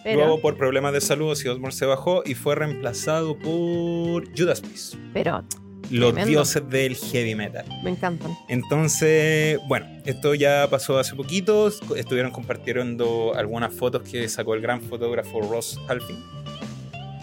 Pero, 0.03 0.19
Luego, 0.19 0.41
por 0.41 0.57
problemas 0.57 0.93
de 0.93 1.01
salud, 1.01 1.31
Ozzy 1.31 1.47
Osbourne 1.49 1.75
se 1.75 1.85
bajó 1.85 2.23
y 2.25 2.33
fue 2.35 2.55
reemplazado 2.55 3.37
por 3.37 4.23
Judas 4.37 4.61
Priest. 4.61 4.95
pero 5.13 5.43
Los 5.91 6.13
Tremendo. 6.13 6.29
dioses 6.29 6.69
del 6.69 6.95
heavy 6.95 7.35
metal. 7.35 7.65
me 7.83 7.89
encantan. 7.91 8.31
Entonces, 8.47 9.59
bueno, 9.67 9.87
esto 10.05 10.35
ya 10.35 10.67
pasó 10.69 10.99
hace 10.99 11.15
poquito. 11.15 11.67
Estuvieron 11.95 12.31
compartiendo 12.31 13.33
algunas 13.35 13.73
fotos 13.73 14.03
que 14.03 14.29
sacó 14.29 14.53
el 14.53 14.61
gran 14.61 14.81
fotógrafo 14.81 15.41
Ross 15.41 15.79
Halfin. 15.87 16.17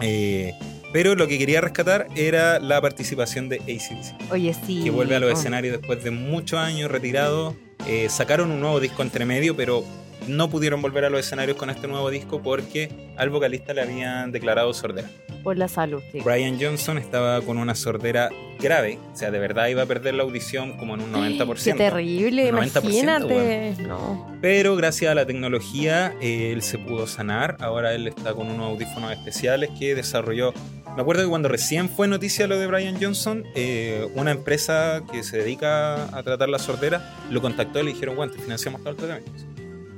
Eh, 0.01 0.53
pero 0.93 1.15
lo 1.15 1.27
que 1.27 1.37
quería 1.37 1.61
rescatar 1.61 2.07
era 2.15 2.59
la 2.59 2.79
participación 2.81 3.49
de 3.49 3.57
ACDC, 3.57 4.31
Oye, 4.31 4.53
sí. 4.65 4.83
que 4.83 4.89
vuelve 4.91 5.15
a 5.15 5.19
los 5.19 5.29
oh. 5.31 5.33
escenarios 5.33 5.77
después 5.79 6.03
de 6.03 6.11
muchos 6.11 6.59
años 6.59 6.91
retirado. 6.91 7.55
Eh, 7.87 8.07
sacaron 8.09 8.51
un 8.51 8.59
nuevo 8.59 8.79
disco 8.79 9.01
entre 9.01 9.25
medio, 9.25 9.55
pero 9.55 9.83
no 10.27 10.49
pudieron 10.49 10.81
volver 10.81 11.05
a 11.05 11.09
los 11.09 11.19
escenarios 11.19 11.57
con 11.57 11.69
este 11.69 11.87
nuevo 11.87 12.09
disco 12.09 12.41
porque 12.41 12.89
al 13.17 13.29
vocalista 13.29 13.73
le 13.73 13.81
habían 13.81 14.31
declarado 14.31 14.73
sordera. 14.73 15.09
Por 15.43 15.57
la 15.57 15.67
salud, 15.67 16.01
sí. 16.11 16.19
Brian 16.21 16.59
Johnson 16.59 16.97
estaba 16.97 17.41
con 17.41 17.57
una 17.57 17.75
sordera 17.75 18.29
grave, 18.59 18.99
o 19.13 19.15
sea, 19.15 19.31
de 19.31 19.39
verdad 19.39 19.67
iba 19.67 19.83
a 19.83 19.85
perder 19.85 20.15
la 20.15 20.23
audición 20.23 20.77
como 20.77 20.95
en 20.95 21.01
un 21.01 21.13
90%. 21.13 21.63
Qué 21.63 21.73
terrible, 21.73 22.51
90%, 22.51 22.83
imagínate. 22.83 23.75
No. 23.83 24.37
Pero 24.41 24.75
gracias 24.75 25.11
a 25.11 25.15
la 25.15 25.25
tecnología 25.25 26.13
eh, 26.21 26.51
él 26.51 26.61
se 26.61 26.77
pudo 26.77 27.07
sanar. 27.07 27.57
Ahora 27.59 27.93
él 27.93 28.07
está 28.07 28.33
con 28.33 28.47
unos 28.47 28.71
audífonos 28.71 29.11
especiales 29.11 29.69
que 29.79 29.95
desarrolló. 29.95 30.53
Me 30.95 31.01
acuerdo 31.01 31.23
que 31.23 31.29
cuando 31.29 31.47
recién 31.47 31.89
fue 31.89 32.07
noticia 32.07 32.47
lo 32.47 32.57
de 32.57 32.65
Brian 32.65 32.97
Johnson, 32.99 33.43
eh, 33.53 34.07
una 34.15 34.31
empresa 34.31 35.03
que 35.11 35.23
se 35.23 35.37
dedica 35.37 36.05
a 36.17 36.23
tratar 36.23 36.49
la 36.49 36.57
sordera 36.57 37.15
lo 37.29 37.41
contactó 37.41 37.79
y 37.79 37.83
le 37.83 37.93
dijeron, 37.93 38.15
bueno, 38.15 38.33
te 38.33 38.39
financiamos 38.39 38.81
todo 38.81 38.91
el 38.91 38.97
tratamiento. 38.97 39.56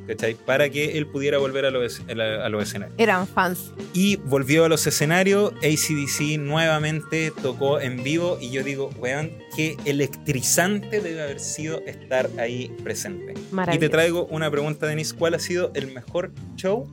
¿Cachai? 0.10 0.34
Para 0.34 0.72
que 0.72 0.98
él 0.98 1.06
pudiera 1.06 1.38
volver 1.38 1.66
a 1.66 1.70
los, 1.70 2.02
a 2.10 2.50
los 2.50 2.64
escenarios. 2.64 2.98
Eran 2.98 3.28
fans. 3.28 3.76
Y 3.94 4.16
volvió 4.16 4.66
a 4.66 4.70
los 4.70 4.88
escenarios, 4.88 5.54
ACDC 5.58 6.40
nuevamente 6.40 7.32
tocó 7.44 7.80
en 7.80 8.02
vivo 8.04 8.40
y 8.42 8.50
yo 8.50 8.64
digo, 8.64 8.90
weón, 8.98 9.32
qué 9.56 9.78
electrizante 9.86 11.00
debe 11.00 11.22
haber 11.22 11.40
sido 11.40 11.82
estar 11.86 12.28
ahí 12.40 12.76
presente. 12.84 13.36
Y 13.72 13.78
te 13.78 13.88
traigo 13.90 14.26
una 14.32 14.50
pregunta, 14.50 14.88
Denise, 14.88 15.16
¿cuál 15.16 15.36
ha 15.36 15.40
sido 15.40 15.72
el 15.76 15.94
mejor 15.94 16.32
show 16.56 16.92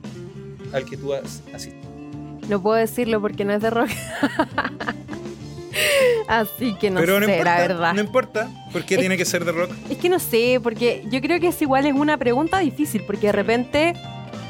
al 0.71 0.85
que 0.85 0.95
tú 0.95 1.15
has 1.15 1.41
asistido? 1.55 1.89
No 2.47 2.61
puedo 2.61 2.77
decirlo 2.77 3.19
porque 3.19 3.45
no 3.45 3.53
es 3.53 3.63
de 3.63 3.71
rock. 3.71 3.89
Así 6.27 6.73
que 6.75 6.89
no 6.89 6.99
Pero 6.99 7.19
no 7.19 7.25
sé, 7.25 7.31
importa, 7.33 7.55
la 7.55 7.61
verdad. 7.67 7.93
no 7.93 8.01
importa, 8.01 8.49
¿por 8.71 8.83
qué 8.83 8.95
Es- 8.95 8.99
tiene 8.99 9.17
que 9.17 9.25
ser 9.25 9.45
de 9.45 9.51
rock? 9.51 9.71
Es 9.89 9.97
que 9.97 10.09
no 10.09 10.19
sé, 10.19 10.59
porque 10.61 11.03
yo 11.09 11.21
creo 11.21 11.39
que 11.39 11.47
es 11.47 11.61
igual 11.61 11.85
es 11.85 11.93
una 11.93 12.17
pregunta 12.17 12.59
difícil, 12.59 13.03
porque 13.05 13.27
de 13.27 13.33
repente 13.33 13.93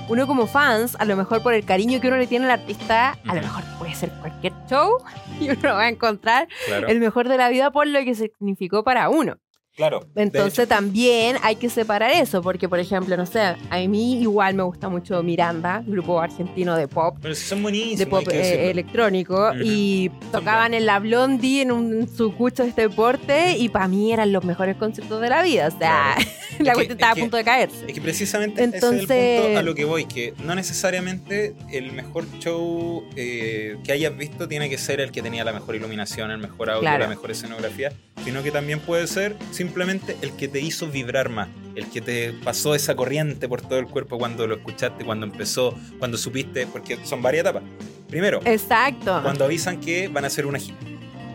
uno 0.10 0.26
como 0.26 0.48
fans, 0.48 0.96
a 1.00 1.06
lo 1.06 1.16
mejor 1.18 1.44
por 1.44 1.54
el 1.54 1.66
cariño 1.66 2.00
que 2.00 2.08
uno 2.08 2.18
le 2.18 2.28
tiene 2.28 2.46
al 2.46 2.52
artista, 2.52 3.18
a 3.28 3.36
lo 3.36 3.42
mejor 3.42 3.64
puede 3.78 3.94
ser 3.94 4.10
cualquier 4.22 4.54
show 4.70 4.98
y 5.40 5.50
uno 5.50 5.74
va 5.74 5.82
a 5.84 5.90
encontrar 5.90 6.48
Claro, 6.66 6.88
el 6.88 7.00
mejor 7.00 7.28
de 7.28 7.38
la 7.38 7.50
vida 7.50 7.72
por 7.72 7.88
lo 7.88 8.00
que 8.04 8.16
significó 8.16 8.84
para 8.84 9.10
uno. 9.10 9.38
Claro. 9.78 10.06
Entonces 10.16 10.68
también 10.68 11.38
hay 11.44 11.56
que 11.56 11.70
separar 11.70 12.12
eso, 12.12 12.42
porque 12.42 12.68
por 12.68 12.80
ejemplo, 12.80 13.16
no 13.16 13.26
sé, 13.26 13.40
a 13.40 13.78
mí 13.88 14.20
igual 14.22 14.56
me 14.56 14.64
gusta 14.64 14.90
mucho 14.90 15.22
Miranda, 15.24 15.84
grupo 15.86 16.20
argentino 16.20 16.76
de 16.76 16.88
pop, 16.90 17.16
pero 17.22 17.34
si 17.36 17.46
son 17.46 17.62
buenísimos. 17.62 18.00
de 18.00 18.08
pop 18.08 18.28
eh, 18.32 18.72
electrónico 18.72 19.52
Ujú. 19.52 19.60
y 19.64 20.12
tocaban 20.32 20.74
en 20.74 20.86
la 20.88 21.00
Blondie 21.00 21.62
en 21.62 21.72
un 21.72 22.10
su 22.10 22.34
cucho 22.36 22.64
de 22.64 22.70
este 22.70 22.82
deporte 22.90 23.56
y 23.58 23.70
para 23.70 23.88
mí 23.88 24.12
eran 24.12 24.34
los 24.34 24.44
mejores 24.44 24.76
conciertos 24.78 25.22
de 25.22 25.30
la 25.30 25.44
vida, 25.44 25.70
o 25.74 25.78
sea, 25.80 26.16
que- 26.58 26.64
la 26.64 26.74
cuestión 26.74 26.98
estaba 26.98 27.12
es 27.12 27.16
que- 27.16 27.22
a 27.22 27.24
punto 27.24 27.38
de 27.38 27.44
caerse. 27.44 27.86
Es 27.88 27.94
que 27.94 28.02
precisamente 28.02 28.64
ese 28.64 28.78
es 28.78 28.84
el 28.84 28.90
Entonces- 28.90 29.42
punto 29.44 29.60
a 29.60 29.62
lo 29.62 29.76
que 29.76 29.86
voy, 29.86 30.06
que 30.06 30.34
no 30.44 30.56
necesariamente 30.56 31.54
el 31.72 31.92
mejor 31.94 32.26
show 32.40 33.04
eh, 33.16 33.78
que 33.84 33.92
hayas 33.92 34.18
visto 34.18 34.48
tiene 34.48 34.70
que 34.70 34.78
ser 34.80 35.00
el 35.02 35.12
que 35.12 35.22
tenía 35.22 35.44
la 35.44 35.54
mejor 35.54 35.76
iluminación, 35.76 36.32
el 36.32 36.40
mejor 36.40 36.72
audio, 36.72 36.82
Claro. 36.82 37.04
la 37.04 37.10
mejor 37.10 37.30
escenografía, 37.30 37.92
sino 38.24 38.42
que 38.42 38.50
también 38.52 38.80
puede 38.80 39.06
ser 39.06 39.36
simplemente 39.68 40.16
el 40.22 40.32
que 40.32 40.48
te 40.48 40.62
hizo 40.62 40.88
vibrar 40.88 41.28
más, 41.28 41.50
el 41.76 41.88
que 41.88 42.00
te 42.00 42.32
pasó 42.32 42.74
esa 42.74 42.96
corriente 42.96 43.50
por 43.50 43.62
todo 43.62 43.80
el 43.80 43.88
cuerpo 43.88 44.18
cuando 44.18 44.48
lo 44.48 44.56
escuchaste, 44.56 45.04
cuando 45.04 45.26
empezó, 45.26 45.78
cuando 46.00 46.18
supiste, 46.18 46.66
porque 46.68 46.98
son 47.04 47.22
varias 47.22 47.42
etapas. 47.42 47.64
Primero, 48.08 48.40
Exacto. 48.46 49.20
cuando 49.22 49.44
avisan 49.44 49.82
que 49.82 50.08
van 50.08 50.24
a 50.24 50.28
hacer 50.28 50.46
una 50.46 50.58
gira, 50.58 50.78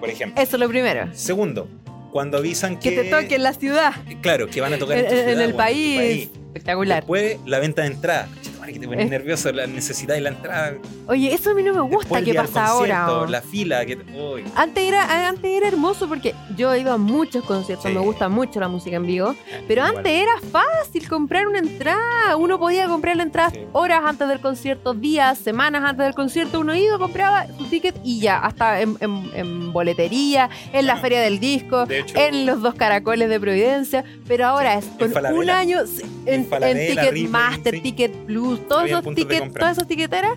por 0.00 0.08
ejemplo. 0.08 0.42
Eso 0.42 0.56
es 0.56 0.60
lo 0.60 0.68
primero. 0.68 1.10
Segundo, 1.12 1.68
cuando 2.10 2.38
avisan 2.38 2.78
que... 2.78 2.94
Que 2.94 3.02
te 3.02 3.10
toque 3.10 3.34
en 3.34 3.42
la 3.42 3.52
ciudad, 3.52 3.92
Claro, 4.22 4.48
que 4.48 4.62
van 4.62 4.72
a 4.72 4.78
tocar 4.78 4.96
en, 4.96 5.04
tu 5.04 5.12
en 5.12 5.18
ciudad, 5.18 5.32
el 5.34 5.40
en 5.42 5.50
tu 5.50 5.56
país. 5.58 6.30
Espectacular. 6.46 7.02
Después, 7.02 7.36
la 7.44 7.58
venta 7.58 7.82
de 7.82 7.88
entrada. 7.88 8.28
Que 8.66 8.78
te 8.78 8.86
pones 8.86 9.10
nervioso, 9.10 9.50
la 9.52 9.66
necesidad 9.66 10.14
de 10.14 10.20
la 10.20 10.28
entrada. 10.30 10.74
Oye, 11.08 11.32
eso 11.34 11.50
a 11.50 11.54
mí 11.54 11.62
no 11.62 11.74
me 11.74 11.80
gusta 11.80 12.22
que 12.22 12.32
pasa 12.34 12.66
ahora. 12.66 13.26
La 13.28 13.42
fila. 13.42 13.84
Que, 13.84 13.96
uy, 13.96 14.44
Antes 14.54 14.84
era, 14.84 15.28
antes 15.28 15.44
era 15.50 15.68
hermoso 15.68 16.08
porque 16.08 16.34
yo 16.56 16.72
he 16.72 16.80
ido 16.80 16.92
a 16.92 16.98
muchos 16.98 17.44
conciertos, 17.44 17.86
Sí. 17.86 17.92
me 17.92 18.00
gusta 18.00 18.28
mucho 18.28 18.60
la 18.60 18.68
música 18.68 18.96
en 18.96 19.06
vivo, 19.06 19.34
pero 19.68 19.82
igual. 19.86 19.96
antes 19.98 20.12
era 20.12 20.32
fácil 20.50 21.08
comprar 21.08 21.46
una 21.48 21.58
entrada, 21.58 22.36
uno 22.36 22.58
podía 22.58 22.86
comprar 22.86 23.16
la 23.16 23.24
entrada 23.24 23.50
Sí. 23.50 23.60
horas 23.72 24.00
antes 24.04 24.28
del 24.28 24.40
concierto, 24.40 24.94
días, 24.94 25.38
semanas 25.38 25.82
antes 25.84 26.06
del 26.06 26.14
concierto, 26.14 26.60
uno 26.60 26.74
iba, 26.74 26.98
compraba 26.98 27.46
su 27.58 27.64
ticket 27.66 27.96
y 28.04 28.20
ya, 28.20 28.38
hasta 28.38 28.80
en, 28.80 28.96
en- 29.00 29.30
en 29.34 29.72
boletería, 29.72 30.48
en 30.72 30.86
la 30.86 30.96
feria 30.96 31.20
del 31.20 31.40
disco, 31.40 31.86
De 31.86 32.00
hecho, 32.00 32.16
en 32.18 32.46
los 32.46 32.62
dos 32.62 32.74
caracoles 32.74 33.28
de 33.28 33.40
Providencia, 33.40 34.04
pero 34.28 34.46
ahora 34.46 34.74
es 34.74 34.86
con 34.98 35.12
un 35.34 35.50
año 35.50 35.78
sí, 35.86 36.02
en, 36.26 36.46
En 36.52 36.76
en 36.78 37.82
Ticket 37.82 38.12
sí. 38.12 38.18
Plus, 38.26 38.66
todos 38.68 38.84
esos 38.86 39.14
tickets, 39.14 39.52
todas 39.54 39.76
esas 39.76 39.88
tiqueteras, 39.88 40.32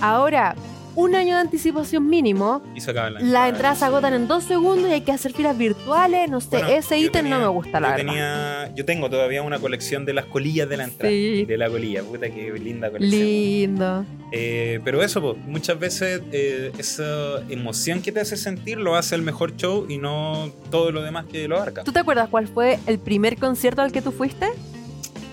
ahora 0.00 0.54
un 0.96 1.12
año 1.16 1.34
de 1.34 1.40
anticipación 1.40 2.08
mínimo 2.08 2.62
y 2.72 2.80
se 2.80 2.92
acaban 2.92 3.14
las 3.32 3.48
entradas 3.48 3.80
se 3.80 3.84
agotan 3.84 4.14
en 4.14 4.28
dos 4.28 4.44
segundos 4.44 4.88
y 4.88 4.92
hay 4.92 5.00
que 5.00 5.10
hacer 5.10 5.32
filas 5.32 5.58
virtuales. 5.58 6.30
No 6.30 6.40
sé, 6.40 6.50
Bueno, 6.50 6.68
ese 6.68 6.96
ítem 6.98 7.28
no 7.28 7.40
me 7.40 7.48
gusta, 7.48 7.80
la 7.80 7.88
yo 7.88 7.96
verdad. 7.96 8.12
tenía- 8.12 8.74
yo 8.76 8.84
tengo 8.84 9.10
todavía 9.10 9.42
una 9.42 9.58
colección 9.58 10.04
de 10.04 10.12
las 10.12 10.26
colillas 10.26 10.68
de 10.68 10.76
la 10.76 10.84
entrada. 10.84 11.10
Sí. 11.10 11.44
De 11.46 11.58
la 11.58 11.68
colilla. 11.68 12.04
Puta, 12.04 12.30
qué 12.30 12.52
linda 12.52 12.92
colección. 12.92 13.20
Lindo. 13.22 14.06
Eh, 14.30 14.78
pero 14.84 15.02
eso, 15.02 15.20
po, 15.20 15.34
muchas 15.46 15.80
veces 15.80 16.22
eh, 16.30 16.70
esa 16.78 17.40
emoción 17.48 18.00
que 18.00 18.12
te 18.12 18.20
hace 18.20 18.36
sentir 18.36 18.78
lo 18.78 18.94
hace 18.94 19.16
el 19.16 19.22
mejor 19.22 19.56
show 19.56 19.86
y 19.88 19.98
no 19.98 20.52
todo 20.70 20.92
lo 20.92 21.02
demás 21.02 21.24
que 21.26 21.48
lo 21.48 21.56
abarca. 21.56 21.82
¿Tú 21.82 21.90
te 21.90 21.98
acuerdas 21.98 22.28
cuál 22.28 22.46
fue 22.46 22.78
el 22.86 23.00
primer 23.00 23.36
concierto 23.36 23.82
al 23.82 23.90
que 23.90 24.00
tú 24.00 24.12
fuiste? 24.12 24.46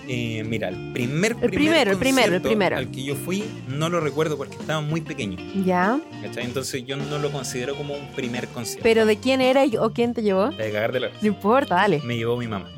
Eh, 0.08 0.42
mira, 0.44 0.68
el 0.68 0.92
primer, 0.92 1.36
El 1.40 1.50
primero, 1.50 1.92
el 1.92 1.98
primero, 1.98 2.34
el 2.36 2.42
primero. 2.42 2.76
al 2.76 2.90
que 2.90 3.04
yo 3.04 3.14
fui 3.14 3.44
no 3.68 3.88
lo 3.88 4.00
recuerdo 4.00 4.36
porque 4.36 4.56
estaba 4.56 4.80
muy 4.80 5.00
pequeño. 5.00 5.36
Ya. 5.64 6.00
¿cachai? 6.22 6.44
Entonces 6.44 6.84
yo 6.84 6.96
no 6.96 7.18
lo 7.18 7.30
considero 7.30 7.76
como 7.76 7.94
un 7.94 8.08
primer 8.08 8.48
concierto. 8.48 8.82
¿Pero 8.82 9.06
de 9.06 9.18
quién 9.18 9.40
era 9.40 9.64
y- 9.64 9.76
o 9.76 9.92
quién 9.92 10.12
te 10.14 10.22
llevó? 10.22 10.50
De 10.50 10.70
cagar 10.72 10.92
de 10.92 11.00
la 11.00 11.08
No 11.20 11.28
importa, 11.28 11.76
dale. 11.76 12.00
Me 12.04 12.16
llevó 12.16 12.36
mi 12.36 12.48
mamá, 12.48 12.68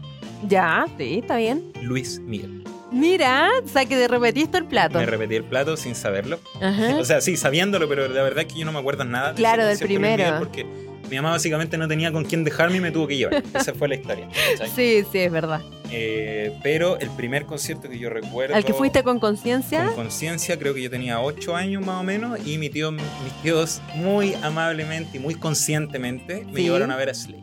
Ya, 0.49 0.87
sí, 0.99 1.21
está 1.23 1.37
bien. 1.39 1.73
Luis 1.81 2.21
Miguel. 2.21 2.63
Mira, 2.93 3.49
o 3.65 3.69
sea 3.69 3.87
que 3.87 3.97
te 3.97 4.07
repetiste 4.07 4.59
el 4.59 4.67
plato. 4.67 4.99
Me 4.99 5.07
repetí 5.07 5.35
el 5.35 5.45
plato 5.45 5.77
sin 5.77 5.95
saberlo. 5.95 6.39
Ajá. 6.61 6.97
O 7.01 7.05
sea, 7.05 7.21
sí, 7.23 7.37
sabiéndolo, 7.37 7.89
pero 7.89 8.07
la 8.09 8.23
verdad 8.23 8.45
es 8.47 8.53
que 8.53 8.61
yo 8.61 8.67
no 8.67 8.73
me 8.73 8.79
acuerdo 8.79 9.05
nada. 9.05 9.31
de 9.31 9.37
Claro, 9.37 9.65
del 9.67 9.79
primero. 9.79 10.39
Porque 10.39 10.67
mi 11.15 11.21
mamá 11.21 11.31
básicamente 11.31 11.79
no 11.79 11.87
tenía 11.89 12.11
con 12.13 12.25
quién 12.25 12.45
dejarme 12.45 12.79
y 12.79 12.81
me 12.81 12.91
tuvo 12.91 13.07
que 13.07 13.17
llevar. 13.17 13.43
Esa 13.55 13.73
fue 13.75 13.89
la 13.89 13.95
historia. 13.95 14.29
¿cachai? 14.59 14.69
Sí, 14.75 15.05
sí, 15.11 15.19
es 15.19 15.31
verdad. 15.33 15.61
Eh, 15.91 16.53
pero 16.63 16.99
el 16.99 17.09
primer 17.11 17.47
concierto 17.47 17.89
que 17.89 17.99
yo 17.99 18.11
recuerdo. 18.11 18.55
¿Al 18.57 18.65
que 18.65 18.73
fuiste 18.75 19.03
con 19.05 19.21
conciencia? 19.21 19.85
Con 19.87 19.95
conciencia, 19.95 20.59
creo 20.59 20.75
que 20.75 20.83
yo 20.83 20.91
tenía 20.91 21.21
8 21.21 21.55
años 21.55 21.85
más 21.87 22.01
o 22.01 22.03
menos, 22.03 22.45
y 22.47 22.59
mi 22.59 22.69
tío, 22.69 22.91
mis 22.91 23.05
tíos 23.43 23.81
muy 23.95 24.35
amablemente 24.43 25.19
y 25.19 25.21
muy 25.21 25.35
conscientemente 25.37 26.45
me 26.51 26.57
Sí. 26.57 26.63
llevaron 26.65 26.91
a 26.91 26.97
ver 26.97 27.11
a 27.11 27.15
Slade. 27.15 27.43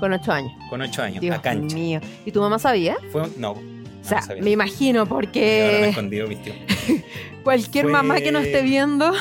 Con 0.00 0.12
ocho 0.12 0.32
años. 0.32 0.52
Con 0.70 0.80
ocho 0.82 1.02
años, 1.02 1.20
Dios 1.20 1.36
a 1.36 1.42
cancha. 1.42 1.74
mío. 1.74 2.00
¿Y 2.24 2.30
tu 2.32 2.40
mamá 2.40 2.58
sabía? 2.58 2.96
Fue, 3.12 3.22
no, 3.38 3.52
O 3.52 3.62
sea, 4.02 4.22
me 4.40 4.50
imagino 4.50 5.00
ahora 5.00 5.10
me 5.10 5.14
porque 5.14 5.88
escondido 5.88 6.28
mis 6.28 6.42
tíos. 6.42 6.56
cualquier 7.44 7.84
Fue- 7.86 7.92
mamá 7.92 8.20
que 8.20 8.30
no 8.32 8.38
esté 8.38 8.62
viendo. 8.62 9.12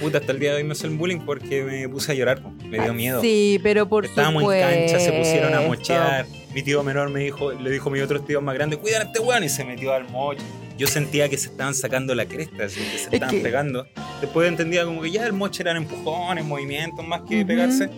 Puta, 0.00 0.18
hasta 0.18 0.32
el 0.32 0.38
día 0.40 0.50
de 0.50 0.56
hoy 0.58 0.64
me 0.64 0.72
hace 0.72 0.86
el 0.86 0.96
bullying 0.96 1.20
porque 1.20 1.62
me 1.62 1.88
puse 1.88 2.12
a 2.12 2.14
llorar, 2.14 2.42
me 2.68 2.78
dio 2.80 2.92
miedo. 2.94 3.20
Sí, 3.20 3.60
pero 3.62 3.88
por 3.88 4.04
Estábamos 4.04 4.42
en 4.52 4.60
cancha, 4.60 4.98
se 4.98 5.12
pusieron 5.12 5.54
a 5.54 5.62
supuesto. 5.62 5.92
mochear. 5.92 6.26
Mi 6.54 6.62
tío 6.62 6.82
menor 6.82 7.08
me 7.10 7.20
dijo, 7.20 7.52
le 7.52 7.70
dijo 7.70 7.88
a 7.88 7.92
mis 7.92 8.02
otros 8.02 8.26
tíos 8.26 8.42
más 8.42 8.54
grandes, 8.54 8.78
cuidan 8.78 9.02
a 9.02 9.04
este 9.06 9.20
weón, 9.20 9.44
y 9.44 9.48
se 9.48 9.64
metió 9.64 9.92
al 9.94 10.08
moche. 10.10 10.42
Yo 10.76 10.86
sentía 10.86 11.28
que 11.28 11.38
se 11.38 11.48
estaban 11.48 11.74
sacando 11.74 12.14
la 12.14 12.26
cresta, 12.26 12.64
así 12.64 12.80
que 12.80 12.98
se 12.98 13.06
Es 13.06 13.12
estaban 13.12 13.30
que- 13.36 13.40
pegando. 13.42 13.86
Después 14.20 14.48
entendía 14.48 14.84
como 14.84 15.00
que 15.02 15.10
ya 15.10 15.24
el 15.26 15.32
moche 15.32 15.62
eran 15.62 15.76
empujones, 15.76 16.44
movimientos 16.44 17.06
más 17.06 17.22
que 17.28 17.44
pegarse. 17.46 17.88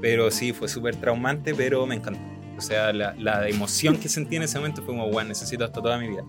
Pero 0.00 0.30
sí, 0.30 0.52
fue 0.52 0.68
súper 0.68 0.94
traumante, 0.96 1.54
pero 1.54 1.86
me 1.86 1.94
encantó. 1.94 2.20
O 2.58 2.60
sea, 2.60 2.92
la, 2.92 3.14
la 3.18 3.48
emoción 3.48 3.96
que 3.98 4.08
sentí 4.08 4.36
en 4.36 4.42
ese 4.42 4.58
momento 4.58 4.82
fue 4.82 4.94
como, 4.94 5.08
bueno, 5.10 5.28
necesito 5.30 5.64
esto 5.64 5.82
toda 5.82 5.98
mi 5.98 6.08
vida. 6.08 6.22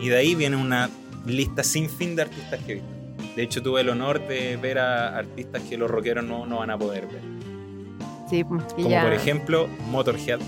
Y 0.00 0.08
de 0.08 0.16
ahí 0.16 0.34
viene 0.34 0.56
una 0.56 0.88
lista 1.26 1.62
sin 1.64 1.88
fin 1.88 2.14
de 2.16 2.22
artistas 2.22 2.60
que 2.64 2.72
he 2.72 2.74
visto. 2.76 2.88
De 3.36 3.42
hecho, 3.42 3.62
tuve 3.62 3.80
el 3.80 3.88
honor 3.88 4.26
de 4.28 4.56
ver 4.56 4.78
a 4.78 5.16
artistas 5.18 5.62
que 5.62 5.76
los 5.76 5.90
rockeros 5.90 6.24
no, 6.24 6.46
no 6.46 6.58
van 6.58 6.70
a 6.70 6.78
poder 6.78 7.06
ver. 7.06 7.20
Sí, 8.30 8.44
pues, 8.44 8.62
Como 8.74 8.88
ya- 8.88 9.02
por 9.02 9.12
ejemplo 9.12 9.68
Motorhead, 9.90 10.38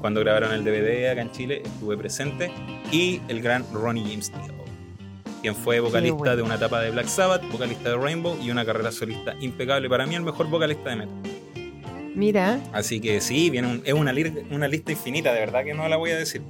cuando 0.00 0.20
grabaron 0.20 0.52
el 0.52 0.64
DVD 0.64 1.10
acá 1.10 1.22
en 1.22 1.32
Chile, 1.32 1.62
estuve 1.64 1.96
presente, 1.96 2.50
y 2.92 3.20
el 3.28 3.40
gran 3.42 3.64
Ronnie 3.72 4.04
James 4.04 4.30
Dio, 4.32 4.54
quien 5.42 5.54
fue 5.54 5.80
vocalista 5.80 6.16
bueno. 6.16 6.36
de 6.36 6.42
una 6.42 6.54
etapa 6.56 6.80
de 6.80 6.90
Black 6.90 7.06
Sabbath, 7.06 7.42
vocalista 7.50 7.90
de 7.90 7.96
Rainbow 7.96 8.36
y 8.42 8.50
una 8.50 8.64
carrera 8.64 8.92
solista 8.92 9.34
impecable. 9.40 9.88
Para 9.88 10.06
mí, 10.06 10.14
el 10.14 10.22
mejor 10.22 10.48
vocalista 10.48 10.90
de 10.90 10.96
metal. 10.96 11.14
Mira, 12.14 12.60
Así 12.72 13.00
que 13.00 13.20
sí, 13.20 13.50
viene 13.50 13.68
un- 13.68 13.82
es 13.84 13.92
una, 13.94 14.12
una 14.50 14.68
lista 14.68 14.92
infinita, 14.92 15.32
de 15.32 15.40
verdad 15.40 15.64
que 15.64 15.74
no 15.74 15.88
la 15.88 15.96
voy 15.96 16.10
a 16.10 16.16
decir. 16.16 16.42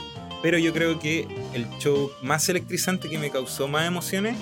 Pero 0.42 0.56
yo 0.58 0.72
creo 0.72 0.98
que 0.98 1.26
el 1.54 1.66
show 1.78 2.10
más 2.22 2.48
electrizante 2.48 3.08
que 3.10 3.18
me 3.18 3.30
causó 3.30 3.68
más 3.68 3.86
emociones, 3.86 4.36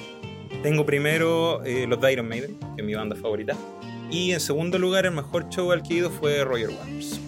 tengo 0.62 0.84
primero 0.86 1.62
eh, 1.64 1.86
los 1.88 2.00
de 2.00 2.12
Iron 2.12 2.28
Maiden, 2.28 2.56
que 2.76 2.82
es 2.82 2.86
mi 2.86 2.94
banda 2.94 3.16
favorita. 3.16 3.56
Y 4.10 4.32
en 4.32 4.40
segundo 4.40 4.78
lugar, 4.78 5.04
el 5.06 5.12
mejor 5.12 5.48
show 5.50 5.70
al 5.72 5.82
que 5.82 5.94
he 5.94 5.96
ido 5.98 6.10
fue 6.10 6.42
Roger 6.44 6.70
Waters. 6.70 7.20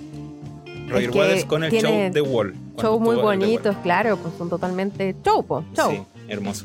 Roger 0.89 1.11
Waters 1.11 1.45
con 1.45 1.63
el 1.63 1.71
show 1.73 2.11
The 2.13 2.21
Wall. 2.21 2.55
shows 2.81 3.01
muy 3.01 3.17
bonitos, 3.17 3.77
claro, 3.83 4.17
pues 4.17 4.35
son 4.37 4.49
totalmente 4.49 5.15
show, 5.25 5.45
pues, 5.47 5.65
show. 5.77 5.93
Sí, 5.93 6.01
hermoso. 6.29 6.65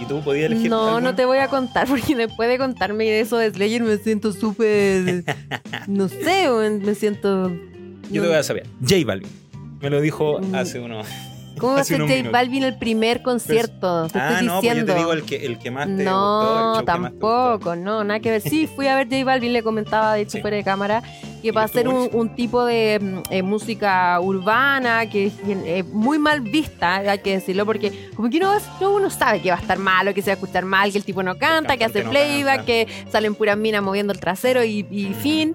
¿Y 0.00 0.04
tú 0.04 0.20
podías 0.22 0.46
elegir 0.50 0.68
No, 0.68 1.00
no 1.00 1.14
te 1.14 1.24
voy 1.24 1.38
a 1.38 1.48
contar 1.48 1.86
porque 1.88 2.14
después 2.16 2.48
de 2.48 2.58
contarme 2.58 3.04
de 3.04 3.20
eso 3.20 3.38
de 3.38 3.50
Slayer 3.50 3.82
me 3.82 3.96
siento 3.98 4.32
súper. 4.32 5.24
no 5.86 6.08
sé, 6.08 6.48
me 6.84 6.94
siento. 6.94 7.50
Yo 8.10 8.22
te 8.22 8.28
voy 8.28 8.36
a 8.36 8.42
saber. 8.42 8.66
J 8.82 8.96
Balvin. 9.06 9.28
Me 9.80 9.90
lo 9.90 10.00
dijo 10.00 10.40
Mm. 10.40 10.54
hace 10.54 10.80
unos... 10.80 11.06
¿Cómo 11.58 11.74
va 11.74 11.80
a 11.80 11.84
ser 11.84 12.00
J. 12.00 12.30
Balvin 12.30 12.62
el 12.64 12.76
primer 12.78 13.22
concierto? 13.22 14.08
te 14.08 14.18
ah, 14.18 14.32
estoy 14.32 14.46
no, 14.46 14.52
pues 14.54 14.62
diciendo. 14.62 14.86
yo 14.86 14.94
te 14.94 14.98
digo 14.98 15.12
el 15.12 15.22
que, 15.24 15.46
el 15.46 15.58
que 15.58 15.70
más 15.70 15.86
te 15.86 16.04
No, 16.04 16.68
gustó. 16.70 16.84
tampoco, 16.84 17.76
no, 17.76 18.04
nada 18.04 18.20
que 18.20 18.30
ver. 18.30 18.40
Sí, 18.42 18.66
fui 18.66 18.86
a 18.88 18.96
ver 18.96 19.06
J 19.08 19.24
Balvin, 19.24 19.52
le 19.52 19.62
comentaba 19.62 20.14
de 20.14 20.22
hecho 20.22 20.32
Sí. 20.32 20.40
fuera 20.40 20.56
de 20.56 20.64
cámara, 20.64 21.02
que 21.42 21.52
para 21.52 21.66
estuvo 21.66 21.80
hacer 21.80 21.88
un, 21.88 22.08
un 22.12 22.34
tipo 22.34 22.64
de 22.64 23.22
eh, 23.30 23.42
música 23.42 24.18
urbana, 24.20 25.08
que 25.08 25.26
es 25.26 25.32
eh, 25.46 25.82
muy 25.92 26.18
mal 26.18 26.40
vista, 26.40 26.96
hay 26.96 27.18
que 27.20 27.32
decirlo, 27.32 27.64
porque 27.64 28.10
como 28.14 28.28
que 28.28 28.36
uno, 28.38 28.48
va 28.48 28.56
a 28.56 28.88
uno 28.88 29.10
sabe 29.10 29.40
que 29.40 29.50
va 29.50 29.56
a 29.56 29.60
estar 29.60 29.78
malo, 29.78 30.12
que 30.12 30.22
se 30.22 30.30
va 30.30 30.32
a 30.32 30.36
escuchar 30.40 30.64
mal, 30.64 30.92
que 30.92 30.98
el 30.98 31.04
tipo 31.04 31.22
no 31.22 31.36
canta, 31.38 31.76
que 31.76 31.84
hace 31.84 32.04
no 32.04 32.10
playback, 32.10 32.56
canta. 32.58 32.66
que 32.66 32.86
salen 33.10 33.34
puras 33.34 33.56
minas 33.56 33.82
moviendo 33.82 34.12
el 34.12 34.20
trasero 34.20 34.64
y, 34.64 34.86
y 34.90 35.14
fin. 35.14 35.54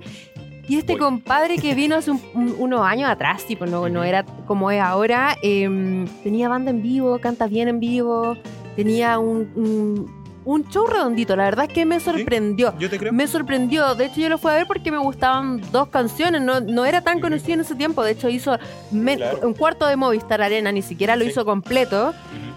Y 0.68 0.78
este 0.78 0.97
compadre 0.97 1.57
que 1.57 1.76
vino 1.76 1.95
hace 1.95 2.12
un- 2.12 2.22
un- 2.34 2.55
unos 2.59 2.82
años 2.82 3.09
atrás, 3.09 3.45
tipo, 3.45 3.66
no, 3.66 3.89
no 3.89 4.03
era 4.03 4.24
como 4.47 4.72
es 4.72 4.82
ahora, 4.82 5.36
em, 5.41 6.07
tenía 6.24 6.47
banda 6.49 6.72
en 6.72 6.82
vivo, 6.82 7.20
canta 7.20 7.47
bien 7.47 7.68
en 7.68 7.80
vivo, 7.80 8.38
tenía 8.76 9.20
un, 9.20 9.49
un, 9.55 10.22
un 10.45 10.70
show 10.70 10.88
redondito. 10.88 11.36
La 11.36 11.43
verdad 11.43 11.66
es 11.68 11.74
que 11.74 11.86
me 11.86 11.99
sorprendió. 11.99 12.74
Yo 12.80 12.89
te 12.89 12.97
creo. 12.97 13.12
Me 13.14 13.28
sorprendió. 13.28 13.93
De 13.95 14.05
hecho, 14.05 14.22
yo 14.22 14.30
lo 14.30 14.38
fui 14.38 14.51
a 14.51 14.55
ver 14.55 14.66
porque 14.68 14.91
me 14.91 14.97
gustaban 14.97 15.62
dos 15.72 15.89
canciones. 15.89 16.41
No, 16.41 16.62
no 16.62 16.86
era 16.86 17.01
tan 17.01 17.20
conocido 17.20 17.53
en 17.55 17.59
ese 17.62 17.76
tiempo. 17.76 18.03
De 18.03 18.12
hecho, 18.12 18.30
hizo 18.30 18.57
Claro. 18.91 19.39
un 19.47 19.53
cuarto 19.53 19.86
de 19.88 19.95
Movistar 19.97 20.41
Arena, 20.41 20.72
ni 20.72 20.82
siquiera 20.82 21.16
lo 21.16 21.26
Sí. 21.26 21.32
hizo 21.32 21.45
completo. 21.45 22.14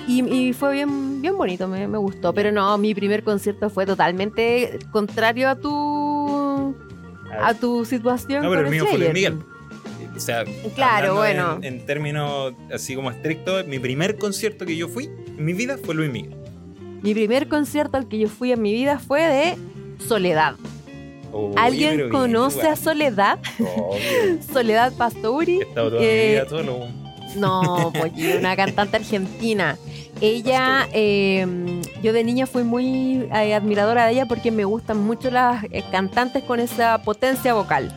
Y, 0.07 0.23
y 0.33 0.53
fue 0.53 0.73
bien, 0.75 1.21
bien 1.23 1.37
bonito, 1.37 1.67
me, 1.67 1.89
me 1.89 1.99
gustó. 1.99 2.33
Pero 2.33 2.53
no, 2.53 2.77
mi 2.79 2.95
primer 2.95 3.25
concierto 3.25 3.69
fue 3.71 3.87
totalmente 3.87 4.79
contrario 4.93 5.49
a 5.49 5.57
tu 5.57 6.44
A 7.43 7.55
tu 7.55 7.85
situación. 7.85 8.43
No, 8.43 8.51
pero 8.51 8.65
con 8.65 8.73
el 8.75 8.81
mío 8.83 8.87
fue. 8.91 9.13
Miguel. 9.13 9.39
O 10.17 10.21
sea, 10.21 10.45
Claro, 10.75 11.17
bueno. 11.17 11.59
En, 11.63 11.75
en 11.81 11.87
términos 11.87 12.55
así 12.73 12.95
como 12.95 13.11
estrictos, 13.11 13.67
mi 13.67 13.79
primer 13.79 14.17
concierto 14.17 14.65
que 14.65 14.77
yo 14.77 14.89
fui 14.89 15.05
en 15.07 15.45
mi 15.45 15.53
vida 15.53 15.77
fue 15.83 15.95
Luis 15.95 16.11
Miguel. 16.11 16.35
Mi 17.03 17.13
primer 17.15 17.49
concierto 17.49 17.97
al 17.97 18.09
que 18.09 18.19
yo 18.19 18.29
fui 18.29 18.53
en 18.53 18.63
mi 18.63 18.73
vida 18.73 18.99
fue 18.99 19.23
de 19.23 19.57
Soledad. 20.07 20.55
¿Alguien 21.57 21.97
bien, 21.97 22.11
conoce 22.11 22.69
a. 22.69 22.77
Soledad? 22.77 23.41
Soledad 24.53 24.93
Pastouri. 24.97 25.59
He 25.59 25.63
estado 25.63 25.91
toda 25.91 26.01
mi 26.01 26.07
Eh, 26.07 26.31
vida 26.33 26.49
solo. 26.49 26.87
No, 27.37 27.93
pues 27.99 28.13
una 28.39 28.55
cantante 28.55 28.97
argentina. 28.99 29.77
Ella, 30.21 30.89
eh, 30.93 31.74
yo 32.05 32.13
de 32.13 32.23
niña 32.23 32.47
fui 32.47 32.65
muy 32.65 33.27
eh, 33.35 33.55
admiradora 33.55 34.05
de 34.05 34.13
ella 34.13 34.27
porque 34.27 34.51
me 34.51 34.67
gustan 34.67 34.99
mucho 34.99 35.31
las 35.31 35.65
eh, 35.65 35.83
cantantes 35.91 36.45
con 36.45 36.61
esa 36.61 36.99
potencia 36.99 37.55
vocal. 37.55 37.91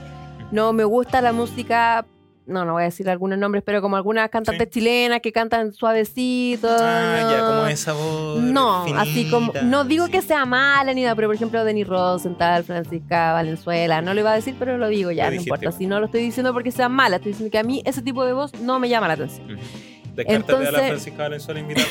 No 0.50 0.72
me 0.72 0.86
gusta 0.86 1.20
la 1.20 1.34
música, 1.34 2.06
no, 2.46 2.64
no 2.64 2.72
voy 2.72 2.84
a 2.84 2.86
decir 2.86 3.10
algunos 3.10 3.38
nombres, 3.38 3.66
pero 3.66 3.82
como 3.82 3.98
algunas 3.98 4.30
cantantes 4.30 4.70
chilenas 4.70 5.20
que 5.20 5.34
cantan 5.34 5.74
suavecito. 5.74 6.70
Ah, 6.72 7.28
ya, 7.30 7.38
no. 7.42 7.48
como 7.48 7.68
esa 7.68 7.92
voz. 7.92 8.40
No, 8.40 8.86
así 8.96 9.30
como, 9.30 9.52
no 9.64 9.84
digo 9.84 10.06
sí. 10.06 10.14
que 10.14 10.22
sea 10.22 10.46
mala 10.46 10.94
ni 10.94 11.02
nada, 11.02 11.14
pero 11.14 11.28
por 11.28 11.36
ejemplo 11.36 11.66
Denny 11.66 11.84
Rosenthal, 11.84 12.64
Francisca 12.64 13.34
Valenzuela, 13.34 14.02
no 14.02 14.14
lo 14.14 14.22
iba 14.22 14.32
a 14.32 14.36
decir, 14.36 14.56
pero 14.58 14.78
lo 14.78 14.88
digo 14.88 15.12
ya, 15.12 15.26
Lo 15.26 15.32
no 15.32 15.32
dijiste. 15.34 15.50
importa. 15.50 15.78
Si 15.78 15.86
no 15.86 16.00
lo 16.00 16.06
estoy 16.06 16.22
diciendo 16.22 16.54
porque 16.54 16.72
sea 16.72 16.88
mala, 16.88 17.18
estoy 17.18 17.34
diciendo 17.34 17.52
que 17.52 17.60
a 17.60 17.64
mí 17.64 17.82
ese 17.84 18.02
tipo 18.02 18.24
de 18.24 18.32
voz 18.32 18.54
no 18.62 18.80
me 18.80 18.88
llama 18.88 19.10
la 19.10 19.16
atención. 19.16 19.60
Descártate 20.18 20.54
a 20.54 20.58
la 20.60 20.68
Entonces- 20.68 20.88
Francisca 20.88 21.24
Valenzuela 21.24 21.60
invitada. 21.60 21.88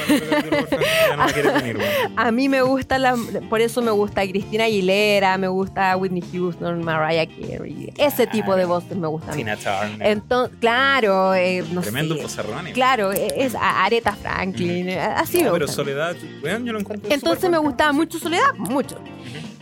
Ya 1.10 1.16
no 1.16 1.26
me 1.26 1.32
quieres 1.32 1.54
venir, 1.54 1.76
weón. 1.78 2.12
A 2.16 2.32
mí 2.32 2.48
me 2.48 2.60
gusta 2.62 2.98
la, 2.98 3.16
por 3.48 3.60
eso 3.60 3.80
me 3.82 3.90
gusta 3.92 4.22
Cristina 4.28 4.64
Aguilera, 4.64 5.38
me 5.38 5.48
gusta 5.48 5.96
Whitney 5.96 6.22
Houston, 6.32 6.82
Mariah 6.84 7.26
Carey, 7.26 7.92
ese 7.96 8.26
tipo 8.26 8.56
de 8.56 8.64
voces 8.64 8.96
me 8.96 9.06
gustan. 9.06 9.36
Tina 9.36 9.56
Turner. 9.56 10.06
Entonces, 10.08 10.56
claro, 10.60 11.34
eh, 11.34 11.64
no 11.72 11.80
Tremendo 11.82 12.16
sé, 12.16 12.22
pozarrón. 12.22 12.66
claro, 12.72 13.12
eh, 13.12 13.28
es 13.36 13.54
a- 13.54 13.84
Aretha 13.84 14.12
Franklin, 14.12 14.88
eh, 14.88 15.00
así 15.00 15.38
me 15.38 15.44
No, 15.44 15.52
pero 15.52 15.66
gustan. 15.66 15.84
Soledad, 15.84 16.16
weón, 16.42 16.64
yo 16.66 16.72
lo 16.72 16.80
encuentro 16.80 17.10
Entonces 17.12 17.48
me 17.48 17.58
gustaba 17.58 17.92
mucho 17.92 18.18
Soledad, 18.18 18.54
mucho. 18.58 18.96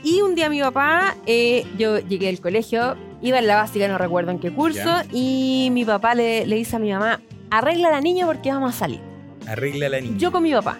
Y 0.02 0.20
un 0.20 0.34
día 0.34 0.48
mi 0.50 0.60
papá, 0.60 1.16
eh, 1.26 1.66
yo 1.78 1.98
llegué 1.98 2.28
al 2.28 2.40
colegio, 2.40 2.96
iba 3.22 3.38
en 3.38 3.46
la 3.46 3.56
básica, 3.56 3.88
no 3.88 3.96
recuerdo 3.98 4.30
en 4.30 4.38
qué 4.38 4.50
curso, 4.52 4.90
y 5.12 5.68
mi 5.72 5.84
papá 5.84 6.14
le, 6.14 6.46
le 6.46 6.56
dice 6.56 6.76
a 6.76 6.78
mi 6.78 6.92
mamá, 6.92 7.20
arregla 7.58 7.88
a 7.88 7.92
la 7.92 8.00
niña 8.00 8.26
porque 8.26 8.50
vamos 8.50 8.74
a 8.74 8.78
salir. 8.78 9.00
Arregla 9.46 9.88
la 9.88 10.00
niña. 10.00 10.16
Yo 10.18 10.32
con 10.32 10.42
mi 10.42 10.52
papá. 10.52 10.78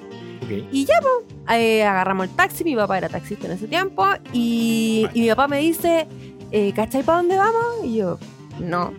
Y 0.70 0.84
ya, 0.84 1.00
pues, 1.00 1.58
eh, 1.58 1.84
agarramos 1.84 2.28
el 2.28 2.36
taxi, 2.36 2.64
mi 2.64 2.76
papá 2.76 2.98
era 2.98 3.08
taxista 3.08 3.46
en 3.46 3.52
ese 3.52 3.66
tiempo, 3.66 4.04
y, 4.32 5.06
y 5.14 5.22
mi 5.22 5.28
papá 5.28 5.48
me 5.48 5.58
dice, 5.58 6.06
eh, 6.50 6.72
¿cachai 6.74 7.02
para 7.02 7.18
dónde 7.18 7.36
vamos? 7.36 7.84
Y 7.84 7.96
yo, 7.96 8.18
no. 8.60 8.92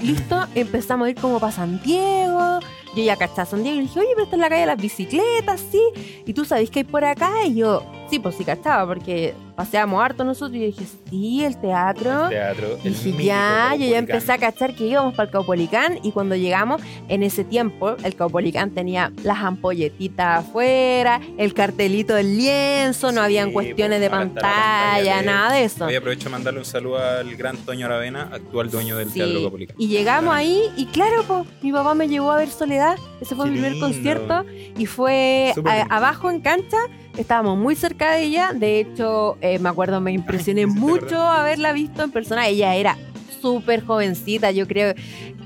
Listo, 0.00 0.46
empezamos 0.54 1.06
a 1.06 1.10
ir 1.10 1.16
como 1.16 1.40
para 1.40 1.52
San 1.52 1.82
Diego. 1.82 2.60
Yo 2.94 3.02
ya 3.02 3.16
cachaba 3.16 3.46
San 3.46 3.62
Diego 3.62 3.78
y 3.78 3.82
le 3.82 3.88
dije, 3.88 4.00
oye, 4.00 4.10
pero 4.14 4.24
esta 4.24 4.36
es 4.36 4.40
la 4.40 4.48
calle 4.48 4.60
de 4.60 4.66
las 4.66 4.80
bicicletas, 4.80 5.60
¿sí? 5.70 5.80
Y 6.26 6.34
tú 6.34 6.44
sabes 6.44 6.70
que 6.70 6.80
hay 6.80 6.84
por 6.84 7.04
acá. 7.04 7.46
Y 7.46 7.56
yo, 7.56 7.82
sí, 8.12 8.18
pues 8.18 8.34
sí 8.34 8.44
cachaba, 8.44 8.86
porque 8.86 9.32
paseábamos 9.56 10.02
harto 10.04 10.22
nosotros. 10.22 10.54
Y 10.54 10.60
yo 10.60 10.66
dije, 10.66 10.84
sí, 11.08 11.44
el 11.46 11.58
teatro. 11.58 12.28
Teatro. 12.28 12.78
Y 12.84 12.88
el 12.88 12.94
dije, 13.02 13.24
ya, 13.24 13.38
yo 13.38 13.46
ya 13.46 13.68
Caupolicán. 13.70 13.98
empecé 13.98 14.32
a 14.32 14.38
cachar 14.38 14.74
que 14.74 14.84
íbamos 14.86 15.14
para 15.14 15.28
el 15.28 15.30
Caupolicán 15.32 15.98
y 16.02 16.12
cuando 16.12 16.36
llegamos, 16.36 16.82
en 17.08 17.22
ese 17.22 17.42
tiempo, 17.42 17.96
el 18.04 18.14
Caupolicán 18.14 18.72
tenía 18.72 19.10
las 19.22 19.38
ampolletitas 19.38 20.40
afuera, 20.44 21.22
el 21.38 21.54
cartelito 21.54 22.14
del 22.14 22.36
lienzo, 22.36 23.12
no 23.12 23.20
Sí, 23.22 23.24
habían 23.24 23.50
cuestiones 23.52 23.98
de 24.00 24.10
pues, 24.10 24.18
la 24.20 24.26
pantalla, 24.26 25.16
de- 25.20 25.24
nada 25.26 25.52
de 25.54 25.64
eso. 25.64 25.86
Hoy 25.86 25.94
aprovecho 25.94 26.24
de 26.24 26.30
mandarle 26.32 26.60
un 26.60 26.66
saludo 26.66 26.98
al 26.98 27.34
gran 27.36 27.56
Toño 27.56 27.86
Aravena, 27.86 28.28
actual 28.30 28.70
dueño 28.70 28.98
del 28.98 29.08
Sí. 29.10 29.20
Teatro 29.20 29.42
Capulica. 29.44 29.74
Y 29.78 29.88
llegamos 29.88 30.34
ahí 30.34 30.60
y 30.76 30.84
claro, 30.86 31.24
pues, 31.26 31.46
mi 31.62 31.72
papá 31.72 31.94
me 31.94 32.08
llevó 32.08 32.30
a 32.32 32.36
ver 32.36 32.50
Soledad, 32.50 32.98
ese 33.22 33.34
fue 33.34 33.46
Qué 33.46 33.50
mi 33.52 33.56
primer 33.56 33.72
lindo. 33.72 33.86
concierto 33.86 34.44
y 34.76 34.84
fue 34.84 35.54
a- 35.64 35.96
abajo 35.96 36.30
en 36.30 36.40
cancha. 36.42 36.76
Estábamos 37.16 37.58
muy 37.58 37.74
cerca 37.74 38.12
de 38.12 38.22
ella, 38.22 38.52
de 38.54 38.80
hecho, 38.80 39.36
eh, 39.42 39.58
me 39.58 39.68
acuerdo, 39.68 40.00
me 40.00 40.12
impresioné 40.12 40.66
mucho 40.66 41.20
haberla 41.20 41.72
visto 41.72 42.02
en 42.02 42.10
persona. 42.10 42.48
Ella 42.48 42.74
era 42.74 42.96
súper 43.40 43.84
jovencita, 43.84 44.50
yo 44.50 44.66
creo. 44.66 44.94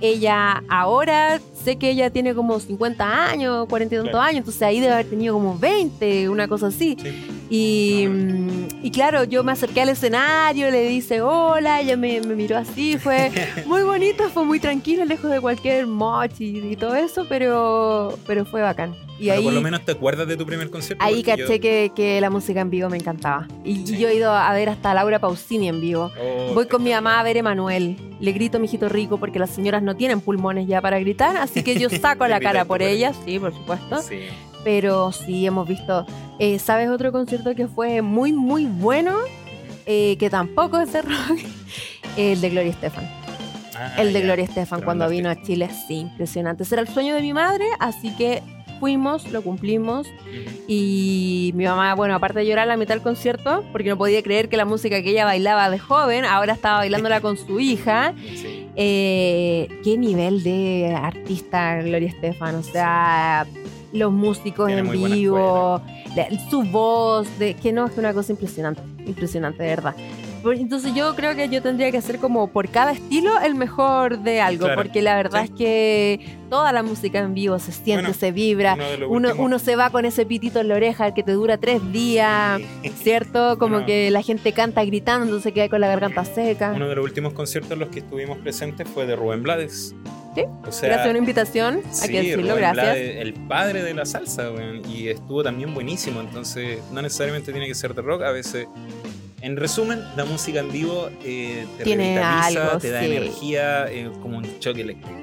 Ella 0.00 0.62
ahora, 0.68 1.40
sé 1.64 1.76
que 1.76 1.90
ella 1.90 2.10
tiene 2.10 2.34
como 2.34 2.60
50 2.60 3.30
años, 3.30 3.66
40 3.68 3.94
y 3.94 3.98
tantos 3.98 4.10
Claro. 4.12 4.24
años, 4.26 4.38
entonces 4.38 4.62
ahí 4.62 4.78
debe 4.80 4.92
haber 4.92 5.06
tenido 5.10 5.34
como 5.34 5.58
20, 5.58 6.28
una 6.28 6.46
cosa 6.46 6.68
así. 6.68 6.96
Sí. 7.02 7.35
Y, 7.48 8.06
mm, 8.08 8.66
y 8.82 8.90
claro, 8.90 9.22
yo 9.24 9.44
me 9.44 9.52
acerqué 9.52 9.82
al 9.82 9.88
escenario, 9.90 10.70
le 10.70 10.88
dice 10.88 11.20
hola, 11.22 11.80
ella 11.80 11.96
me, 11.96 12.20
me 12.20 12.34
miró 12.34 12.56
así, 12.58 12.98
fue 12.98 13.30
muy 13.66 13.82
bonito, 13.82 14.28
fue 14.30 14.44
muy 14.44 14.58
tranquilo, 14.58 15.04
lejos 15.04 15.30
de 15.30 15.40
cualquier 15.40 15.86
mochi 15.86 16.58
y, 16.72 16.76
todo 16.76 16.96
eso, 16.96 17.24
pero, 17.28 18.18
pero 18.26 18.44
fue 18.44 18.62
bacán. 18.62 18.96
Y 19.18 19.30
ahí, 19.30 19.44
por 19.44 19.52
lo 19.54 19.62
menos 19.62 19.82
te 19.84 19.92
acuerdas 19.92 20.26
de 20.28 20.36
tu 20.36 20.44
primer 20.44 20.68
concierto. 20.70 21.02
ahí 21.02 21.22
yo- 21.22 21.36
caché 21.36 21.58
que, 21.60 21.90
que 21.94 22.20
la 22.20 22.28
música 22.30 22.60
en 22.60 22.68
vivo 22.68 22.90
me 22.90 22.98
encantaba. 22.98 23.46
Y, 23.64 23.86
Sí. 23.86 23.96
yo 23.96 24.08
he 24.08 24.14
ido 24.16 24.30
a 24.32 24.52
ver 24.52 24.68
hasta 24.68 24.92
Laura 24.92 25.18
Pausini 25.20 25.68
en 25.68 25.80
vivo. 25.80 26.10
Oh, 26.20 26.52
Voy 26.52 26.66
con 26.66 26.82
mi 26.82 26.90
mamá 26.90 27.20
a 27.20 27.22
ver 27.22 27.36
Emanuel. 27.38 27.96
Le 28.20 28.32
grito, 28.32 28.58
mijito 28.58 28.88
rico, 28.90 29.16
porque 29.18 29.38
las 29.38 29.50
señoras 29.50 29.82
no 29.82 29.94
tienen 29.96 30.20
pulmones 30.20 30.66
ya 30.66 30.80
para 30.82 30.98
gritar, 30.98 31.36
así 31.38 31.62
que 31.62 31.78
yo 31.78 31.88
saco 31.90 32.26
la 32.28 32.40
cara 32.40 32.64
por 32.64 32.78
por 32.78 32.82
ella. 32.82 33.08
ellas, 33.10 33.16
sí, 33.24 33.38
por 33.38 33.54
supuesto. 33.54 34.02
Sí. 34.02 34.18
Pero 34.66 35.12
sí 35.12 35.46
hemos 35.46 35.68
visto. 35.68 36.04
eh, 36.40 36.58
¿Sabes 36.58 36.90
otro 36.90 37.12
concierto 37.12 37.54
que 37.54 37.68
fue 37.68 38.02
muy, 38.02 38.32
muy 38.32 38.64
bueno? 38.66 39.14
Eh, 39.86 40.16
que 40.18 40.28
tampoco 40.28 40.80
es 40.80 40.92
de 40.92 41.02
rock. 41.02 41.38
El 42.16 42.40
de 42.40 42.50
Gloria 42.50 42.72
Estefan. 42.72 43.08
Ah, 43.76 43.94
el 43.98 44.12
de 44.12 44.18
ya. 44.18 44.24
Gloria 44.24 44.44
Estefan 44.44 44.82
cuando 44.82 45.08
vino 45.08 45.30
a. 45.30 45.40
Chile. 45.40 45.68
Sí, 45.86 45.98
impresionante. 45.98 46.64
Ese 46.64 46.74
era 46.74 46.82
el 46.82 46.88
sueño 46.88 47.14
de 47.14 47.20
mi 47.20 47.32
madre, 47.32 47.64
así 47.78 48.10
que 48.16 48.42
fuimos, 48.80 49.30
lo 49.30 49.42
cumplimos. 49.42 50.08
Y 50.66 51.52
mi 51.54 51.64
mamá, 51.64 51.94
bueno, 51.94 52.16
aparte 52.16 52.40
de 52.40 52.46
llorar 52.46 52.64
a 52.64 52.66
la 52.66 52.76
mitad 52.76 52.94
del 52.94 53.02
concierto, 53.04 53.62
porque 53.70 53.90
no 53.90 53.96
podía 53.96 54.20
creer 54.22 54.48
que 54.48 54.56
la 54.56 54.64
música 54.64 55.00
que 55.00 55.10
ella 55.10 55.26
bailaba 55.26 55.70
de 55.70 55.78
joven, 55.78 56.24
ahora 56.24 56.54
estaba 56.54 56.78
bailándola 56.78 57.20
con 57.20 57.36
su 57.36 57.60
hija. 57.60 58.14
Sí. 58.34 58.68
Eh, 58.78 59.68
qué 59.84 59.96
nivel 59.96 60.42
de 60.42 60.94
artista 60.94 61.80
Gloria 61.80 62.08
Estefan, 62.10 62.56
o 62.56 62.62
sea, 62.62 63.46
los 63.92 64.12
músicos 64.12 64.66
Tiene 64.66 64.82
en 64.82 64.90
vivo, 65.12 65.82
la- 66.14 66.28
su 66.50 66.62
voz, 66.64 67.26
de, 67.38 67.54
que 67.54 67.72
no, 67.72 67.86
es 67.86 67.96
una 67.98 68.12
cosa 68.12 68.32
impresionante, 68.32 68.82
impresionante 69.06 69.62
de 69.62 69.68
verdad. 69.70 69.94
Entonces 70.48 70.94
yo 70.94 71.16
creo 71.16 71.34
que 71.34 71.48
yo 71.48 71.60
tendría 71.60 71.90
que 71.90 71.96
hacer 71.98 72.18
como 72.20 72.46
por 72.52 72.68
cada 72.68 72.92
estilo 72.92 73.32
el 73.40 73.56
mejor 73.56 74.20
de 74.20 74.40
algo, 74.40 74.66
Claro, 74.66 74.80
porque 74.80 75.02
la 75.02 75.16
verdad 75.16 75.40
sí. 75.40 75.46
es 75.46 75.50
que 75.58 76.36
toda 76.48 76.70
la 76.72 76.84
música 76.84 77.18
en 77.18 77.34
vivo 77.34 77.58
se 77.58 77.72
siente, 77.72 78.02
Bueno, 78.02 78.14
se 78.14 78.30
vibra, 78.30 78.76
Uno 79.08 79.30
uno, 79.38 79.58
se 79.58 79.74
va 79.74 79.90
con 79.90 80.04
ese 80.04 80.24
pitito 80.24 80.60
en 80.60 80.68
la 80.68 80.76
oreja 80.76 81.12
que 81.14 81.24
te 81.24 81.32
dura 81.32 81.58
tres 81.58 81.80
días, 81.90 82.60
¿cierto? 83.02 83.58
Como 83.58 83.72
Bueno. 83.72 83.86
que 83.86 84.08
la 84.12 84.22
gente 84.22 84.52
canta 84.52 84.84
gritando, 84.84 85.24
entonces 85.26 85.52
queda 85.52 85.68
con 85.68 85.80
la 85.80 85.88
garganta 85.88 86.24
seca. 86.24 86.72
Uno 86.76 86.86
de 86.88 86.94
los 86.94 87.04
últimos 87.04 87.32
conciertos 87.32 87.72
en 87.72 87.80
los 87.80 87.88
que 87.88 87.98
estuvimos 87.98 88.38
presentes 88.38 88.88
fue 88.88 89.04
de 89.04 89.16
Rubén 89.16 89.42
Blades. 89.42 89.96
Sí, 90.36 90.44
O 90.68 90.70
sea, 90.70 90.88
Gracias 90.90 91.06
a 91.06 91.10
una 91.10 91.18
invitación, 91.18 91.74
hay 91.84 91.92
sí, 91.92 92.08
que 92.08 92.16
decirlo, 92.18 92.42
Rubén 92.42 92.56
gracias. 92.58 92.84
Blades, 92.86 93.16
el 93.16 93.32
padre 93.34 93.82
de 93.82 93.94
la 93.94 94.06
salsa, 94.06 94.50
weón, 94.52 94.82
y 94.88 95.08
estuvo 95.08 95.42
también 95.42 95.74
buenísimo. 95.74 96.20
Entonces, 96.20 96.78
no 96.92 97.02
necesariamente 97.02 97.50
tiene 97.52 97.66
que 97.66 97.74
ser 97.74 97.94
de 97.94 98.02
rock, 98.02 98.22
a 98.22 98.30
veces. 98.30 98.68
En 99.40 99.56
resumen, 99.56 100.02
la 100.16 100.24
música 100.24 100.60
en 100.60 100.70
vivo 100.72 101.08
eh, 101.24 101.66
te 101.78 101.84
Tiene 101.84 102.16
revitaliza, 102.16 102.66
algo, 102.68 102.78
te 102.78 102.90
da 102.90 103.00
sí. 103.00 103.06
energía, 103.06 103.86
eh, 103.90 104.10
como 104.22 104.38
un 104.38 104.58
choque 104.60 104.82
eléctrico. 104.82 105.16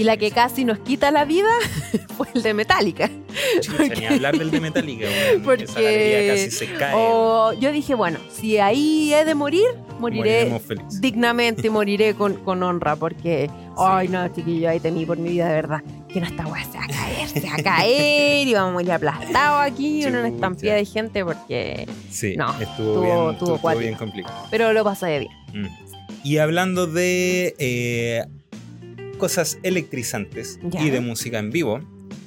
Y 0.00 0.04
la 0.04 0.16
que 0.16 0.30
casi 0.30 0.64
nos 0.64 0.78
quita 0.78 1.10
la 1.10 1.26
vida 1.26 1.50
fue 2.16 2.26
el 2.34 2.42
de 2.42 2.54
Metallica. 2.54 3.10
Chucha, 3.60 3.84
ni 3.94 4.06
hablar 4.06 4.38
del 4.38 4.50
de 4.50 4.58
Metallica, 4.62 5.04
weón. 5.06 5.42
Porque- 5.42 5.64
Esa 5.64 6.32
casi 6.34 6.50
se 6.50 6.72
cae. 6.78 6.94
O 6.96 7.52
yo 7.60 7.70
dije, 7.70 7.94
bueno, 7.94 8.18
si 8.32 8.56
ahí 8.56 9.12
he 9.12 9.26
de 9.26 9.34
morir, 9.34 9.66
moriré 9.98 10.58
dignamente, 11.00 11.68
moriré 11.78 12.14
con, 12.14 12.32
con 12.36 12.62
honra, 12.62 12.96
porque, 12.96 13.50
ay 13.76 14.08
no, 14.08 14.26
chiquillo, 14.28 14.70
ahí 14.70 14.80
temí 14.80 15.04
por 15.04 15.18
mi 15.18 15.32
vida 15.32 15.48
de 15.48 15.54
verdad. 15.54 15.82
Que 16.08 16.18
no 16.18 16.26
esta 16.26 16.46
weá 16.46 16.64
se 16.64 16.78
va 16.78 16.84
a 16.84 16.88
caer, 16.88 17.28
se 17.28 17.40
va 17.46 17.54
a 17.56 17.62
caer 17.62 18.48
y 18.48 18.54
vamos 18.54 18.70
a 18.70 18.72
morir 18.72 18.92
aplastados 18.92 19.70
aquí 19.70 20.02
en 20.02 20.14
una 20.16 20.22
Chucha. 20.22 20.34
estampida 20.34 20.74
de 20.76 20.84
gente, 20.86 21.24
porque. 21.26 21.86
Sí, 22.10 22.36
no, 22.38 22.58
estuvo, 22.58 22.62
estuvo- 22.62 23.02
bien, 23.02 23.54
estuvo 23.54 23.76
bien 23.78 23.94
complicado. 23.96 24.46
Pero 24.50 24.72
lo 24.72 24.82
pasé 24.82 25.18
bien. 25.18 25.32
Mm. 25.52 25.68
Y 26.24 26.38
hablando 26.38 26.86
de 26.86 27.54
eh, 27.58 28.24
cosas 29.20 29.58
electrizantes 29.62 30.58
Ya. 30.62 30.82
y 30.82 30.90
de 30.90 31.00
música 31.00 31.38
en 31.38 31.50
vivo, 31.50 31.80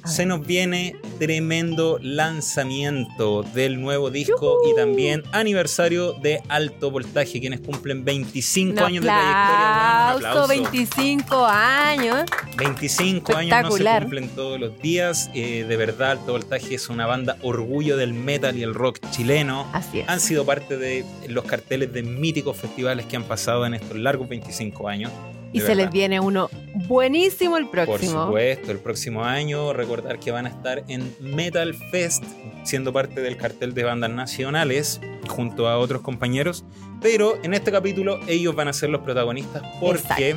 se 0.06 0.26
nos 0.26 0.46
viene 0.46 0.96
tremendo 1.18 1.98
lanzamiento 2.02 3.42
del 3.54 3.80
nuevo 3.80 4.10
disco 4.10 4.58
¡Yujú! 4.62 4.70
y 4.72 4.76
también 4.76 5.22
aniversario 5.32 6.12
de 6.14 6.42
Alto 6.48 6.90
Voltaje, 6.90 7.40
quienes 7.40 7.60
cumplen 7.60 8.04
25 8.04 8.72
Un 8.72 8.78
años 8.78 9.02
de 9.02 9.08
trayectoria. 9.08 10.14
un 10.16 10.24
aplauso, 10.26 10.28
aplauso. 10.28 10.48
25 10.48 11.46
años. 11.46 12.24
25 12.58 13.34
años 13.36 13.62
no 13.62 13.70
se 13.72 13.84
cumplen 13.84 14.28
todos 14.28 14.60
los 14.60 14.78
días. 14.80 15.30
eh, 15.34 15.64
de 15.66 15.76
verdad, 15.76 16.12
Alto 16.12 16.32
Voltaje 16.32 16.74
es 16.74 16.88
una 16.90 17.06
banda 17.06 17.36
orgullo 17.42 17.96
del 17.96 18.12
metal 18.12 18.56
y 18.58 18.62
el 18.62 18.74
rock 18.74 18.98
chileno. 19.10 19.66
Así 19.72 20.00
es. 20.00 20.08
Han 20.08 20.20
sido 20.20 20.44
parte 20.44 20.76
de 20.76 21.04
los 21.28 21.44
carteles 21.44 21.92
de 21.94 22.02
míticos 22.02 22.56
festivales 22.58 23.06
que 23.06 23.16
han 23.16 23.24
pasado 23.24 23.64
en 23.64 23.72
estos 23.74 23.96
largos 23.98 24.28
25 24.28 24.86
años. 24.88 25.10
Y 25.54 25.60
se 25.60 25.74
les 25.74 25.90
viene 25.90 26.20
uno 26.20 26.50
buenísimo 26.88 27.56
el 27.56 27.64
Por 27.64 27.86
próximo. 27.86 28.26
supuesto, 28.26 28.72
el 28.72 28.78
próximo 28.78 29.24
año 29.24 29.72
recordar 29.72 30.18
que 30.18 30.30
van 30.30 30.46
a 30.46 30.48
estar 30.48 30.84
en 30.88 31.14
Metal 31.20 31.74
Fest, 31.90 32.24
siendo 32.64 32.92
parte 32.92 33.20
del 33.20 33.36
cartel 33.36 33.72
de 33.72 33.84
bandas 33.84 34.10
nacionales, 34.10 35.00
junto 35.28 35.68
a 35.68 35.78
otros 35.78 36.02
compañeros. 36.02 36.64
Pero 37.00 37.38
en 37.42 37.54
este 37.54 37.70
capítulo 37.70 38.18
ellos 38.26 38.54
van 38.54 38.68
a 38.68 38.72
ser 38.72 38.90
los 38.90 39.02
protagonistas 39.02 39.62
porque 39.80 40.36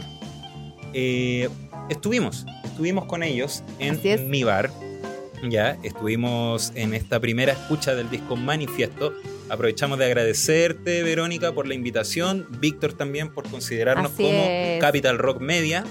eh, 0.94 1.50
estuvimos, 1.90 2.46
estuvimos 2.64 3.06
con 3.06 3.24
ellos 3.24 3.64
en 3.80 4.00
es. 4.04 4.22
mi 4.22 4.44
bar. 4.44 4.70
Ya, 5.50 5.78
estuvimos 5.84 6.72
en 6.76 6.94
esta 6.94 7.20
primera 7.20 7.54
escucha 7.54 7.94
del 7.96 8.10
disco 8.10 8.36
Manifiesto. 8.36 9.14
Aprovechamos 9.50 9.98
de 9.98 10.06
agradecerte, 10.06 11.04
Verónica, 11.04 11.54
por 11.54 11.68
la 11.68 11.74
invitación. 11.74 12.48
Víctor 12.60 12.94
también 12.94 13.30
por 13.30 13.50
considerarnos 13.50 14.12
Así 14.12 14.24
como 14.24 14.44
es. 14.48 14.82
Capital 14.82 15.18
Rock 15.18 15.40
Media. 15.40 15.84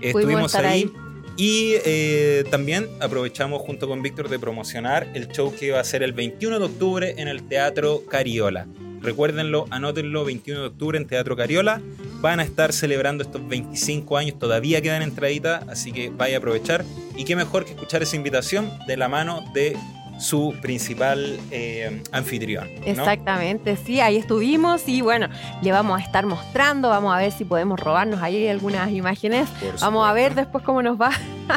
Estuvimos 0.00 0.54
ahí. 0.54 0.90
Y 1.36 1.74
eh, 1.84 2.44
también 2.50 2.88
aprovechamos 3.00 3.62
junto 3.62 3.88
con 3.88 4.02
Víctor 4.02 4.28
de 4.28 4.38
promocionar 4.38 5.08
el 5.14 5.28
show 5.28 5.54
que 5.54 5.70
va 5.72 5.80
a 5.80 5.84
ser 5.84 6.02
el 6.02 6.12
21 6.12 6.58
de 6.58 6.64
octubre 6.64 7.14
en 7.16 7.28
el 7.28 7.48
Teatro 7.48 8.02
Cariola. 8.06 8.66
Recuérdenlo, 9.00 9.64
anótenlo, 9.70 10.24
21 10.26 10.60
de 10.60 10.66
octubre 10.66 10.98
en 10.98 11.06
Teatro 11.06 11.36
Cariola. 11.36 11.80
Van 12.20 12.38
a 12.40 12.42
estar 12.42 12.74
celebrando 12.74 13.24
estos 13.24 13.48
25 13.48 14.18
años, 14.18 14.38
todavía 14.38 14.82
quedan 14.82 15.00
entraditas, 15.00 15.66
así 15.68 15.92
que 15.92 16.10
vaya 16.10 16.36
a 16.36 16.38
aprovechar. 16.38 16.84
Y 17.16 17.24
qué 17.24 17.34
mejor 17.34 17.64
que 17.64 17.70
escuchar 17.70 18.02
esa 18.02 18.16
invitación 18.16 18.70
de 18.86 18.98
la 18.98 19.08
mano 19.08 19.42
de 19.54 19.76
su 20.20 20.54
principal 20.60 21.40
eh, 21.50 22.02
anfitrión. 22.12 22.68
¿no? 22.80 22.86
Exactamente, 22.86 23.76
sí, 23.76 24.00
ahí 24.00 24.16
estuvimos 24.16 24.86
y 24.86 25.00
bueno, 25.00 25.28
le 25.62 25.72
vamos 25.72 25.98
a 26.00 26.04
estar 26.04 26.26
mostrando, 26.26 26.90
vamos 26.90 27.14
a 27.14 27.18
ver 27.18 27.32
si 27.32 27.44
podemos 27.44 27.80
robarnos 27.80 28.22
ahí 28.22 28.46
algunas 28.46 28.90
imágenes. 28.90 29.48
Vamos 29.80 30.08
a 30.08 30.12
ver 30.12 30.34
después 30.34 30.62
cómo 30.62 30.82
nos 30.82 31.00
va, 31.00 31.10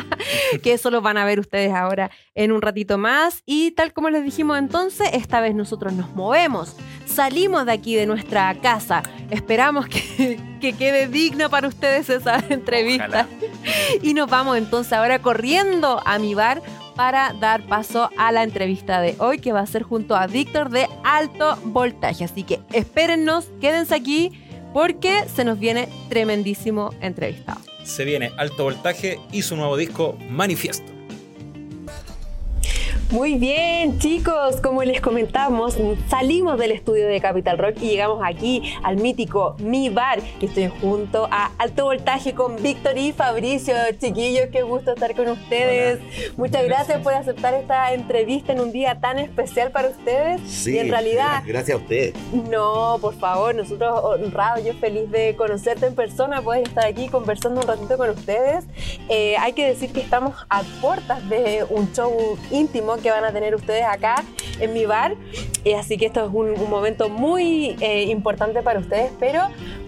que 0.64 0.74
eso 0.74 0.90
lo 0.90 1.02
van 1.02 1.18
a 1.18 1.26
ver 1.26 1.40
ustedes 1.40 1.74
ahora 1.74 2.10
en 2.36 2.52
un 2.52 2.62
ratito 2.62 2.98
más. 2.98 3.44
Y 3.46 3.72
tal 3.72 3.94
como 3.94 4.10
les 4.10 4.24
dijimos 4.24 4.58
entonces, 4.58 5.10
esta 5.14 5.42
vez 5.42 5.54
nosotros 5.56 5.94
nos 5.94 6.10
movemos, 6.16 6.76
salimos 7.06 7.66
de 7.66 7.74
aquí 7.74 7.96
de 7.96 8.06
nuestra 8.06 8.54
casa, 8.62 9.04
esperamos 9.30 9.88
que, 9.88 10.40
que 10.62 10.74
quede 10.74 11.08
digna 11.08 11.50
para 11.50 11.68
ustedes 11.68 12.10
esa 12.10 12.44
entrevista. 12.50 13.06
Ojalá. 13.08 13.28
Y 14.02 14.14
nos 14.14 14.30
vamos 14.30 14.58
entonces 14.58 14.94
ahora 14.94 15.20
corriendo 15.20 16.02
a 16.06 16.18
mi 16.20 16.34
bar 16.34 16.62
para 16.96 17.34
dar 17.34 17.64
paso 17.64 18.10
a 18.18 18.32
la 18.32 18.44
entrevista 18.44 19.02
de 19.02 19.16
hoy 19.20 19.40
que 19.40 19.52
va 19.52 19.62
a 19.62 19.66
ser 19.66 19.84
junto 19.84 20.16
a 20.16 20.28
Víctor 20.28 20.70
de 20.70 20.88
Alto 21.04 21.58
Voltaje. 21.66 22.24
Así 22.24 22.44
que 22.44 22.60
espérennos, 22.72 23.48
quédense 23.60 23.96
aquí 23.96 24.32
porque 24.74 25.26
se 25.34 25.44
nos 25.44 25.60
viene 25.60 25.90
tremendísimo 26.10 26.92
entrevistado. 27.02 27.62
Se 27.84 28.06
viene 28.06 28.32
Alto 28.38 28.64
Voltaje 28.64 29.20
y 29.32 29.42
su 29.42 29.56
nuevo 29.56 29.78
disco 29.78 30.18
Manifiesto. 30.30 30.93
Muy 33.14 33.36
bien, 33.36 34.00
chicos, 34.00 34.60
como 34.60 34.84
les 34.84 35.00
comentamos, 35.00 35.78
salimos 36.10 36.58
del 36.58 36.72
estudio 36.72 37.08
de 37.08 37.22
Capital 37.22 37.60
Rock 37.60 37.76
y 37.80 37.90
llegamos 37.90 38.24
aquí 38.26 38.74
al 38.82 38.98
mítico 38.98 39.56
Mi 39.60 39.90
Bar, 39.90 40.20
que 40.40 40.48
estoy 40.48 40.72
junto 40.82 41.28
a 41.30 41.52
Alto 41.60 41.84
Voltaje 41.84 42.34
con 42.34 42.56
Víctor 42.56 42.98
y 42.98 43.12
Fabricio. 43.12 43.76
Chiquillos, 44.00 44.48
qué 44.52 44.64
gusto 44.64 44.94
estar 44.94 45.16
con 45.16 45.30
ustedes. 45.30 46.00
Muchas 46.38 46.64
gracias 46.64 47.04
por 47.04 47.14
aceptar 47.14 47.54
esta 47.54 47.94
entrevista 47.94 48.52
en 48.52 48.62
un 48.62 48.72
día 48.72 49.00
tan 49.00 49.20
especial 49.20 49.70
para 49.70 49.90
ustedes. 49.90 50.42
Sí, 50.50 50.74
y 50.74 50.80
en 50.80 50.90
realidad, 50.90 51.44
Gracias 51.46 51.78
a 51.78 51.82
ustedes. 51.82 52.16
no, 52.50 52.98
por 53.00 53.14
favor, 53.14 53.54
nosotros 53.54 53.94
honrados, 54.04 54.66
yo 54.66 54.74
feliz 54.74 55.12
de 55.12 55.36
conocerte 55.36 55.86
en 55.86 55.94
persona, 55.94 56.42
poder 56.42 56.64
estar 56.64 56.88
aquí 56.88 57.10
conversando 57.10 57.62
un 57.62 57.68
ratito 57.68 57.96
con 57.96 58.10
ustedes. 58.10 58.66
Eh, 59.08 59.38
hay 59.38 59.54
que 59.54 59.68
decir 59.68 59.94
que 59.94 60.00
estamos 60.00 60.34
a 60.50 60.64
puertas 60.82 61.30
de 61.30 61.64
un 61.70 61.94
show 61.94 62.40
íntimo 62.50 63.03
que 63.04 63.12
van 63.12 63.24
a 63.24 63.32
tener 63.32 63.54
ustedes 63.54 63.84
acá 63.84 64.16
en 64.60 64.74
mi 64.74 64.86
bar, 64.86 65.16
Eh, 65.66 65.76
así 65.78 65.98
que 65.98 66.08
esto 66.08 66.26
es 66.26 66.30
un, 66.34 66.50
un 66.60 66.70
momento 66.70 67.08
muy 67.08 67.78
eh, 67.80 68.04
importante 68.10 68.62
para 68.62 68.80
ustedes, 68.80 69.12
pero 69.18 69.40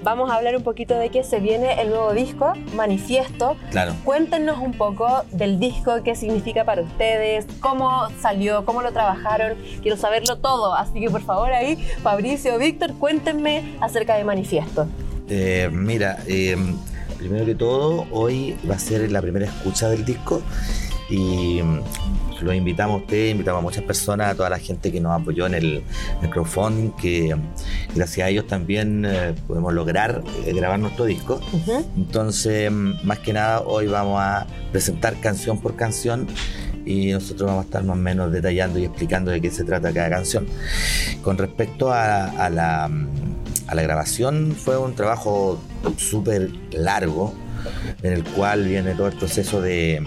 vamos 0.03 0.31
a 0.31 0.35
hablar 0.35 0.55
un 0.55 0.63
poquito 0.63 0.97
de 0.97 1.09
que 1.09 1.21
se 1.25 1.41
viene 1.41 1.81
el 1.81 1.89
nuevo 1.89 2.13
disco, 2.13 2.53
Manifiesto. 2.75 3.57
Claro. 3.71 3.93
Cuéntenos 4.05 4.59
un 4.59 4.71
poco 4.71 5.25
del 5.33 5.59
disco, 5.59 6.01
qué 6.01 6.15
significa 6.15 6.63
para 6.63 6.81
ustedes, 6.81 7.45
cómo 7.59 8.07
salió, 8.21 8.63
cómo 8.63 8.81
lo 8.81 8.93
trabajaron. 8.93 9.57
Quiero 9.81 9.97
saberlo 9.97 10.37
todo, 10.37 10.73
así 10.75 11.01
que 11.01 11.09
por 11.09 11.23
favor 11.23 11.51
ahí, 11.51 11.75
Fabricio, 12.01 12.57
Víctor, 12.57 12.93
cuéntenme 12.97 13.75
acerca 13.81 14.15
de 14.15 14.23
Manifiesto. 14.23 14.87
Eh, 15.27 15.67
mira, 15.73 16.19
eh, 16.25 16.55
primero 17.17 17.45
que 17.45 17.55
todo, 17.55 18.05
hoy 18.11 18.55
va 18.69 18.75
a 18.75 18.79
ser 18.79 19.11
la 19.11 19.21
primera 19.21 19.45
escucha 19.45 19.89
del 19.89 20.05
disco 20.05 20.41
y 21.09 21.61
mm, 22.45 22.47
los 22.47 22.55
invitamos 22.55 23.01
a 23.01 23.03
ustedes, 23.03 23.31
invitamos 23.31 23.59
a 23.59 23.61
muchas 23.61 23.83
personas, 23.83 24.31
a 24.31 24.35
toda 24.35 24.49
la 24.49 24.59
gente 24.59 24.91
que 24.91 24.99
nos 24.99 25.19
apoyó 25.19 25.45
en 25.47 25.53
el, 25.55 25.83
el 26.21 26.29
crowdfunding, 26.29 26.91
que 26.91 27.35
mm, 27.35 27.41
gracias 27.95 28.25
a 28.25 28.29
ellos 28.29 28.47
también 28.47 29.05
eh, 29.05 29.33
podemos 29.47 29.73
lograr 29.73 30.23
eh, 30.45 30.53
grabar 30.53 30.79
nuestro 30.79 31.05
disco. 31.05 31.39
Entonces, 31.95 32.71
mm, 32.71 33.05
más 33.05 33.19
que 33.19 33.33
nada, 33.33 33.61
hoy 33.61 33.87
vamos 33.87 34.19
a 34.21 34.47
presentar 34.71 35.19
canción 35.19 35.59
por 35.59 35.75
canción 35.75 36.27
y 36.85 37.11
nosotros 37.11 37.47
vamos 37.47 37.63
a 37.63 37.65
estar 37.65 37.83
más 37.83 37.97
o 37.97 37.99
menos 37.99 38.31
detallando 38.31 38.77
y 38.79 38.85
explicando 38.85 39.31
de 39.31 39.41
qué 39.41 39.49
se 39.49 39.63
trata 39.63 39.91
cada 39.91 40.09
canción. 40.09 40.45
Con 41.23 41.37
respecto 41.37 41.91
a, 41.91 42.25
a 42.25 42.49
la, 42.49 42.89
a 43.67 43.75
la 43.75 43.81
grabación, 43.81 44.55
fue 44.55 44.77
un 44.77 44.93
trabajo 44.93 45.59
súper 45.97 46.51
largo 46.71 47.33
en 48.03 48.13
el 48.13 48.23
cual 48.23 48.65
viene 48.65 48.93
todo 48.93 49.07
el 49.07 49.17
proceso 49.17 49.61
de, 49.61 50.05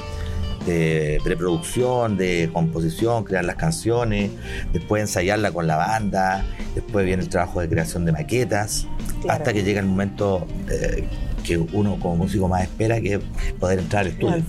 de 0.66 1.20
preproducción, 1.24 2.16
de 2.16 2.50
composición, 2.52 3.24
crear 3.24 3.44
las 3.44 3.56
canciones, 3.56 4.30
después 4.72 5.00
ensayarla 5.02 5.52
con 5.52 5.66
la 5.66 5.76
banda, 5.76 6.44
después 6.74 7.04
viene 7.06 7.22
el 7.22 7.28
trabajo 7.28 7.60
de 7.60 7.68
creación 7.68 8.04
de 8.04 8.12
maquetas, 8.12 8.86
Claro. 9.22 9.38
hasta 9.38 9.52
que 9.52 9.62
llega 9.64 9.80
el 9.80 9.86
momento 9.86 10.46
eh, 10.70 11.04
que 11.48 11.56
uno 11.56 11.98
como 11.98 12.16
músico 12.16 12.46
más 12.46 12.62
espera, 12.62 13.00
que 13.00 13.18
poder 13.58 13.78
entrar 13.78 14.02
al 14.02 14.08
estudio. 14.08 14.42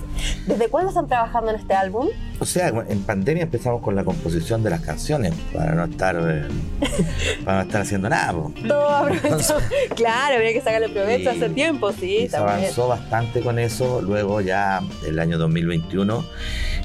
¿Desde 0.46 0.68
cuándo 0.68 0.90
están 0.90 1.08
trabajando 1.08 1.50
en 1.50 1.56
este 1.56 1.72
álbum? 1.72 2.08
O 2.38 2.44
sea, 2.44 2.68
en 2.68 3.02
pandemia 3.04 3.44
empezamos 3.44 3.80
con 3.80 3.96
la 3.96 4.04
composición 4.04 4.62
de 4.62 4.68
las 4.68 4.80
canciones 4.80 5.32
para 5.54 5.72
no 5.74 5.84
estar, 5.84 6.16
eh, 6.16 6.48
para 7.44 7.58
no 7.58 7.62
estar 7.62 7.80
haciendo 7.80 8.10
nada. 8.10 8.32
po. 8.32 8.52
Todo 8.68 8.88
aprovechó. 8.88 9.56
Claro, 9.96 10.34
habría 10.36 10.52
que 10.52 10.60
sacarle 10.60 10.90
provecho 10.90 11.30
hace 11.30 11.48
tiempo, 11.50 11.92
sí, 11.92 12.28
se 12.28 12.36
avanzó 12.36 12.88
bastante 12.88 13.40
con 13.40 13.58
eso. 13.58 14.02
Luego 14.02 14.42
ya 14.42 14.82
el 15.06 15.18
año 15.18 15.38
2021 15.38 16.24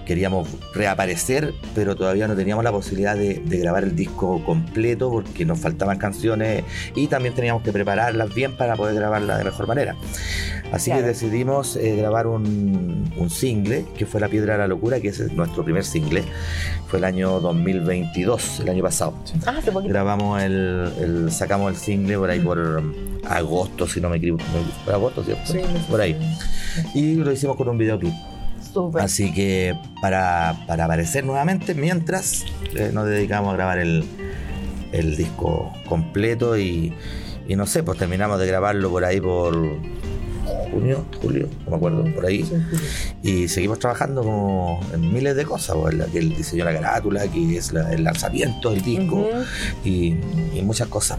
queríamos 0.05 0.47
reaparecer, 0.73 1.53
pero 1.73 1.95
todavía 1.95 2.27
no 2.27 2.35
teníamos 2.35 2.63
la 2.63 2.71
posibilidad 2.71 3.17
de, 3.17 3.41
de 3.43 3.57
grabar 3.57 3.83
el 3.83 3.95
disco 3.95 4.41
completo 4.45 5.09
porque 5.09 5.45
nos 5.45 5.59
faltaban 5.59 5.97
canciones 5.97 6.63
y 6.95 7.07
también 7.07 7.33
teníamos 7.33 7.63
que 7.63 7.71
prepararlas 7.71 8.33
bien 8.33 8.55
para 8.55 8.75
poder 8.75 8.95
grabarlas 8.95 9.39
de 9.39 9.43
mejor 9.43 9.67
manera. 9.67 9.95
Así 10.71 10.89
Claro. 10.89 11.03
que 11.03 11.07
decidimos 11.09 11.75
eh, 11.75 11.95
grabar 11.95 12.27
un, 12.27 13.11
un 13.15 13.29
single 13.29 13.85
que 13.97 14.05
fue 14.05 14.19
La 14.19 14.27
Piedra 14.27 14.53
de 14.53 14.59
la 14.59 14.67
Locura, 14.67 14.99
que 14.99 15.09
es 15.09 15.31
nuestro 15.33 15.63
primer 15.63 15.83
single. 15.85 16.23
Fue 16.87 16.99
el 16.99 17.05
año 17.05 17.39
2022, 17.39 18.61
el 18.61 18.69
año 18.69 18.83
pasado. 18.83 19.13
Ah. 19.45 19.59
Grabamos 19.83 20.41
el, 20.41 20.91
el- 20.99 21.31
sacamos 21.31 21.71
el 21.71 21.77
single 21.77 22.17
por 22.17 22.29
ahí 22.29 22.39
por 22.39 22.57
um, 22.59 22.93
agosto, 23.27 23.87
si 23.87 24.01
no 24.01 24.09
me 24.09 24.17
equivoco. 24.17 24.43
Por 24.83 24.93
agosto, 24.95 25.23
¿cierto? 25.23 25.53
por 25.89 26.01
ahí. 26.01 26.17
Y 26.93 27.15
lo 27.15 27.31
hicimos 27.31 27.55
con 27.57 27.69
un 27.69 27.77
videoclip. 27.77 28.13
Súper. 28.73 29.03
Así 29.03 29.33
que 29.33 29.73
para, 30.01 30.57
para 30.67 30.85
aparecer 30.85 31.23
nuevamente, 31.25 31.73
mientras 31.75 32.43
eh, 32.75 32.89
nos 32.93 33.05
dedicamos 33.07 33.53
a 33.53 33.55
grabar 33.55 33.77
el, 33.77 34.03
el 34.91 35.15
disco 35.15 35.71
completo 35.87 36.57
y, 36.57 36.91
y 37.47 37.55
no 37.55 37.65
sé, 37.67 37.83
pues 37.83 37.97
terminamos 37.97 38.39
de 38.39 38.47
grabarlo 38.47 38.89
por 38.89 39.03
ahí 39.05 39.19
por 39.21 39.55
junio, 40.71 41.05
julio, 41.21 41.47
no 41.65 41.71
me 41.71 41.77
acuerdo, 41.77 42.03
por 42.13 42.25
ahí. 42.25 42.45
Y 43.23 43.47
seguimos 43.47 43.79
trabajando 43.79 44.23
como 44.23 44.79
en 44.93 45.13
miles 45.13 45.35
de 45.35 45.45
cosas, 45.45 45.75
pues, 45.79 45.93
la- 45.95 46.05
que 46.05 46.19
el 46.19 46.35
diseño 46.35 46.65
de 46.65 46.73
la 46.73 46.79
carátula, 46.81 47.27
que 47.27 47.57
es 47.57 47.71
la- 47.71 47.91
el 47.93 48.03
lanzamiento 48.03 48.71
del 48.71 48.81
disco 48.81 49.25
y, 49.83 50.15
y 50.53 50.61
muchas 50.63 50.87
cosas. 50.89 51.17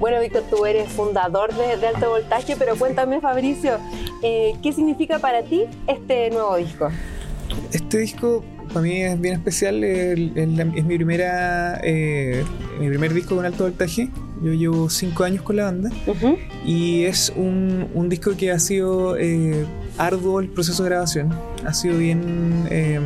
Bueno, 0.00 0.20
Víctor, 0.20 0.42
tú 0.50 0.66
eres 0.66 0.88
fundador 0.90 1.54
de, 1.54 1.76
de 1.76 1.86
Alto 1.86 2.10
Voltaje, 2.10 2.56
pero 2.58 2.76
cuéntame, 2.76 3.20
Fabricio, 3.20 3.78
eh, 4.22 4.54
¿qué 4.62 4.72
significa 4.72 5.18
para 5.20 5.42
ti 5.44 5.62
este 5.86 6.30
nuevo 6.30 6.56
disco? 6.56 6.88
Este 7.72 7.98
disco 7.98 8.44
para 8.68 8.80
mí 8.80 9.02
es 9.02 9.20
bien 9.20 9.34
especial, 9.34 9.84
el- 9.84 10.32
es 10.76 10.84
mi 10.84 10.96
primera 10.96 11.80
eh, 11.84 12.44
mi 12.80 12.88
primer 12.88 13.14
disco 13.14 13.36
con 13.36 13.44
alto 13.46 13.64
voltaje. 13.64 14.10
Yo 14.42 14.52
llevo 14.52 14.90
cinco 14.90 15.24
años 15.24 15.42
con 15.42 15.56
la 15.56 15.64
banda 15.64 15.90
y 16.64 17.04
es 17.04 17.32
un, 17.36 17.88
un 17.94 18.08
disco 18.08 18.36
que 18.36 18.50
ha 18.52 18.58
sido 18.58 19.16
eh, 19.16 19.64
arduo 19.98 20.40
el 20.40 20.48
proceso 20.48 20.82
de 20.82 20.90
grabación. 20.90 21.34
Ha 21.64 21.72
sido 21.72 21.96
bien. 21.98 22.66
eh, 22.70 23.00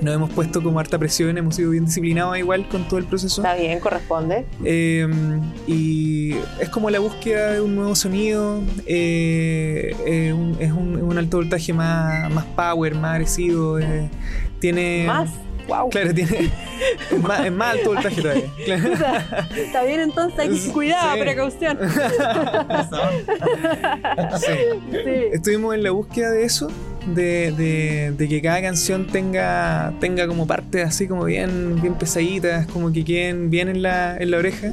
nos 0.00 0.14
hemos 0.14 0.30
puesto 0.30 0.62
como 0.62 0.78
harta 0.78 0.96
presión, 0.96 1.36
hemos 1.38 1.56
sido 1.56 1.70
bien 1.70 1.86
disciplinados 1.86 2.38
igual 2.38 2.68
con 2.68 2.86
todo 2.86 2.98
el 3.00 3.04
proceso. 3.06 3.42
Está 3.42 3.56
bien, 3.56 3.80
corresponde. 3.80 4.46
Eh, 4.64 5.08
y 5.66 6.34
es 6.60 6.68
como 6.70 6.88
la 6.90 7.00
búsqueda 7.00 7.52
de 7.52 7.60
un 7.60 7.74
nuevo 7.74 7.96
sonido. 7.96 8.60
eh, 8.86 9.92
eh, 10.06 10.32
un- 10.32 10.56
es 10.60 10.70
un, 10.70 10.96
un 11.02 11.18
alto 11.18 11.38
voltaje 11.38 11.72
más, 11.72 12.30
más 12.32 12.44
power, 12.56 12.94
más 12.94 13.12
agresivo. 13.14 13.78
eh, 13.80 14.08
tiene. 14.60 15.04
Más. 15.06 15.30
Wow. 15.68 15.90
Claro, 15.90 16.14
tiene. 16.14 16.50
Es 17.10 17.18
más, 17.22 17.44
es 17.46 17.52
más 17.52 17.72
alto 17.74 17.90
voltaje 17.94 18.20
todavía. 18.22 18.44
Claro. 18.64 18.88
Está 19.56 19.82
bien, 19.84 20.00
entonces 20.00 20.38
hay 20.38 20.48
que 20.50 20.72
cuidado, 20.72 21.14
Sí. 21.14 21.20
precaución. 21.20 21.78
Sí. 24.38 24.52
Sí. 24.90 25.10
Estuvimos 25.32 25.74
en 25.74 25.82
la 25.82 25.90
búsqueda 25.90 26.30
de 26.30 26.44
eso. 26.44 26.68
De, 27.14 27.52
de- 27.52 28.12
de 28.16 28.28
que 28.28 28.42
cada 28.42 28.60
canción 28.60 29.06
tenga, 29.06 29.94
tenga 30.00 30.26
como 30.26 30.46
partes 30.46 30.84
así 30.84 31.06
como 31.06 31.24
bien, 31.24 31.80
bien 31.80 31.94
pesaditas, 31.94 32.66
como 32.66 32.92
que 32.92 33.04
queden 33.04 33.48
bien 33.50 33.68
en 33.68 33.82
la, 33.82 34.16
en 34.16 34.30
la 34.32 34.38
oreja. 34.38 34.72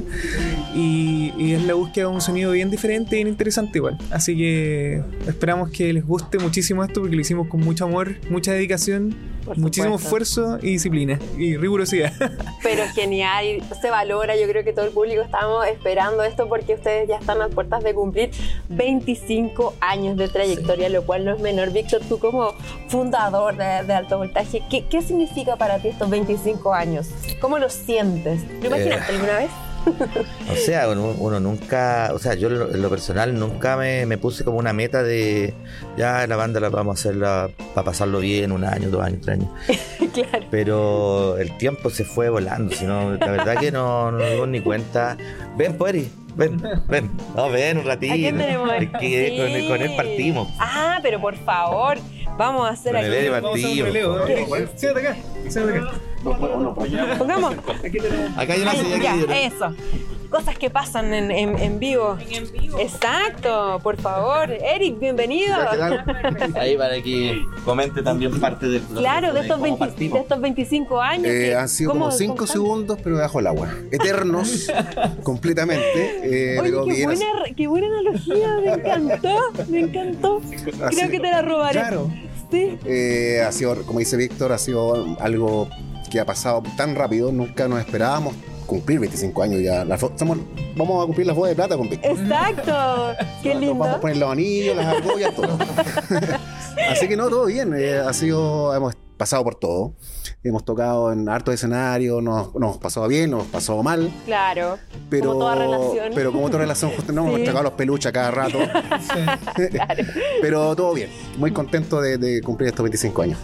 Y, 0.74 1.32
y 1.38 1.52
es 1.52 1.62
la 1.62 1.74
búsqueda 1.74 2.08
de 2.08 2.14
un 2.14 2.20
sonido 2.20 2.50
bien 2.52 2.70
diferente 2.70 3.14
y 3.16 3.18
bien 3.18 3.28
interesante 3.28 3.78
igual. 3.78 3.96
Así 4.10 4.36
que 4.36 5.02
esperamos 5.28 5.70
que 5.70 5.92
les 5.92 6.04
guste 6.04 6.38
muchísimo 6.38 6.82
esto 6.82 7.00
porque 7.00 7.14
lo 7.14 7.22
hicimos 7.22 7.46
con 7.48 7.60
mucho 7.60 7.84
amor, 7.84 8.16
mucha 8.30 8.52
dedicación, 8.52 9.14
muchísimo 9.56 9.96
esfuerzo 9.96 10.58
y 10.62 10.68
disciplina 10.72 11.18
y 11.38 11.56
rigurosidad. 11.56 12.12
Pero 12.62 12.82
genial, 12.94 13.62
se 13.80 13.90
valora. 13.90 14.36
Yo 14.36 14.48
creo 14.48 14.64
que 14.64 14.72
todo 14.72 14.86
el 14.86 14.90
público 14.92 15.22
estamos 15.22 15.66
esperando 15.66 16.22
esto 16.24 16.48
porque 16.48 16.74
ustedes 16.74 17.08
ya 17.08 17.16
están 17.18 17.40
a 17.42 17.48
puertas 17.48 17.84
de 17.84 17.94
cumplir 17.94 18.30
25 18.70 19.74
años 19.80 20.16
de 20.16 20.28
trayectoria, 20.28 20.88
lo 20.88 21.04
cual 21.04 21.24
no 21.24 21.34
es 21.34 21.40
menor. 21.40 21.72
Víctor, 21.72 22.00
tú 22.08 22.18
como 22.30 22.54
fundador 22.88 23.56
de, 23.56 23.84
de 23.84 23.92
Alto 23.92 24.18
Voltaje, 24.18 24.62
¿qué, 24.70 24.84
qué 24.86 25.02
significa 25.02 25.56
para 25.56 25.78
ti 25.78 25.88
estos 25.88 26.08
25 26.08 26.72
años? 26.72 27.08
¿Cómo 27.40 27.58
lo 27.58 27.68
sientes? 27.68 28.40
¿Lo 28.60 28.66
imaginaste 28.68 29.12
Eh. 29.12 29.14
alguna 29.16 29.38
vez? 29.38 29.50
O 30.50 30.56
sea, 30.56 30.88
uno, 30.88 31.14
uno 31.18 31.40
nunca, 31.40 32.10
o 32.14 32.18
sea, 32.18 32.32
yo 32.32 32.48
en 32.48 32.58
lo, 32.58 32.70
en 32.74 32.80
lo 32.80 32.88
personal 32.88 33.38
nunca 33.38 33.76
me, 33.76 34.06
me 34.06 34.16
puse 34.16 34.42
como 34.42 34.56
una 34.58 34.72
meta 34.72 35.02
de 35.02 35.52
ya 35.98 36.26
la 36.26 36.36
banda 36.36 36.58
la 36.58 36.70
vamos 36.70 36.96
a 36.96 37.00
hacerla 37.00 37.50
para 37.74 37.84
pasarlo 37.84 38.20
bien, 38.20 38.50
un 38.52 38.64
año, 38.64 38.88
dos 38.88 39.02
años, 39.02 39.20
tres 39.22 39.40
años. 39.40 39.50
claro. 40.14 40.46
Pero 40.50 41.36
el 41.36 41.54
tiempo 41.58 41.90
se 41.90 42.04
fue 42.06 42.30
volando, 42.30 42.74
si 42.74 42.86
no, 42.86 43.10
la 43.12 43.30
verdad 43.30 43.56
que 43.58 43.70
no, 43.70 44.10
no 44.10 44.24
dimos 44.24 44.48
ni 44.48 44.60
cuenta. 44.60 45.18
Ven, 45.58 45.76
Poeri, 45.76 46.10
ven, 46.36 46.62
ven, 46.88 47.10
no, 47.36 47.48
ven 47.50 47.78
un 47.78 47.84
ratito. 47.86 48.12
¿A 48.12 48.16
quién 48.16 48.38
tenemos? 48.38 48.70
Es 48.72 48.88
que 49.00 49.28
Sí. 49.30 49.36
con, 49.38 49.46
él- 49.50 49.68
con 49.68 49.82
él 49.82 49.96
partimos. 49.96 50.48
Ah, 50.58 50.98
pero 51.02 51.20
por 51.20 51.36
favor, 51.36 51.98
vamos 52.38 52.66
a 52.68 52.72
hacer 52.72 52.92
Con 52.94 53.04
el 53.04 53.10
aquí. 53.12 53.20
Eri 53.20 53.28
Vamos 53.30 53.50
a 53.50 53.54
hacer 53.54 53.64
un 53.66 53.82
partimos. 53.92 54.24
relevo. 54.28 54.56
Eric, 54.56 54.76
Siéntate 54.76 55.84
siéntate 56.24 56.96
acá. 56.96 57.18
Pongamos. 57.18 57.54
Acá 58.36 58.52
hay 58.52 58.60
una 58.62 58.70
Ay, 58.72 58.78
silla 58.78 58.98
ya, 58.98 59.14
que 59.14 59.20
yo- 59.20 59.32
eso. 59.32 59.74
Cosas 60.30 60.58
que 60.58 60.68
pasan 60.68 61.14
en, 61.14 61.30
en, 61.30 61.56
en 61.60 61.78
vivo. 61.78 62.18
Exacto, 62.80 63.78
por 63.84 63.96
favor. 63.96 64.50
Eric, 64.50 64.98
bienvenido. 64.98 65.54
Ahí 66.56 66.76
para 66.76 67.00
que 67.00 67.40
comente 67.64 68.02
también 68.02 68.40
parte 68.40 68.66
del 68.66 68.82
Claro, 68.82 69.32
de 69.32 69.42
estos, 69.42 69.54
cómo 69.58 69.62
20 69.64 69.78
partimos. 69.78 70.14
de 70.14 70.20
estos 70.22 70.40
25 70.40 71.00
años. 71.00 71.26
Eh, 71.26 71.38
¿qué- 71.50 71.54
han 71.54 71.68
sido 71.68 71.92
como 71.92 72.10
5 72.10 72.34
cómo 72.34 72.44
están? 72.46 72.52
segundos, 72.62 72.98
pero 73.04 73.16
debajo 73.16 73.38
el 73.38 73.46
agua. 73.46 73.68
Eternos, 73.92 74.68
completamente. 75.22 76.18
eh, 76.24 76.58
Oye, 76.58 76.70
pero 76.70 76.84
qué 76.84 76.92
bien, 76.92 77.04
buena, 77.04 77.26
qué 77.56 77.66
buena 77.68 77.86
analogía, 77.86 78.48
me 78.64 78.72
encantó, 78.72 79.38
me 79.68 79.80
encantó. 79.80 80.40
Creo 80.64 80.86
así- 80.88 81.10
que 81.10 81.20
te 81.20 81.30
la 81.30 81.42
robaré. 81.42 81.78
Claro. 81.80 82.10
Sí. 82.50 82.76
eh, 82.86 83.42
ha 83.46 83.52
sido, 83.52 83.82
como 83.86 84.00
dice 84.00 84.16
Víctor, 84.16 84.52
ha 84.52 84.58
sido 84.58 85.16
algo 85.20 85.68
que 86.14 86.20
ha 86.20 86.24
pasado 86.24 86.62
tan 86.76 86.94
rápido. 86.94 87.32
Nunca 87.32 87.66
nos 87.66 87.80
esperábamos 87.80 88.34
cumplir 88.66 89.00
25 89.00 89.42
años 89.42 89.60
ya. 89.60 89.84
Somos- 90.16 90.38
vamos 90.76 91.02
a 91.02 91.06
cumplir 91.06 91.26
las 91.26 91.34
bodas 91.36 91.50
de 91.50 91.56
plata 91.56 91.76
con. 91.76 91.88
Exacto. 91.92 93.14
Qué 93.42 93.54
Nos 93.54 93.62
vamos 93.66 93.86
a 93.86 93.90
lindo. 93.90 94.00
poner 94.00 94.16
los 94.18 94.30
anillos, 94.30 94.76
las 94.76 94.86
argollas, 94.86 95.34
todo. 95.34 95.58
Así 96.90 97.08
que 97.08 97.16
no, 97.16 97.28
todo 97.28 97.46
bien. 97.46 97.74
eh, 97.76 97.98
ha 97.98 98.12
sido, 98.12 98.74
hemos 98.74 98.94
pasado 99.16 99.42
por 99.44 99.56
todo. 99.56 99.94
Hemos 100.44 100.64
tocado 100.64 101.12
en 101.12 101.28
hartos 101.28 101.54
escenarios, 101.54 102.22
nos, 102.22 102.46
nos 102.54 102.62
hemos 102.62 102.78
pasado 102.78 103.08
bien, 103.08 103.30
nos 103.30 103.40
hemos 103.40 103.52
pasado 103.52 103.82
mal. 103.82 104.10
Claro. 104.26 104.78
Pero, 105.10 105.28
como 105.32 105.38
toda 105.40 105.54
relación. 105.56 106.12
Pero 106.14 106.32
como 106.32 106.46
toda 106.48 106.58
relación, 106.60 106.90
justo 106.94 107.12
no, 107.12 107.22
hemos 107.26 107.38
Sí. 107.40 107.44
tocado 107.44 107.64
los 107.64 107.72
peluches 107.72 108.12
cada 108.12 108.30
rato. 108.30 108.58
pero 110.42 110.74
todo 110.76 110.94
bien. 110.94 111.10
Muy 111.38 111.50
contento 111.52 112.00
de, 112.00 112.18
de 112.18 112.40
cumplir 112.42 112.68
estos 112.68 112.84
25 112.84 113.22
años. 113.22 113.38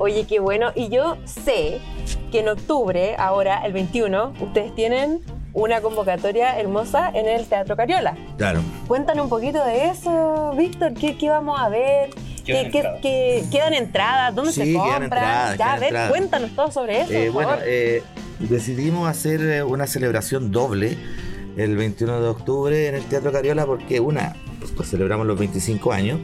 Oye, 0.00 0.26
qué 0.26 0.40
bueno. 0.40 0.72
Y 0.74 0.88
yo 0.88 1.16
sé 1.26 1.78
que 2.32 2.40
en 2.40 2.48
octubre, 2.48 3.14
ahora 3.18 3.64
el 3.64 3.72
21, 3.72 4.32
ustedes 4.40 4.74
tienen 4.74 5.20
una 5.52 5.80
convocatoria 5.80 6.58
hermosa 6.58 7.10
en 7.12 7.28
el 7.28 7.44
Teatro 7.46 7.76
Cariola. 7.76 8.16
Claro. 8.38 8.60
Cuéntanos 8.88 9.24
un 9.24 9.30
poquito 9.30 9.64
de 9.64 9.88
eso, 9.88 10.52
Víctor. 10.56 10.94
¿Qué, 10.94 11.18
qué 11.18 11.28
vamos 11.28 11.60
a 11.60 11.68
ver? 11.68 12.10
¿Qué, 12.46 12.70
qué- 12.72 12.84
qué- 13.02 13.44
quedan 13.52 13.74
entradas? 13.74 14.34
¿Dónde 14.34 14.52
Sí, 14.52 14.60
se 14.60 14.66
quedan 14.72 14.80
compran? 14.84 15.02
entradas, 15.04 15.50
ya, 15.50 15.56
quedan 15.56 15.68
a 15.68 15.74
ver, 15.78 15.84
entradas. 15.88 16.10
cuéntanos 16.10 16.50
todo 16.56 16.70
sobre 16.72 17.00
eso. 17.02 17.12
Eh, 17.12 17.24
por 17.26 17.34
bueno, 17.34 17.48
favor. 17.50 17.64
eh, 17.66 18.02
decidimos 18.38 19.08
hacer 19.08 19.40
eh, 19.42 19.62
una 19.62 19.86
celebración 19.86 20.50
doble 20.50 20.96
el 21.56 21.76
21 21.76 22.20
de 22.22 22.28
octubre 22.28 22.88
en 22.88 22.94
el 22.94 23.04
Teatro 23.04 23.30
Cariola 23.30 23.66
porque 23.66 24.00
una, 24.00 24.34
pues, 24.60 24.70
pues, 24.76 24.90
celebramos 24.90 25.26
los 25.26 25.38
25 25.38 25.92
años 25.92 26.20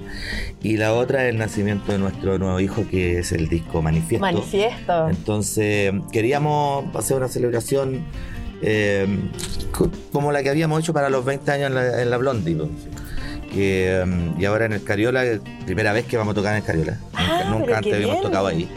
y 0.62 0.76
la 0.76 0.92
otra 0.92 1.28
el 1.28 1.38
nacimiento 1.38 1.90
de 1.92 1.98
nuestro 1.98 2.38
nuevo 2.38 2.60
hijo 2.60 2.84
que 2.88 3.18
es 3.18 3.32
el 3.32 3.48
disco 3.48 3.82
Manifiesto. 3.82 4.20
Manifiesto. 4.24 5.08
Entonces 5.08 5.92
queríamos 6.12 6.94
hacer 6.94 7.16
una 7.16 7.28
celebración 7.28 8.04
eh, 8.62 9.06
co- 9.72 9.90
como 10.12 10.32
la 10.32 10.42
que 10.42 10.50
habíamos 10.50 10.80
hecho 10.80 10.92
para 10.92 11.08
los 11.10 11.24
20 11.24 11.50
años 11.50 11.68
en 11.68 11.74
la, 11.74 12.02
en 12.02 12.10
la 12.10 12.16
Blondie. 12.18 12.56
Que, 13.52 14.02
eh, 14.02 14.32
y 14.38 14.44
ahora 14.44 14.66
en 14.66 14.72
el 14.74 14.82
Cariola, 14.84 15.22
primera 15.64 15.92
vez 15.92 16.04
que 16.04 16.16
vamos 16.16 16.32
a 16.32 16.34
tocar 16.34 16.52
en 16.52 16.58
el 16.58 16.64
Cariola. 16.64 16.98
Ah, 17.14 17.48
nunca 17.50 17.78
antes 17.78 17.92
habíamos 17.94 18.16
bien. 18.16 18.22
tocado 18.22 18.46
ahí. 18.48 18.68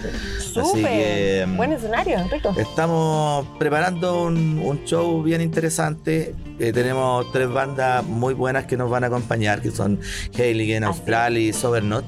Súper. 0.54 0.84
que, 0.84 1.45
mm, 1.47 1.58
Buen 1.58 1.72
escenario, 1.74 2.18
rico. 2.32 2.54
Estamos 2.58 3.45
preparando 3.58 4.24
un, 4.24 4.62
un 4.64 4.84
show 4.86 5.22
bien 5.24 5.41
interesante. 5.41 6.36
Eh, 6.60 6.74
tenemos 6.74 7.32
tres 7.32 7.50
bandas 7.50 8.04
muy 8.06 8.34
buenas 8.34 8.66
que 8.66 8.76
nos 8.78 8.89
van 8.89 9.04
a 9.04 9.08
acompañar, 9.08 9.62
que 9.62 9.72
son 9.72 10.00
Heiligen, 10.38 10.84
Así. 10.84 11.00
Austral 11.00 11.38
y 11.38 11.54
Sobernot. 11.54 12.06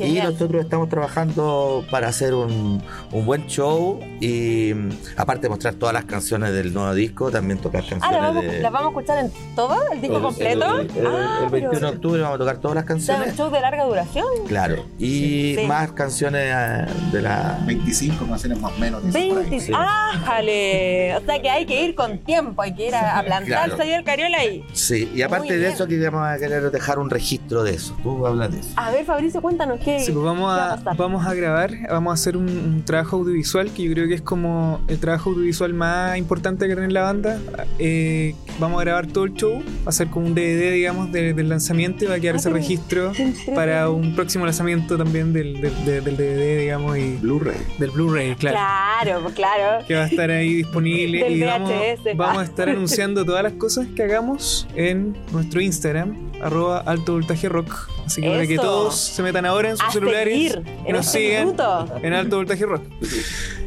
Y 0.00 0.14
nosotros 0.20 0.62
estamos 0.64 0.88
trabajando 0.88 1.84
para 1.90 2.08
hacer 2.08 2.34
un, 2.34 2.82
un 3.12 3.26
buen 3.26 3.46
show 3.46 3.98
y 4.20 4.72
mm, 4.74 4.88
aparte 5.16 5.42
de 5.42 5.48
mostrar 5.50 5.74
todas 5.74 5.92
las 5.92 6.04
canciones 6.04 6.52
del 6.52 6.72
nuevo 6.72 6.94
disco, 6.94 7.30
también 7.30 7.58
tocar 7.58 7.82
Ah, 7.84 7.88
canciones 7.90 8.20
¿las 8.22 8.34
vamos, 8.34 8.44
de... 8.52 8.60
las 8.60 8.72
vamos 8.72 8.86
a 8.86 8.90
escuchar 8.90 9.18
en 9.24 9.32
todo? 9.54 9.76
¿El 9.92 10.00
disco 10.00 10.16
el- 10.16 10.22
completo? 10.22 10.78
El, 10.80 10.90
el- 10.96 11.06
ah, 11.06 11.40
el 11.44 11.50
21 11.50 11.70
de 11.70 11.76
pero- 11.80 11.88
octubre 11.90 12.20
vamos 12.22 12.34
a 12.36 12.38
tocar 12.38 12.56
todas 12.58 12.74
las 12.76 12.84
canciones. 12.84 13.30
un 13.30 13.36
show 13.36 13.50
de 13.50 13.60
larga 13.60 13.84
duración. 13.84 14.26
Claro. 14.46 14.84
Y 14.98 15.54
Sí. 15.56 15.66
más 15.66 15.92
canciones 15.92 16.42
eh, 16.54 16.86
de 17.12 17.22
la... 17.22 17.58
25 17.66 18.26
canciones 18.26 18.58
más 18.60 18.72
o 18.72 18.78
menos. 18.78 19.02
20. 19.12 19.60
Sí. 19.60 19.72
¡Ájale! 19.74 21.16
O 21.16 21.24
sea 21.24 21.40
que 21.42 21.50
hay 21.50 21.66
que 21.66 21.84
ir 21.84 21.94
con 21.94 22.18
tiempo, 22.18 22.62
hay 22.62 22.74
que 22.74 22.88
ir 22.88 22.94
a, 22.94 23.18
a 23.18 23.22
plantarse 23.22 23.74
Claro. 23.76 23.82
ahí 23.82 23.92
el 23.92 24.04
cariola 24.04 24.44
y. 24.44 24.64
Sí, 24.72 25.10
y 25.14 25.22
aparte 25.22 25.46
Muy 25.46 25.54
de 25.54 25.60
bien. 25.60 25.72
eso 25.72 25.86
que 25.86 25.98
vamos 26.08 26.26
a 26.26 26.38
querer 26.38 26.70
dejar 26.70 26.98
un 26.98 27.10
registro 27.10 27.62
de 27.62 27.74
eso. 27.74 27.96
Tú 28.02 28.26
hablas 28.26 28.52
de 28.52 28.60
eso. 28.60 28.70
A 28.76 28.90
ver, 28.90 29.04
Fabricio, 29.04 29.40
cuéntanos 29.42 29.80
qué. 29.84 30.00
Sí, 30.00 30.12
pues 30.12 30.24
vamos 30.24 30.52
qué 30.54 30.60
va 30.60 30.72
a, 30.72 30.76
pasar. 30.76 30.96
vamos 30.96 31.26
a 31.26 31.34
grabar, 31.34 31.70
vamos 31.90 32.10
a 32.10 32.14
hacer 32.14 32.36
un, 32.36 32.48
un 32.48 32.82
trabajo 32.84 33.16
audiovisual 33.16 33.70
que 33.72 33.82
yo 33.84 33.92
creo 33.92 34.08
que 34.08 34.14
es 34.14 34.22
como 34.22 34.80
el 34.88 34.98
trabajo 34.98 35.30
audiovisual 35.30 35.74
más 35.74 36.16
importante 36.18 36.66
que 36.66 36.74
tiene 36.74 36.90
la 36.92 37.02
banda. 37.02 37.38
Eh, 37.78 38.34
vamos 38.58 38.80
a 38.80 38.84
grabar 38.84 39.06
todo 39.06 39.24
el 39.24 39.34
show, 39.34 39.62
va 39.84 39.88
a 39.88 39.92
ser 39.92 40.08
como 40.08 40.26
un 40.26 40.34
DVD, 40.34 40.72
digamos, 40.72 41.12
de- 41.12 41.34
del 41.34 41.48
lanzamiento 41.48 42.04
y 42.04 42.08
va 42.08 42.14
a 42.14 42.20
quedar 42.20 42.34
Ah, 42.36 42.38
ese 42.38 42.50
registro 42.50 43.12
para 43.54 43.88
un 43.90 44.14
próximo 44.14 44.44
lanzamiento 44.44 44.96
también 44.96 45.32
del, 45.32 45.60
del, 45.60 45.84
del- 45.84 46.04
del 46.04 46.16
DVD, 46.16 46.58
digamos, 46.60 46.96
y 46.98 47.16
Blu-ray. 47.16 47.56
del 47.78 47.90
Blu-ray, 47.90 48.34
claro. 48.36 48.56
Claro, 48.56 49.22
pues 49.22 49.34
claro. 49.34 49.84
Que 49.86 49.94
va 49.94 50.04
a 50.04 50.06
estar 50.06 50.30
ahí 50.30 50.54
disponible 50.54 51.22
Del 51.24 51.36
y 51.36 51.42
vamos, 51.42 51.70
VHS. 51.70 52.16
vamos 52.16 52.38
a 52.42 52.44
estar 52.44 52.68
anunciando 52.68 53.24
todas 53.24 53.42
las 53.42 53.52
cosas 53.54 53.86
que 53.94 54.02
hagamos 54.02 54.66
en 54.74 55.16
nuestro 55.32 55.60
Instagram, 55.60 56.16
arroba 56.42 56.78
alto 56.80 57.12
voltaje 57.12 57.48
rock. 57.48 57.88
Así 58.06 58.20
que 58.20 58.28
para 58.30 58.46
que 58.46 58.56
todos 58.56 58.94
se 58.98 59.22
metan 59.22 59.46
ahora 59.46 59.70
en 59.70 59.76
sus 59.76 59.86
A 59.88 59.92
celulares 59.92 60.32
seguir 60.34 60.62
y 60.84 60.88
en 60.90 60.96
nos 60.96 61.06
este 61.06 61.18
sigan 61.18 61.44
minuto. 61.46 61.86
en 62.02 62.12
alto 62.12 62.36
voltaje 62.36 62.66
rock. 62.66 62.82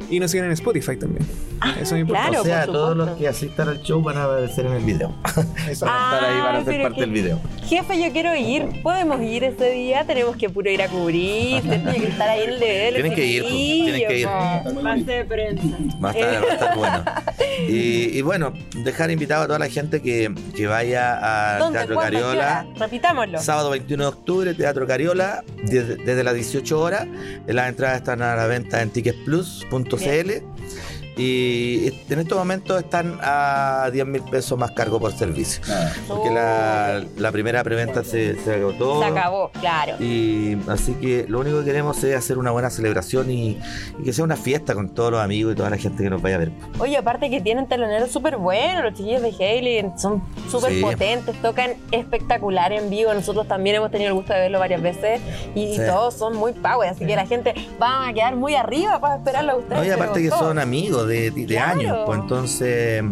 Y 0.10 0.20
nos 0.22 0.32
sigan 0.32 0.46
en 0.48 0.54
Spotify 0.54 0.96
también. 0.96 1.28
Eso 1.82 1.96
es 1.96 2.02
importante. 2.02 2.30
claro. 2.30 2.42
o 2.42 2.46
sea, 2.46 2.66
todos 2.68 2.96
los 2.96 3.10
que 3.18 3.28
asistan 3.28 3.68
al 3.68 3.82
show 3.82 4.02
van 4.02 4.16
a 4.18 4.24
aparecer 4.26 4.68
en 4.68 4.74
el 4.74 4.84
video. 4.84 5.14
Eso. 5.70 5.86
van 5.86 5.96
a 5.96 6.16
estar 6.16 6.30
ahí, 6.32 6.40
van 6.42 6.56
a 6.56 6.60
ser 6.60 6.66
pero 6.66 6.84
parte 6.84 7.02
del 7.02 7.12
video. 7.12 7.40
Jefe, 7.68 8.02
yo 8.02 8.12
quiero 8.14 8.36
ir. 8.36 8.82
¿Podemos 8.84 9.20
ir 9.22 9.44
ese 9.44 9.72
día? 9.72 10.06
Tenemos 10.06 10.38
que 10.38 10.50
puro 10.50 10.70
ir 10.70 10.82
a 10.84 10.88
cubrir. 10.88 11.62
Tenemos 11.64 11.96
que 11.96 12.08
estar 12.08 12.30
ahí 12.30 12.44
en 12.44 12.50
el 12.52 12.60
DVD. 12.60 12.94
Tienen 12.94 13.16
que 13.16 13.26
ir, 13.26 13.44
tienen 13.44 14.08
que 14.08 14.20
ir. 14.20 14.28
Pase 14.84 15.04
de 15.04 15.26
prensa. 15.26 15.68
Va 16.04 16.10
a 16.12 16.14
estar, 16.14 16.44
va 16.46 16.48
a 16.48 16.54
estar 16.54 16.78
bueno. 16.78 17.04
Y, 17.68 18.18
y 18.18 18.22
bueno, 18.22 18.54
dejar 18.76 19.12
invitado 19.12 19.44
a 19.44 19.48
toda 19.48 19.60
la 19.60 19.68
gente 19.70 20.02
que, 20.02 20.34
que 20.56 20.68
vaya 20.68 21.56
al. 21.56 21.72
Teatro 21.74 21.96
¿Cuándo? 21.96 22.18
¿Qué 22.20 22.24
Cariola. 22.24 22.68
Repitámoslo. 22.78 23.42
Sábado 23.42 23.72
21 23.72 24.04
de 24.04 24.10
octubre, 24.10 24.27
Teatro 24.58 24.86
Cariola, 24.86 25.44
desde, 25.64 25.96
desde 25.96 26.24
las 26.24 26.34
18 26.34 26.80
horas. 26.80 27.08
Las 27.48 27.70
entradas 27.70 27.98
están 27.98 28.22
a 28.22 28.36
la 28.36 28.46
venta 28.46 28.82
en 28.82 28.90
ticketplus.cl. 28.90 30.32
Y 31.18 31.88
en 32.10 32.20
estos 32.20 32.38
momentos 32.38 32.80
están 32.80 33.18
a 33.22 33.90
10 33.92 34.06
mil 34.06 34.22
pesos 34.24 34.58
más 34.58 34.72
cargo 34.72 35.00
por 35.00 35.12
servicio. 35.14 35.62
Porque 36.08 36.30
la, 36.30 37.04
la 37.18 37.32
primera 37.32 37.64
preventa 37.64 38.04
se, 38.04 38.36
se 38.44 38.54
agotó. 38.56 39.00
Se 39.02 39.06
acabó, 39.08 39.50
claro. 39.60 39.96
Y 40.00 40.58
así 40.68 40.94
que 40.94 41.26
lo 41.28 41.40
único 41.40 41.60
que 41.60 41.66
queremos 41.66 42.04
es 42.04 42.16
hacer 42.16 42.38
una 42.38 42.52
buena 42.52 42.70
celebración 42.70 43.32
y, 43.32 43.58
y 44.00 44.04
que 44.04 44.14
sea 44.14 44.24
una 44.24 44.36
fiesta 44.36 44.74
con 44.76 44.90
todos 44.90 45.12
los 45.12 45.22
amigos 45.22 45.54
y 45.54 45.56
toda 45.56 45.70
la 45.70 45.78
gente 45.78 46.04
que 46.04 46.10
nos 46.10 46.22
vaya 46.22 46.36
a 46.36 46.40
ver. 46.40 46.52
Oye, 46.80 46.98
aparte 46.98 47.30
que 47.30 47.42
tienen 47.42 47.68
teloneros 47.68 48.12
súper 48.12 48.38
buenos, 48.38 48.84
los 48.84 48.94
chiquillos 48.94 49.22
de 49.22 49.30
Haley 49.30 49.92
son 49.98 50.22
súper 50.50 50.68
Sí. 50.74 50.82
potentes, 50.82 51.42
tocan 51.42 51.72
espectacular 51.92 52.72
en 52.74 52.90
vivo. 52.90 53.14
Nosotros 53.14 53.48
también 53.48 53.78
hemos 53.78 53.90
tenido 53.90 54.10
el 54.10 54.14
gusto 54.16 54.34
de 54.34 54.40
verlo 54.40 54.60
varias 54.60 54.82
veces 54.82 55.22
y, 55.56 55.76
Sí. 55.78 55.82
todos 55.88 56.14
son 56.14 56.36
muy 56.36 56.54
power, 56.54 56.90
así 56.90 57.06
que 57.06 57.16
la 57.16 57.26
gente 57.26 57.54
va 57.82 58.08
a 58.08 58.14
quedar 58.14 58.36
muy 58.36 58.56
arriba 58.56 59.00
para 59.00 59.16
esperarlo 59.18 59.54
a 59.54 59.56
ustedes. 59.56 59.78
No, 59.80 59.86
y 59.86 59.90
aparte 59.90 60.22
que 60.22 60.30
todos. 60.30 60.42
son 60.42 60.60
amigos 60.60 61.07
de, 61.08 61.32
de 61.32 61.46
Claro. 61.46 61.80
años, 61.80 61.98
pues 62.06 62.20
entonces 62.20 63.04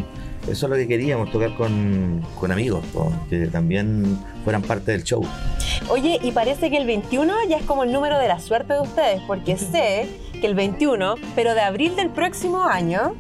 eso 0.43 0.65
es 0.67 0.69
lo 0.69 0.75
que 0.75 0.87
queríamos, 0.87 1.31
tocar 1.31 1.55
con, 1.55 2.21
con 2.39 2.51
amigos, 2.51 2.83
pues, 2.93 3.07
que 3.29 3.47
también 3.47 4.19
fueran 4.43 4.61
parte 4.61 4.91
del 4.91 5.03
show. 5.03 5.25
Oye, 5.89 6.19
y 6.21 6.31
parece 6.31 6.69
que 6.69 6.77
el 6.77 6.85
21 6.85 7.33
ya 7.49 7.57
es 7.57 7.63
como 7.63 7.83
el 7.83 7.91
número 7.91 8.19
de 8.19 8.27
la 8.27 8.39
suerte 8.39 8.73
de 8.73 8.81
ustedes, 8.81 9.21
porque 9.25 9.57
sé 9.57 10.07
que 10.39 10.45
el 10.47 10.53
21, 10.53 11.15
pero 11.33 11.53
de 11.55 11.61
abril 11.61 11.95
del 11.95 12.09
próximo 12.11 12.63
año, 12.63 13.15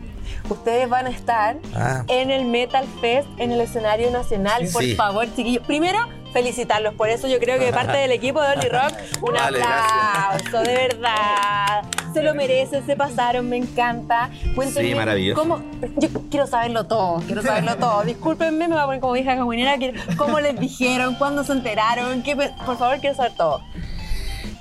ustedes 0.49 0.87
van 0.87 1.07
a 1.07 1.09
estar 1.09 1.57
Ah, 1.73 2.03
en 2.07 2.29
el 2.29 2.45
Metal 2.45 2.85
Fest 3.01 3.27
en 3.37 3.51
el 3.51 3.61
escenario 3.61 4.11
nacional. 4.11 4.67
Sí. 4.67 4.73
Por 4.73 4.83
Sí. 4.83 4.95
favor, 4.95 5.25
chiquillos. 5.35 5.65
Primero, 5.65 5.97
felicitarlos. 6.35 6.93
Por 6.95 7.07
eso 7.09 7.29
yo 7.29 7.39
creo 7.39 7.57
que 7.57 7.65
de 7.65 7.71
parte 7.71 7.95
del 7.97 8.11
equipo 8.11 8.41
de 8.41 8.49
Only 8.49 8.67
Rock, 8.67 8.93
un 9.21 9.33
Vale, 9.33 9.59
aplauso, 9.63 10.61
de 10.69 10.73
verdad. 10.75 11.83
Se 12.13 12.21
lo 12.21 12.35
merecen, 12.35 12.85
se 12.85 12.95
pasaron, 12.97 13.47
me 13.49 13.55
encanta. 13.57 14.29
Cuéntenme 14.53 14.89
Sí, 14.89 14.95
maravilloso. 14.95 15.41
cómo. 15.41 15.61
Yo 15.97 16.09
quiero 16.29 16.45
saberlo 16.45 16.85
todo, 16.85 17.21
quiero 17.25 17.41
saberlo 17.41 17.75
todo. 17.79 18.03
Discúlpenme, 18.03 18.67
me 18.67 18.73
voy 18.75 18.83
a 18.83 18.85
poner 18.85 18.99
como 19.01 19.13
vieja 19.13 19.35
caminera. 19.37 19.77
¿Cómo 20.17 20.39
les 20.41 20.59
dijeron? 20.59 21.15
¿Cuándo 21.15 21.43
se 21.45 21.53
enteraron? 21.53 22.21
¿Qué 22.21 22.35
por 22.35 22.77
favor, 22.77 22.99
quiero 22.99 23.15
saber 23.15 23.31
todo. 23.37 23.61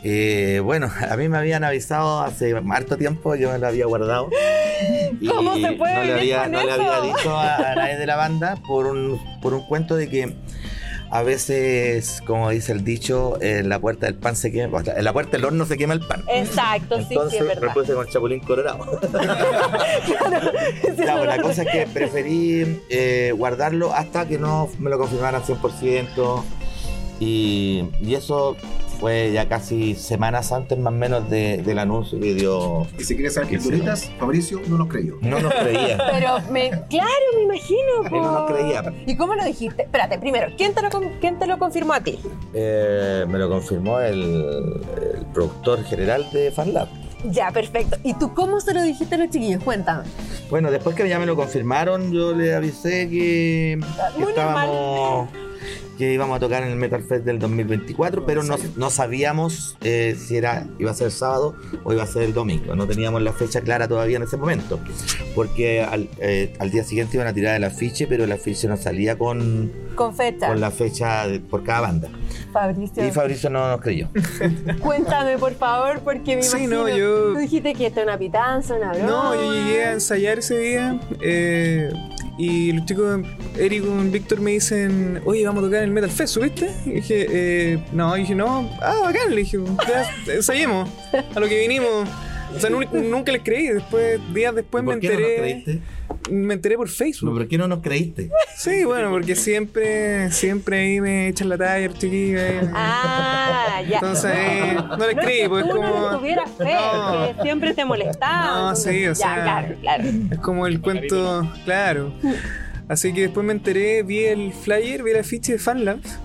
eh, 0.04 0.60
bueno, 0.64 0.88
a 1.10 1.16
mí 1.16 1.28
me 1.28 1.38
habían 1.38 1.64
avisado 1.64 2.20
hace 2.22 2.54
harto 2.70 2.96
tiempo, 2.96 3.34
yo 3.34 3.50
me 3.50 3.58
lo 3.58 3.66
había 3.66 3.86
guardado. 3.86 4.28
Y 5.20 5.26
¿Cómo 5.26 5.54
se 5.56 5.72
puede 5.72 5.94
no 5.94 6.02
le 6.04 6.14
vivir 6.14 6.34
había, 6.36 6.42
con 6.42 6.52
no 6.52 6.62
le 6.64 6.72
había 6.72 7.00
dicho 7.02 7.36
a, 7.36 7.56
a 7.56 7.74
nadie 7.74 7.96
de 7.96 8.06
la 8.06 8.16
banda 8.16 8.56
por 8.66 8.86
un, 8.86 9.20
por 9.40 9.54
un 9.54 9.64
cuento 9.66 9.96
de 9.96 10.08
que 10.08 10.36
a 11.14 11.22
veces, 11.22 12.20
como 12.26 12.50
dice 12.50 12.72
el 12.72 12.82
dicho, 12.82 13.40
en 13.40 13.68
la 13.68 13.78
puerta 13.78 14.06
del 14.06 14.16
pan 14.16 14.34
se 14.34 14.50
quema, 14.50 14.82
en 14.84 15.04
la 15.04 15.12
puerta 15.12 15.36
del 15.36 15.44
horno 15.44 15.64
se 15.64 15.76
quema 15.78 15.94
el 15.94 16.00
pan. 16.00 16.24
Exacto, 16.26 16.98
sí, 16.98 17.04
sí, 17.04 17.14
Entonces 17.14 17.40
es 17.40 17.46
verdad. 17.46 17.72
puse 17.72 17.94
con 17.94 18.08
chapulín 18.08 18.40
colorado. 18.40 19.00
Ya, 20.96 21.16
pues, 21.16 21.26
la 21.26 21.38
cosa 21.40 21.62
es 21.62 21.68
que 21.70 21.86
preferí 21.86 22.80
eh, 22.88 23.32
guardarlo 23.36 23.92
hasta 23.94 24.26
que 24.26 24.38
no 24.38 24.68
me 24.80 24.90
lo 24.90 24.98
confirmaran 24.98 25.42
100%. 25.42 26.42
Y, 27.20 27.84
y 28.00 28.14
eso 28.16 28.56
fue 29.00 29.30
ya 29.32 29.48
casi 29.48 29.94
semanas 29.94 30.52
antes 30.52 30.78
más 30.78 30.92
o 30.92 30.96
menos 30.96 31.28
de- 31.30 31.58
del 31.58 31.78
anuncio 31.78 32.18
que 32.20 32.34
dio. 32.34 32.86
Y 32.98 33.04
si 33.04 33.14
quieres 33.14 33.34
saber 33.34 33.48
Que 33.50 33.58
pinturitas, 33.58 34.10
Fabricio 34.18 34.60
no 34.68 34.78
nos 34.78 34.88
creyó. 34.88 35.16
No 35.20 35.38
nos 35.40 35.52
creía. 35.54 35.98
Pero 36.12 36.38
me, 36.50 36.70
claro, 36.88 37.10
me 37.36 37.42
imagino. 37.42 38.02
No 38.10 38.32
nos 38.40 38.50
creía. 38.52 38.82
¿Y 39.06 39.16
cómo 39.16 39.34
lo 39.34 39.44
dijiste? 39.44 39.82
Espérate, 39.82 40.18
primero, 40.18 40.48
¿quién 40.56 40.74
te 40.74 40.82
lo, 40.82 40.88
quién 41.20 41.38
te 41.38 41.46
lo 41.46 41.58
confirmó 41.58 41.92
a 41.92 42.00
ti? 42.00 42.18
Eh, 42.54 43.24
me 43.28 43.38
lo 43.38 43.48
confirmó 43.48 44.00
el, 44.00 44.22
el 44.22 45.26
productor 45.32 45.84
general 45.84 46.26
de 46.32 46.50
FanLab. 46.50 46.88
Ya, 47.30 47.50
perfecto. 47.52 47.96
¿Y 48.02 48.12
tú 48.14 48.34
cómo 48.34 48.60
se 48.60 48.74
lo 48.74 48.82
dijiste 48.82 49.14
a 49.14 49.18
los 49.18 49.30
chiquillos? 49.30 49.62
Cuéntame. 49.64 50.04
Bueno, 50.50 50.70
después 50.70 50.94
que 50.94 51.08
ya 51.08 51.18
me 51.18 51.24
lo 51.24 51.36
confirmaron, 51.36 52.12
yo 52.12 52.34
le 52.34 52.54
avisé 52.54 53.08
que, 53.08 53.78
que 54.14 54.20
Muy 54.20 54.28
estábamos, 54.28 55.28
que 55.98 56.12
íbamos 56.12 56.36
a 56.36 56.40
tocar 56.40 56.62
en 56.62 56.70
el 56.70 56.76
Metal 56.76 57.02
Fest 57.02 57.24
del 57.24 57.38
2024, 57.38 58.26
pero 58.26 58.42
no, 58.42 58.56
no 58.76 58.90
sabíamos 58.90 59.76
eh, 59.82 60.16
si 60.18 60.36
era 60.36 60.66
iba 60.78 60.90
a 60.90 60.94
ser 60.94 61.06
el 61.06 61.12
sábado 61.12 61.54
o 61.84 61.92
iba 61.92 62.02
a 62.02 62.06
ser 62.06 62.22
el 62.22 62.34
domingo. 62.34 62.74
No 62.74 62.86
teníamos 62.86 63.22
la 63.22 63.32
fecha 63.32 63.60
clara 63.60 63.86
todavía 63.88 64.16
en 64.16 64.22
ese 64.24 64.36
momento, 64.36 64.80
porque 65.34 65.82
al, 65.82 66.08
eh, 66.18 66.54
al 66.58 66.70
día 66.70 66.84
siguiente 66.84 67.16
iban 67.16 67.28
a 67.28 67.32
tirar 67.32 67.54
el 67.56 67.64
afiche, 67.64 68.06
pero 68.06 68.24
el 68.24 68.32
afiche 68.32 68.66
no 68.68 68.76
salía 68.76 69.16
con, 69.18 69.72
Con 69.94 70.14
fecha. 70.14 70.48
con 70.48 70.60
la 70.60 70.70
fecha 70.70 71.26
de- 71.28 71.40
por 71.40 71.62
cada 71.64 71.80
banda. 71.82 72.08
Fabricio, 72.52 73.06
Y 73.06 73.10
Fabricio 73.10 73.50
no 73.50 73.68
nos 73.68 73.80
creyó. 73.80 74.08
cuéntame 74.80 75.38
por 75.38 75.54
favor, 75.54 76.00
porque 76.00 76.36
me 76.36 76.42
Sí, 76.42 76.50
imagino. 76.64 76.88
no, 76.88 76.96
yo- 76.96 77.32
Tú 77.34 77.38
dijiste 77.38 77.74
que 77.74 77.86
esto 77.86 78.00
es 78.00 78.06
una 78.06 78.18
pitanza, 78.18 78.74
una 78.74 78.92
broma. 78.92 79.06
No, 79.06 79.34
yo 79.34 79.52
llegué 79.52 79.84
a 79.84 79.92
ensayar 79.92 80.38
ese 80.38 80.58
día 80.58 81.00
eh, 81.20 81.90
y 82.36 82.72
los 82.72 82.84
chicos, 82.84 83.20
Eric 83.56 83.84
y 83.84 84.08
Víctor 84.10 84.40
me 84.40 84.52
dicen, 84.52 85.20
oye, 85.24 85.46
vamos 85.46 85.62
a 85.62 85.66
tocar 85.66 85.84
el 85.84 85.90
Metal 85.90 86.10
Fest, 86.10 86.34
¿subiste? 86.34 86.74
Y 86.84 86.90
dije, 86.90 87.26
eh, 87.30 87.84
no, 87.92 88.14
dije, 88.14 88.34
no, 88.34 88.70
ah, 88.82 89.00
bacán, 89.02 89.30
le 89.30 89.42
dije, 89.42 89.58
ya, 89.88 90.32
ensayemos, 90.32 90.88
a 91.34 91.40
lo 91.40 91.48
que 91.48 91.60
vinimos. 91.60 92.08
O 92.54 92.60
sea, 92.60 92.70
nu- 92.70 92.80
nunca 93.10 93.32
les 93.32 93.42
creí, 93.42 93.66
después, 93.68 94.20
días 94.32 94.54
después 94.54 94.84
me 94.84 94.92
¿Por 94.92 95.00
qué 95.00 95.08
no 95.08 95.14
nos 95.14 95.22
enteré. 95.28 95.40
creíste? 95.62 95.80
me 96.30 96.54
enteré 96.54 96.76
por 96.76 96.86
No, 96.88 96.92
Facebook. 96.94 97.32
¿Por 97.34 97.48
qué 97.48 97.58
no 97.58 97.68
nos 97.68 97.80
creíste? 97.80 98.30
Sí, 98.56 98.84
bueno, 98.84 99.10
porque 99.10 99.34
siempre, 99.36 100.30
siempre 100.30 100.78
ahí 100.80 101.00
me 101.00 101.28
echan 101.28 101.48
la 101.48 101.58
talla, 101.58 101.84
el 101.86 101.92
chiquillo. 101.94 102.38
ahí. 102.40 102.70
Ah, 102.72 103.82
ya. 103.88 103.96
Entonces, 103.96 104.30
eh, 104.34 104.74
no 104.76 105.06
les 105.06 105.16
No 105.16 105.20
es 105.20 105.26
creí, 105.26 105.48
pues 105.48 105.64
como. 105.64 105.82
no 105.82 106.12
le 106.12 106.18
tuvieras 106.18 106.50
fe, 106.56 106.64
No. 106.74 107.36
que 107.36 107.42
siempre 107.42 107.74
te 107.74 107.84
molestaba. 107.84 108.46
No, 108.46 108.68
entonces- 108.70 108.92
sí, 108.94 109.02
o 109.06 109.08
ya, 109.08 109.14
sea- 109.14 109.42
claro, 109.42 109.74
claro. 109.80 110.04
Es 110.30 110.38
como 110.38 110.66
el 110.66 110.80
cuento, 110.80 111.50
claro. 111.64 112.14
Así 112.88 113.12
que 113.12 113.22
después 113.22 113.44
me 113.44 113.52
enteré, 113.52 114.02
vi 114.02 114.24
el 114.24 114.52
flyer, 114.52 115.02
vi 115.02 115.10
el 115.12 115.20
afiche 115.20 115.52
de 115.52 115.58
FanLabs 115.58 116.18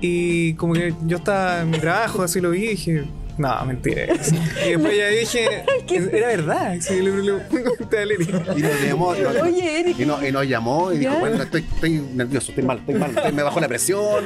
y 0.00 0.54
como 0.54 0.72
que 0.74 0.94
yo 1.06 1.18
estaba 1.18 1.60
en 1.62 1.70
mi 1.70 1.78
trabajo, 1.78 2.22
así 2.22 2.40
lo 2.40 2.50
vi 2.50 2.64
y 2.64 2.68
dije, 2.68 3.04
no, 3.40 3.64
mentira. 3.66 4.04
Y 4.66 4.70
después 4.70 4.96
ya 4.96 5.08
dije, 5.08 5.64
era 6.16 6.26
verdad. 6.28 6.76
Sí, 6.80 7.00
le, 7.00 7.10
le, 7.10 7.22
le. 7.22 8.14
Y 8.56 8.62
nos 8.62 8.80
llamó, 8.86 9.08
Oye, 9.08 9.80
Eric, 9.80 9.98
y, 9.98 10.04
no- 10.06 10.26
y 10.26 10.30
nos 10.32 10.46
llamó 10.46 10.92
y 10.92 10.98
dijo, 10.98 11.18
bueno, 11.18 11.42
estoy, 11.42 11.64
estoy 11.74 12.00
nervioso, 12.14 12.50
estoy 12.52 12.64
mal, 12.64 12.78
estoy 12.78 12.94
mal, 12.96 13.10
estoy- 13.16 13.32
me 13.32 13.42
bajó 13.42 13.60
la 13.60 13.68
presión, 13.68 14.24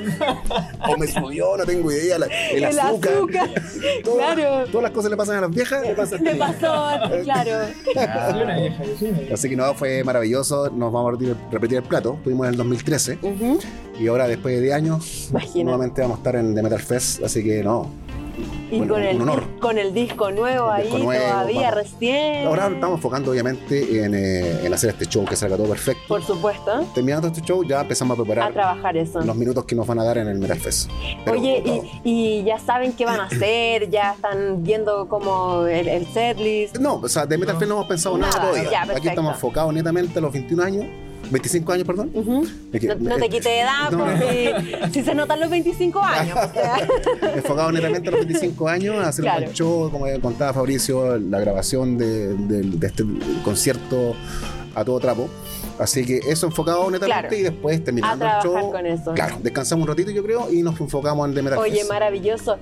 o 0.89 0.97
me 0.97 1.07
subió, 1.07 1.57
no 1.57 1.65
tengo 1.65 1.91
idea, 1.93 2.19
la- 2.19 2.27
el, 2.27 2.65
el 2.65 2.79
azúcar. 2.79 3.13
azúcar. 3.15 3.51
Todo- 4.05 4.17
Claro. 4.17 4.67
Todas 4.67 4.83
las 4.85 4.91
cosas 4.93 5.11
le 5.11 5.17
pasan 5.17 5.37
a 5.37 5.41
las 5.43 5.51
viejas, 5.51 5.83
le 5.83 5.95
pasa 5.95 6.17
a 6.17 6.19
ti. 6.19 6.25
Te 6.25 6.35
pasó, 6.35 6.89
claro. 7.25 7.67
Así 9.33 9.49
que 9.49 9.57
no, 9.57 9.75
fue 9.75 10.03
maravilloso, 10.05 10.71
nos 10.71 10.93
vamos 10.93 11.09
a 11.09 11.13
repetir, 11.13 11.37
repetir 11.51 11.79
el 11.79 11.85
plato, 11.85 12.15
estuvimos 12.19 12.47
en 12.47 12.53
el 12.53 12.57
2013 12.59 13.19
Ujú. 13.23 13.59
y 13.99 14.07
ahora 14.09 14.27
después 14.29 14.55
de 14.57 14.63
10 14.63 14.75
años 14.75 15.29
nuevamente 15.55 16.03
vamos 16.03 16.17
a 16.17 16.21
estar 16.21 16.37
en 16.37 16.55
The 16.55 16.63
Metal 16.63 16.81
Fest, 16.81 17.23
así 17.23 17.43
que 17.45 17.63
no. 17.63 17.91
Y 18.71 18.79
Bueno, 18.79 18.95
con, 18.95 19.03
el, 19.03 19.21
honor. 19.21 19.45
con 19.61 19.79
el 19.79 19.95
disco 19.95 20.31
nuevo 20.31 20.67
El 20.67 20.73
ahí 20.73 20.83
disco 20.85 20.99
nuevo, 20.99 21.25
todavía 21.25 21.61
vamos. 21.71 21.75
recién. 21.77 22.47
Ahora 22.47 22.67
estamos 22.69 22.97
enfocando 22.99 23.31
obviamente 23.31 24.05
en, 24.05 24.15
eh, 24.15 24.61
en 24.67 24.75
hacer 24.75 24.91
este 24.91 25.07
show 25.07 25.25
que 25.25 25.37
salga 25.37 25.57
todo 25.57 25.69
perfecto. 25.69 26.03
Por 26.09 26.23
supuesto, 26.25 26.85
Terminando 26.95 27.29
este 27.29 27.41
show 27.43 27.63
ya 27.65 27.81
empezamos 27.83 28.19
a 28.19 28.23
a 28.23 28.25
preparar 28.25 28.53
trabajar 28.53 28.97
eso. 28.97 29.21
los 29.21 29.37
minutos 29.37 29.65
que 29.65 29.75
nos 29.75 29.87
van 29.87 29.99
a 30.01 30.05
dar 30.05 30.19
en 30.19 30.29
el 30.29 30.39
Metal 30.39 30.59
Fest. 30.59 30.91
Pero 31.25 31.39
Oye, 31.39 31.63
y, 32.05 32.11
y 32.41 32.45
ya 32.45 32.59
saben 32.59 32.93
qué 32.95 33.05
van 33.05 33.21
a 33.21 33.25
hacer, 33.27 33.91
ya 33.91 34.13
están 34.15 34.63
viendo 34.63 35.09
como 35.09 35.67
el, 35.67 35.89
el 35.89 36.07
setlist. 36.07 36.79
No, 36.79 36.97
o 36.97 37.09
sea, 37.09 37.27
de 37.27 37.39
Metal 37.39 37.57
Fest 37.57 37.69
no 37.69 37.75
hemos 37.77 37.87
pensado 37.87 38.19
nada, 38.19 38.33
Nada, 38.37 38.51
todavía. 38.51 38.71
ya, 38.71 38.83
Aquí 38.97 39.09
estamos 39.09 39.35
enfocados 39.35 39.73
netamente 39.73 40.19
a 40.19 40.23
los 40.23 40.33
21 40.33 40.63
años, 40.63 40.85
25 41.31 41.73
años, 41.73 41.87
perdón. 41.87 42.11
No, 42.15 42.95
no 42.97 43.17
te 43.17 43.29
quite 43.29 43.61
edad, 43.61 43.91
No, 43.91 43.99
porque 43.99 44.55
si 44.93 45.03
se 45.03 45.15
notan 45.15 45.41
los 45.41 45.49
25 45.51 46.01
años. 46.03 46.37
o 46.39 46.53
sea. 46.53 46.77
Enfocados 47.35 47.73
netamente 47.73 48.09
a 48.09 48.13
los 48.13 48.21
25 48.27 48.69
años, 48.69 48.97
a 49.05 49.09
hacer 49.09 49.25
Claro. 49.25 49.47
un 49.47 49.53
show, 49.53 49.91
como 49.91 50.07
contaba 50.21 50.53
Fabricio, 50.53 51.19
la 51.19 51.39
grabación 51.41 51.97
de, 51.99 52.35
de- 52.35 52.63
de 52.63 52.87
este 52.87 53.05
concierto 53.45 54.15
a 54.75 54.85
todo 54.85 54.99
trapo. 55.01 55.29
Así 55.79 56.05
que 56.05 56.19
eso 56.29 56.47
enfocado 56.47 56.91
netamente 56.91 57.29
Claro. 57.29 57.37
y 57.37 57.43
después 57.43 57.81
a 57.81 57.85
terminando 57.85 58.25
el 58.25 58.31
trabajar 58.31 58.63
show. 58.63 58.71
con 58.73 58.87
eso. 58.87 59.13
Claro, 59.15 59.37
descansamos 59.43 59.83
un 59.83 59.89
ratito 59.89 60.11
yo 60.11 60.23
creo 60.23 60.53
y 60.53 60.63
nos 60.63 60.81
enfocamos 60.81 61.29
en 61.29 61.35
The 61.35 61.43
Metal 61.43 61.59
Oye, 61.59 61.85
maravilloso. 61.85 62.59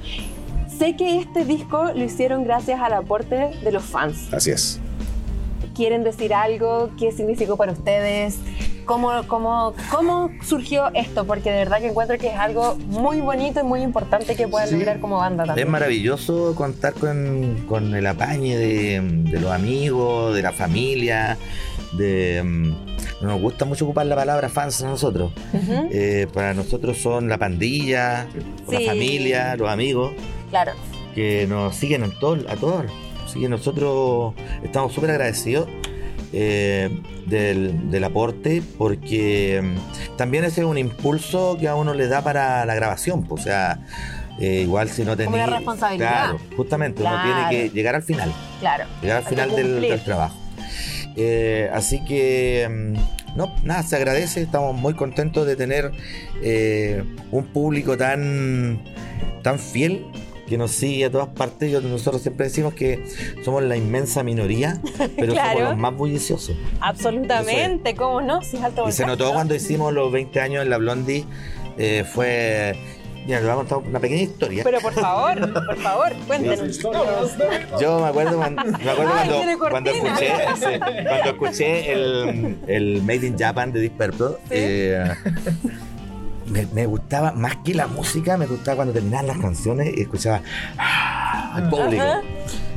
Sé 0.78 0.96
que 0.96 1.18
este 1.18 1.44
disco 1.44 1.84
lo 1.94 2.02
hicieron 2.04 2.44
gracias 2.44 2.80
al 2.80 2.94
aporte 2.94 3.50
de 3.62 3.72
los 3.72 3.84
fans. 3.84 4.32
Así 4.32 4.50
es. 4.50 4.80
¿Quieren 5.74 6.04
decir 6.04 6.34
algo? 6.34 6.90
¿Qué 6.98 7.12
significó 7.12 7.56
para 7.56 7.72
ustedes? 7.72 8.38
¿Cómo, 8.84 9.10
cómo, 9.28 9.74
¿Cómo 9.90 10.30
surgió 10.44 10.90
esto? 10.94 11.24
Porque 11.24 11.50
de 11.50 11.58
verdad 11.58 11.78
que 11.78 11.86
encuentro 11.86 12.18
que 12.18 12.28
es 12.28 12.34
algo 12.36 12.74
muy 12.88 13.20
bonito 13.20 13.60
y 13.60 13.62
muy 13.62 13.80
importante 13.80 14.34
que 14.34 14.48
puedan 14.48 14.68
Sí. 14.68 14.74
lograr 14.74 14.98
como 15.00 15.18
banda 15.18 15.44
Es 15.44 15.46
también. 15.48 15.70
maravilloso 15.70 16.54
contar 16.56 16.92
con, 16.94 17.64
con 17.68 17.94
el 17.94 18.06
apañe 18.06 18.56
de, 18.56 19.00
de 19.00 19.40
los 19.40 19.52
amigos, 19.52 20.34
de 20.34 20.42
la 20.42 20.52
familia, 20.52 21.38
de... 21.92 22.42
mm, 22.44 23.24
Nos 23.24 23.40
gusta 23.40 23.64
mucho 23.64 23.84
ocupar 23.84 24.04
la 24.06 24.16
palabra 24.16 24.48
fans 24.48 24.82
a 24.82 24.88
nosotros. 24.88 25.30
Eh, 25.92 26.26
para 26.34 26.52
nosotros 26.52 26.98
son 26.98 27.28
la 27.28 27.38
pandilla, 27.38 28.26
Sí. 28.68 28.72
la 28.72 28.80
familia, 28.80 29.54
los 29.56 29.68
amigos, 29.70 30.12
Claro. 30.50 30.72
que 31.14 31.46
nos 31.46 31.76
siguen 31.76 32.02
en 32.02 32.18
todo, 32.18 32.36
a 32.48 32.56
todos. 32.56 32.86
Así 33.33 33.41
que 33.41 33.49
nosotros 33.49 34.35
estamos 34.62 34.93
súper 34.93 35.12
agradecidos 35.12 35.66
eh, 36.35 36.91
del, 37.24 37.91
del 37.91 38.05
aporte 38.05 38.62
porque 38.76 39.59
mm, 39.62 40.16
también 40.18 40.45
ese 40.45 40.61
es 40.61 40.66
un 40.66 40.76
impulso 40.76 41.57
que 41.59 41.66
a 41.66 41.74
uno 41.74 41.95
le 41.95 42.09
da 42.09 42.22
para 42.22 42.66
la 42.66 42.74
grabación. 42.74 43.22
pues, 43.22 43.41
o 43.41 43.45
sea, 43.45 43.78
eh, 44.39 44.61
igual 44.61 44.91
si 44.91 45.03
no 45.03 45.16
tenés... 45.16 45.33
una 45.33 45.47
responsabilidad. 45.47 46.09
Claro, 46.11 46.41
justamente, 46.59 47.03
uno 47.03 47.22
tiene 47.22 47.49
que 47.49 47.74
llegar 47.74 47.95
al 47.95 48.03
final. 48.03 48.30
Claro. 48.61 48.85
llegar 49.01 49.16
al 49.16 49.24
final 49.24 49.57
del, 49.57 50.05
trabajo. 50.05 50.37
Eh, 51.16 51.70
así 51.72 52.05
que, 52.05 52.68
mm, 52.68 53.37
no, 53.39 53.51
nada, 53.64 53.83
se 53.83 53.97
agradece, 53.97 54.43
estamos 54.43 54.78
muy 54.78 54.93
contentos 54.93 55.47
de 55.47 55.57
tener 55.57 55.91
eh, 56.43 57.03
un 57.30 57.47
público 57.47 57.97
tan, 57.97 58.78
tan 59.43 59.59
fiel 59.59 60.05
que 60.53 60.59
nos 60.59 60.70
sigue 60.70 61.07
a 61.07 61.11
todas 61.11 61.28
partes. 61.28 61.70
Yo- 61.72 61.80
nosotros 61.80 62.20
siempre 62.22 62.46
decimos 62.46 62.74
que 62.74 63.03
somos 63.44 63.62
la 63.62 63.76
inmensa 63.76 64.22
minoría, 64.22 64.78
pero 65.16 65.32
Claro. 65.32 65.53
somos 65.59 65.70
los 65.70 65.78
más 65.78 65.96
bulliciosos. 65.96 66.55
Absolutamente, 66.80 67.94
¿cómo 67.94 68.20
no? 68.20 68.42
Si 68.42 68.57
es 68.59 68.62
alto 68.62 68.86
Y 68.88 68.92
se 68.92 69.07
notó 69.07 69.32
cuando 69.32 69.55
hicimos 69.55 69.92
los 69.92 70.12
20 70.12 70.40
años 70.40 70.62
en 70.62 70.70
la 70.70 70.78
Blondie, 70.78 71.24
eh, 71.78 72.05
fue... 72.11 72.74
Mira, 73.24 73.38
les 73.38 73.44
voy 73.44 73.53
a 73.53 73.55
contar 73.55 73.78
una 73.78 74.00
pequeña 74.00 74.22
historia. 74.22 74.64
Pero 74.64 74.80
por 74.80 74.92
favor, 74.94 75.53
por 75.55 75.76
favor, 75.78 76.12
cuéntenos. 76.26 76.78
Yo 77.80 78.00
me 78.00 78.07
acuerdo 78.09 78.36
cuando, 78.36 78.64
me 78.64 78.90
acuerdo 78.90 79.12
Ay, 79.14 79.28
cuando, 79.57 79.68
cuando 79.70 79.90
escuché, 79.90 80.26
sí, 80.57 80.78
cuando 81.07 81.30
escuché 81.30 81.92
el, 81.92 82.59
el 82.66 83.03
Made 83.03 83.26
in 83.28 83.38
Japan 83.38 83.72
de 83.72 83.80
Deep 83.80 83.92
Purple. 83.96 84.36
eh, 84.50 85.05
me, 86.47 86.66
me 86.72 86.86
gustaba, 86.86 87.32
más 87.32 87.57
que 87.64 87.74
la 87.74 87.86
música, 87.86 88.36
me 88.36 88.47
gustaba 88.47 88.76
cuando 88.76 88.95
terminaban 88.95 89.26
las 89.26 89.38
canciones 89.38 89.93
y 89.97 90.03
escuchaba 90.03 90.43
ah, 90.78 91.53
al 91.57 91.68
público. 91.68 92.03
Ajá. 92.03 92.20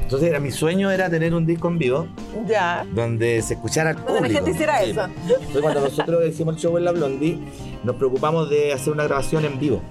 Entonces 0.03 0.29
era, 0.29 0.39
mi 0.39 0.51
sueño 0.51 0.91
era 0.91 1.09
tener 1.09 1.33
un 1.33 1.47
disco 1.47 1.67
en 1.67 1.79
vivo 1.79 2.07
Ya. 2.47 2.85
donde 2.93 3.41
se 3.41 3.55
escuchara 3.55 3.89
al 3.91 3.95
Donde 3.95 4.11
la 4.11 4.17
público. 4.19 4.35
gente 4.35 4.51
hiciera 4.51 4.79
Sí. 4.83 4.91
eso. 4.91 5.05
Entonces 5.05 5.61
cuando 5.61 5.81
nosotros 5.81 6.23
hicimos 6.29 6.55
el 6.55 6.61
show 6.61 6.77
en 6.77 6.85
la 6.85 6.91
Blondie, 6.91 7.39
nos 7.83 7.95
preocupamos 7.95 8.49
de 8.49 8.71
hacer 8.73 8.93
una 8.93 9.03
grabación 9.05 9.45
en 9.45 9.59
vivo 9.59 9.81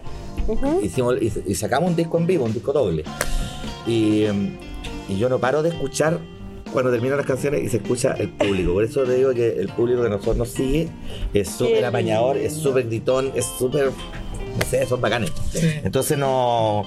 hicimos, 0.83 1.16
y, 1.20 1.33
y 1.47 1.55
sacamos 1.55 1.91
un 1.91 1.97
disco 1.97 2.18
en 2.18 2.27
vivo, 2.27 2.45
un 2.45 2.53
disco 2.53 2.72
doble. 2.72 3.03
Y, 3.87 4.25
y 5.09 5.16
yo 5.18 5.29
no 5.29 5.39
paro 5.39 5.62
de 5.62 5.70
escuchar 5.70 6.18
cuando 6.75 6.91
terminan 6.91 7.16
las 7.16 7.27
canciones 7.27 7.62
y 7.62 7.68
se 7.70 7.79
escucha 7.79 8.14
el 8.18 8.29
público. 8.29 8.75
Por 8.75 8.85
eso 8.85 9.05
te 9.05 9.14
digo 9.14 9.33
que 9.33 9.49
el 9.61 9.68
público 9.68 10.03
que 10.03 10.11
nosotros 10.11 10.37
nos 10.37 10.51
sigue 10.51 10.89
es 11.33 11.49
súper 11.49 11.85
apañador, 11.85 12.37
es 12.37 12.53
súper 12.53 12.87
gritón, 12.89 13.33
es 13.35 13.47
súper. 13.59 13.87
No 14.59 14.64
sé, 14.68 14.85
son 14.87 15.01
bacanes. 15.01 15.33
Entonces 15.85 16.18
no. 16.18 16.85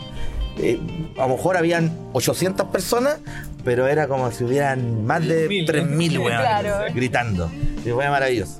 eh, 0.59 0.79
a 1.17 1.27
lo 1.27 1.35
mejor 1.37 1.57
habían 1.57 1.91
800 2.13 2.67
personas, 2.67 3.17
pero 3.63 3.87
era 3.87 4.07
como 4.07 4.29
si 4.31 4.43
hubieran 4.43 5.05
más 5.05 5.25
de 5.27 5.47
3.000 5.49 6.19
weones 6.19 6.39
Claro. 6.39 6.93
gritando. 6.93 7.49
Y 7.85 7.89
fue 7.89 8.09
maravilloso. 8.09 8.57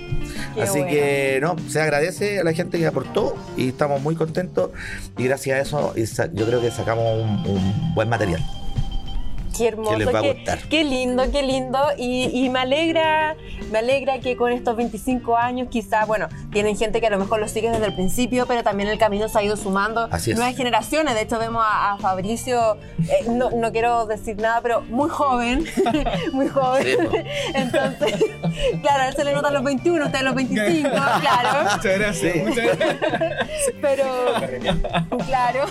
Qué 0.55 0.61
Así 0.61 0.80
que 0.86 1.39
no, 1.41 1.55
se 1.69 1.80
agradece 1.82 2.39
a 2.39 2.43
la 2.43 2.53
gente 2.53 2.80
que 2.80 2.88
aportó 2.88 3.36
y 3.57 3.67
estamos 3.69 4.01
muy 4.01 4.15
contentos 4.15 4.71
y 5.17 5.25
gracias 5.25 5.57
a 5.57 5.61
eso 5.61 5.93
yo 6.34 6.45
creo 6.47 6.61
que 6.61 6.71
sacamos 6.71 7.21
un, 7.23 7.47
un 7.51 7.93
buen 7.95 8.09
material. 8.09 8.41
Qué 9.57 9.67
hermoso, 9.67 9.91
Que 9.91 9.97
les 10.05 10.13
va 10.13 10.19
a 10.19 10.21
qué, 10.21 10.33
gustar. 10.33 10.59
qué 10.69 10.83
lindo, 10.83 11.23
qué 11.31 11.41
lindo. 11.43 11.79
Y, 11.97 12.45
y 12.45 12.49
me 12.49 12.59
alegra, 12.59 13.35
me 13.71 13.79
alegra 13.79 14.19
que 14.19 14.35
con 14.37 14.51
estos 14.51 14.75
25 14.75 15.35
años, 15.37 15.67
quizá, 15.69 16.05
bueno, 16.05 16.27
tienen 16.51 16.77
gente 16.77 16.99
que 17.01 17.07
a 17.07 17.09
lo 17.09 17.17
mejor 17.19 17.39
lo 17.39 17.47
sigue 17.47 17.69
desde 17.69 17.85
el 17.85 17.93
principio, 17.95 18.45
pero 18.47 18.63
también 18.63 18.89
el 18.89 18.97
camino 18.97 19.27
se 19.29 19.39
ha 19.39 19.43
ido 19.43 19.57
sumando 19.57 20.07
Así 20.11 20.31
es. 20.31 20.37
nuevas 20.37 20.55
generaciones. 20.55 21.15
De 21.15 21.21
hecho, 21.21 21.39
vemos 21.39 21.63
a, 21.65 21.93
a 21.93 21.97
Fabricio, 21.97 22.77
eh, 22.99 23.25
no, 23.29 23.49
no 23.51 23.71
quiero 23.71 24.05
decir 24.05 24.37
nada, 24.37 24.61
pero 24.61 24.81
muy 24.81 25.09
joven, 25.09 25.65
muy 26.33 26.47
joven. 26.47 26.83
Sí. 27.11 27.17
Entonces, 27.53 28.13
claro, 28.81 29.03
a 29.03 29.07
él 29.09 29.15
se 29.15 29.23
le 29.23 29.33
notan 29.33 29.53
los 29.53 29.63
21, 29.63 30.05
usted 30.05 30.21
los 30.21 30.35
25, 30.35 30.89
claro. 30.89 31.63
Muchas 31.63 31.83
gracias. 31.99 32.35
Muchas 32.37 32.65
gracias. 32.77 32.97
Pero, 33.81 34.03
claro, 35.25 35.65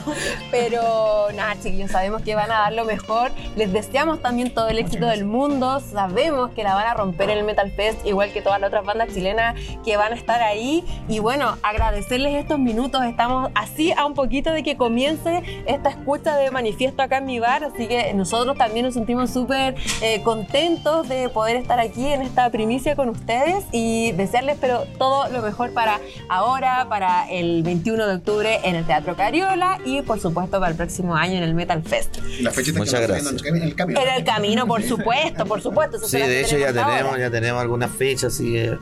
pero 0.50 1.28
nada, 1.34 1.54
chiquillos, 1.62 1.90
sabemos 1.90 2.22
que 2.22 2.34
van 2.34 2.50
a 2.50 2.58
dar 2.60 2.72
lo 2.72 2.84
mejor. 2.84 3.30
Les 3.56 3.72
deseamos 3.76 4.22
también 4.22 4.54
todo 4.54 4.68
el 4.68 4.78
éxito 4.78 5.06
del 5.06 5.26
mundo. 5.26 5.80
Sabemos 5.80 6.50
que 6.52 6.62
la 6.62 6.74
van 6.74 6.86
a 6.86 6.94
romper 6.94 7.28
en 7.28 7.38
el 7.38 7.44
Metal 7.44 7.70
Fest, 7.70 8.06
igual 8.06 8.32
que 8.32 8.40
todas 8.40 8.58
las 8.58 8.68
otras 8.68 8.86
bandas 8.86 9.12
chilenas 9.12 9.54
que 9.84 9.98
van 9.98 10.12
a 10.12 10.16
estar 10.16 10.40
ahí. 10.40 10.82
Y 11.08 11.18
bueno, 11.18 11.58
agradecerles 11.62 12.34
estos 12.34 12.58
minutos. 12.58 13.04
Estamos 13.04 13.50
así 13.54 13.92
a 13.92 14.06
un 14.06 14.14
poquito 14.14 14.50
de 14.50 14.62
que 14.62 14.78
comience 14.78 15.42
esta 15.66 15.90
escucha 15.90 16.36
de 16.36 16.50
manifiesto 16.50 17.02
acá 17.02 17.18
en 17.18 17.26
mi 17.26 17.38
bar. 17.38 17.64
Así 17.64 17.86
que 17.86 18.14
nosotros 18.14 18.56
también 18.56 18.86
nos 18.86 18.94
sentimos 18.94 19.30
súper 19.30 19.74
eh, 20.00 20.22
contentos 20.22 21.06
de 21.08 21.28
poder 21.28 21.56
estar 21.56 21.78
aquí 21.78 22.06
en 22.06 22.22
esta 22.22 22.48
primicia 22.50 22.96
con 22.96 23.10
ustedes 23.10 23.64
y 23.72 24.12
desearles 24.12 24.56
pero 24.58 24.84
todo 24.98 25.28
lo 25.28 25.42
mejor 25.42 25.72
para 25.72 26.00
ahora, 26.30 26.86
para 26.88 27.30
el 27.30 27.62
21 27.62 28.06
de 28.06 28.14
octubre 28.14 28.60
en 28.64 28.74
el 28.74 28.86
Teatro 28.86 29.16
Cariola 29.16 29.78
y 29.84 30.00
por 30.00 30.18
supuesto 30.18 30.58
para 30.58 30.70
el 30.70 30.76
próximo 30.76 31.14
año 31.14 31.34
en 31.34 31.42
el 31.42 31.54
Metal 31.54 31.82
Fest. 31.82 32.18
Muchas 32.78 33.00
gracias. 33.02 33.65
El 33.66 33.74
camino. 33.74 34.00
En 34.00 34.08
el 34.08 34.24
camino, 34.24 34.66
por 34.66 34.82
supuesto, 34.82 35.44
por 35.46 35.60
supuesto. 35.60 35.96
eso 35.96 36.08
Sí, 36.08 36.18
de 36.18 36.40
hecho 36.40 36.58
ya 36.58 36.68
ahora. 36.68 36.86
tenemos, 36.86 37.18
ya 37.18 37.30
tenemos 37.30 37.60
algunas 37.60 37.90
fechas, 37.90 38.34
así 38.34 38.52
que 38.52 38.78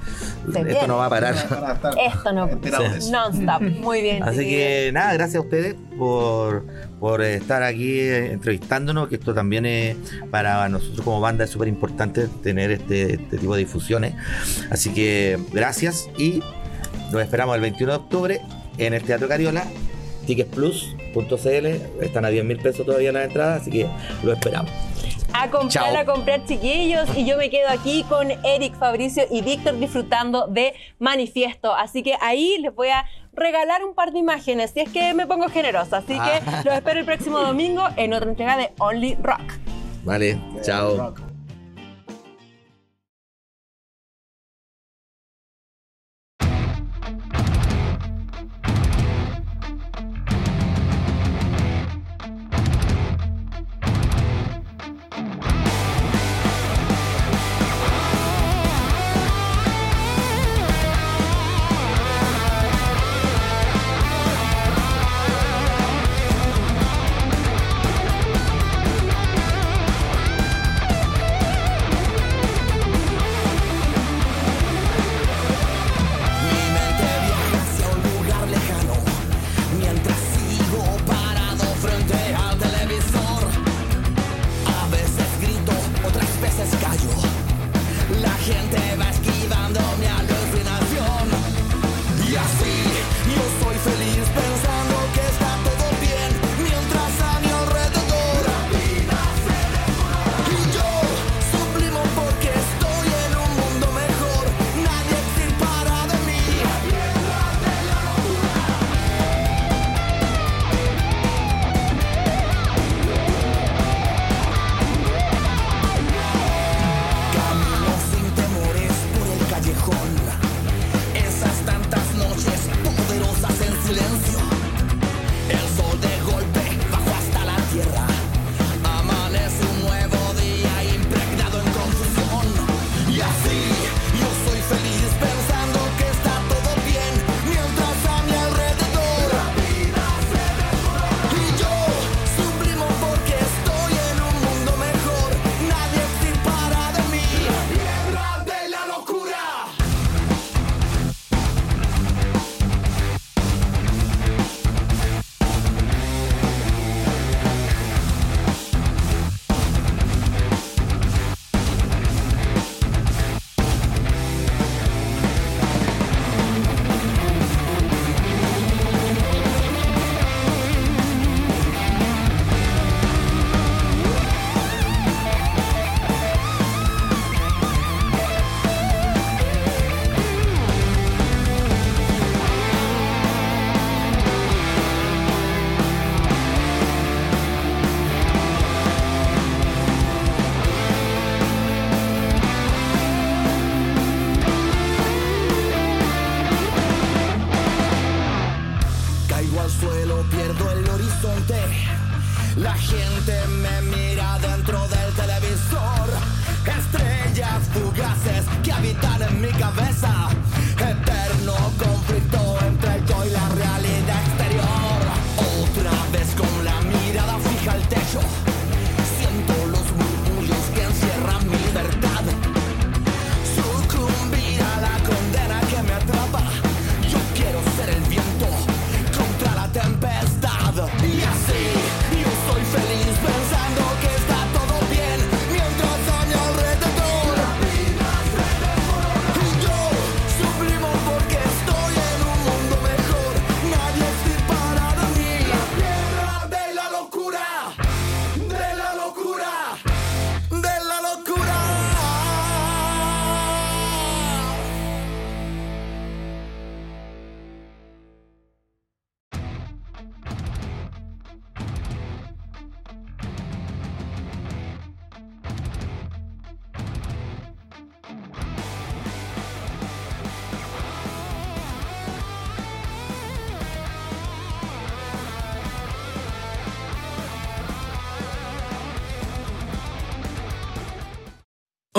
esto 0.68 0.87
no 0.87 0.97
va 0.97 1.07
a 1.07 1.11
parar. 1.11 1.35
Esto 1.35 2.32
no. 2.32 2.47
eso. 2.47 3.11
Non-stop. 3.11 3.62
Muy 3.62 4.03
bien. 4.03 4.22
Así 4.22 4.45
que 4.49 4.91
nada, 4.93 5.14
gracias 5.14 5.37
a 5.37 5.41
ustedes 5.41 5.74
por, 5.99 6.64
por 7.01 7.22
estar 7.22 7.62
aquí 7.62 7.99
eh, 8.01 8.32
entrevistándonos, 8.32 9.09
que 9.09 9.16
esto 9.16 9.35
también 9.35 9.66
es 9.66 9.97
para 10.30 10.68
nosotros 10.68 11.03
como 11.05 11.20
banda 11.20 11.45
es 11.45 11.51
súper 11.51 11.68
importante 11.68 12.28
tener 12.43 12.70
este, 12.70 13.14
este 13.14 13.39
tipo 13.39 13.55
de 13.55 13.61
difusiones. 13.61 14.14
Así 14.70 14.93
que 14.93 15.39
gracias 15.53 16.09
y 16.18 16.43
nos 17.12 17.22
esperamos 17.22 17.55
el 17.55 17.61
21 17.62 17.93
de 17.93 17.99
octubre 17.99 18.41
en 18.78 18.95
el 18.95 19.03
Teatro 19.03 19.28
Cariola, 19.28 19.64
ticketsplus.cl, 20.27 22.03
están 22.03 22.25
a 22.25 22.29
10 22.29 22.45
mil 22.45 22.59
pesos 22.59 22.85
todavía 22.87 23.12
las 23.12 23.25
entradas, 23.27 23.62
así 23.62 23.70
que 23.70 23.87
lo 24.22 24.33
esperamos. 24.33 24.70
A 25.37 25.51
comprar, 25.51 25.70
Chao. 25.93 25.97
a 25.97 26.05
comprar, 26.05 26.45
chiquillos. 26.47 27.09
Y 27.16 27.25
yo 27.27 27.37
me 27.37 27.51
quedo 27.51 27.68
aquí 27.68 28.05
con 28.09 28.31
Eric, 28.45 28.75
Fabricio 28.79 29.25
y 29.31 29.43
Víctor 29.43 29.77
disfrutando 29.81 30.47
de 30.47 30.75
Manifiesto. 31.01 31.75
Así 31.75 32.05
que 32.05 32.14
ahí 32.20 32.57
les 32.61 32.72
voy 32.72 32.89
a 32.89 33.05
regalar 33.33 33.85
un 33.85 33.95
par 33.97 34.12
de 34.12 34.20
imágenes, 34.20 34.70
si 34.70 34.81
es 34.81 34.89
que 34.91 35.12
me 35.12 35.27
pongo 35.27 35.49
generosa. 35.49 35.97
Así 35.99 36.14
que 36.14 36.20
Ah. 36.20 36.62
los 36.64 36.75
espero 36.75 37.01
el 37.01 37.05
próximo 37.07 37.41
domingo 37.41 37.83
en 37.97 38.12
otra 38.12 38.31
entrega 38.31 38.57
de 38.57 38.70
Only 38.79 39.16
Rock. 39.20 39.43
Vale, 40.05 40.39
chao. 40.62 41.14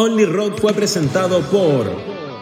Only 0.05 0.25
Rock 0.25 0.61
fue 0.61 0.71
presentado 0.71 1.41
por 1.49 1.91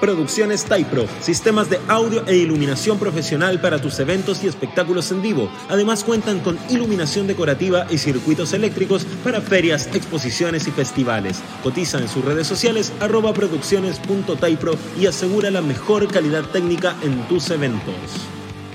Producciones 0.01 0.65
Typro, 0.65 1.05
sistemas 1.21 1.69
de 1.69 1.79
audio 1.87 2.27
e 2.27 2.35
iluminación 2.35 2.99
profesional 2.99 3.61
para 3.61 3.79
tus 3.79 3.97
eventos 3.99 4.43
y 4.43 4.47
espectáculos 4.47 5.09
en 5.13 5.21
vivo. 5.21 5.49
Además 5.69 6.03
cuentan 6.03 6.41
con 6.41 6.59
iluminación 6.69 7.25
decorativa 7.25 7.87
y 7.89 7.99
circuitos 7.99 8.51
eléctricos 8.51 9.05
para 9.23 9.39
ferias, 9.39 9.87
exposiciones 9.95 10.67
y 10.67 10.71
festivales. 10.71 11.41
Cotiza 11.63 11.99
en 11.99 12.09
sus 12.09 12.25
redes 12.25 12.47
sociales 12.47 12.91
arroba 12.99 13.33
producciones.typro 13.33 14.73
y 14.99 15.05
asegura 15.05 15.49
la 15.49 15.61
mejor 15.61 16.09
calidad 16.11 16.43
técnica 16.51 16.97
en 17.01 17.25
tus 17.29 17.49
eventos. 17.49 18.32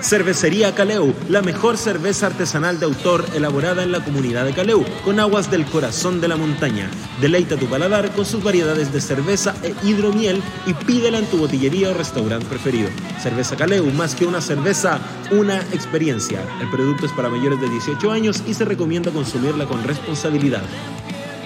Cervecería 0.00 0.74
Caleu, 0.74 1.14
la 1.28 1.42
mejor 1.42 1.76
cerveza 1.76 2.26
artesanal 2.26 2.78
de 2.78 2.86
autor 2.86 3.24
elaborada 3.34 3.82
en 3.82 3.92
la 3.92 4.04
comunidad 4.04 4.44
de 4.44 4.52
Caleu, 4.52 4.84
con 5.04 5.18
aguas 5.18 5.50
del 5.50 5.64
corazón 5.64 6.20
de 6.20 6.28
la 6.28 6.36
montaña. 6.36 6.90
Deleita 7.20 7.56
tu 7.56 7.66
paladar 7.66 8.12
con 8.12 8.24
sus 8.24 8.42
variedades 8.42 8.92
de 8.92 9.00
cerveza 9.00 9.54
e 9.62 9.74
hidromiel 9.86 10.42
y 10.66 10.74
pídela 10.74 11.18
en 11.18 11.26
tu 11.26 11.38
botillería 11.38 11.90
o 11.90 11.94
restaurante 11.94 12.46
preferido. 12.46 12.88
Cerveza 13.22 13.56
Caleu, 13.56 13.86
más 13.92 14.14
que 14.14 14.26
una 14.26 14.40
cerveza, 14.40 15.00
una 15.30 15.60
experiencia. 15.72 16.40
El 16.60 16.70
producto 16.70 17.06
es 17.06 17.12
para 17.12 17.28
mayores 17.28 17.60
de 17.60 17.68
18 17.68 18.10
años 18.10 18.42
y 18.46 18.54
se 18.54 18.64
recomienda 18.64 19.10
consumirla 19.10 19.66
con 19.66 19.82
responsabilidad 19.82 20.62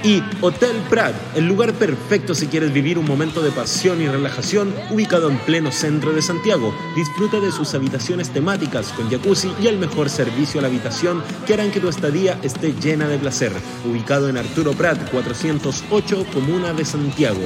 y 0.03 0.23
Hotel 0.41 0.77
Prat, 0.89 1.15
el 1.35 1.47
lugar 1.47 1.73
perfecto 1.75 2.35
si 2.35 2.47
quieres 2.47 2.73
vivir 2.73 2.99
un 2.99 3.07
momento 3.07 3.43
de 3.43 3.51
pasión 3.51 4.01
y 4.01 4.09
relajación, 4.09 4.75
ubicado 4.91 5.31
en 5.31 5.39
pleno 5.39 5.71
centro 5.73 6.13
de 6.13 6.23
Santiago. 6.23 6.75
Disfruta 6.97 7.41
de 7.41 7.53
sus 7.53 7.75
habitaciones 7.75 8.31
temáticas 8.31 8.89
con 8.93 9.11
jacuzzi 9.11 9.53
y 9.61 9.67
el 9.67 9.79
mejor 9.79 10.09
servicio 10.09 10.61
a 10.61 10.63
la 10.63 10.69
habitación 10.69 11.23
que 11.47 11.55
harán 11.55 11.71
que 11.71 11.81
tu 11.81 11.89
estadía 11.89 12.39
esté 12.43 12.73
llena 12.73 13.09
de 13.09 13.19
placer. 13.19 13.53
Ubicado 13.85 14.29
en 14.29 14.37
Arturo 14.37 14.73
Prat 14.73 15.11
408, 15.11 16.27
Comuna 16.33 16.73
de 16.73 16.85
Santiago. 16.85 17.45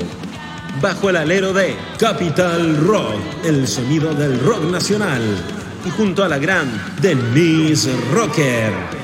Bajo 0.80 1.10
el 1.10 1.16
alero 1.16 1.52
de 1.52 1.76
Capital 1.98 2.76
Rock, 2.76 3.20
el 3.44 3.66
sonido 3.66 4.14
del 4.14 4.40
rock 4.40 4.64
nacional. 4.64 5.22
Y 5.84 5.90
junto 5.90 6.24
a 6.24 6.28
la 6.28 6.38
gran 6.38 6.68
Denise 7.00 7.90
Rocker 8.12 9.03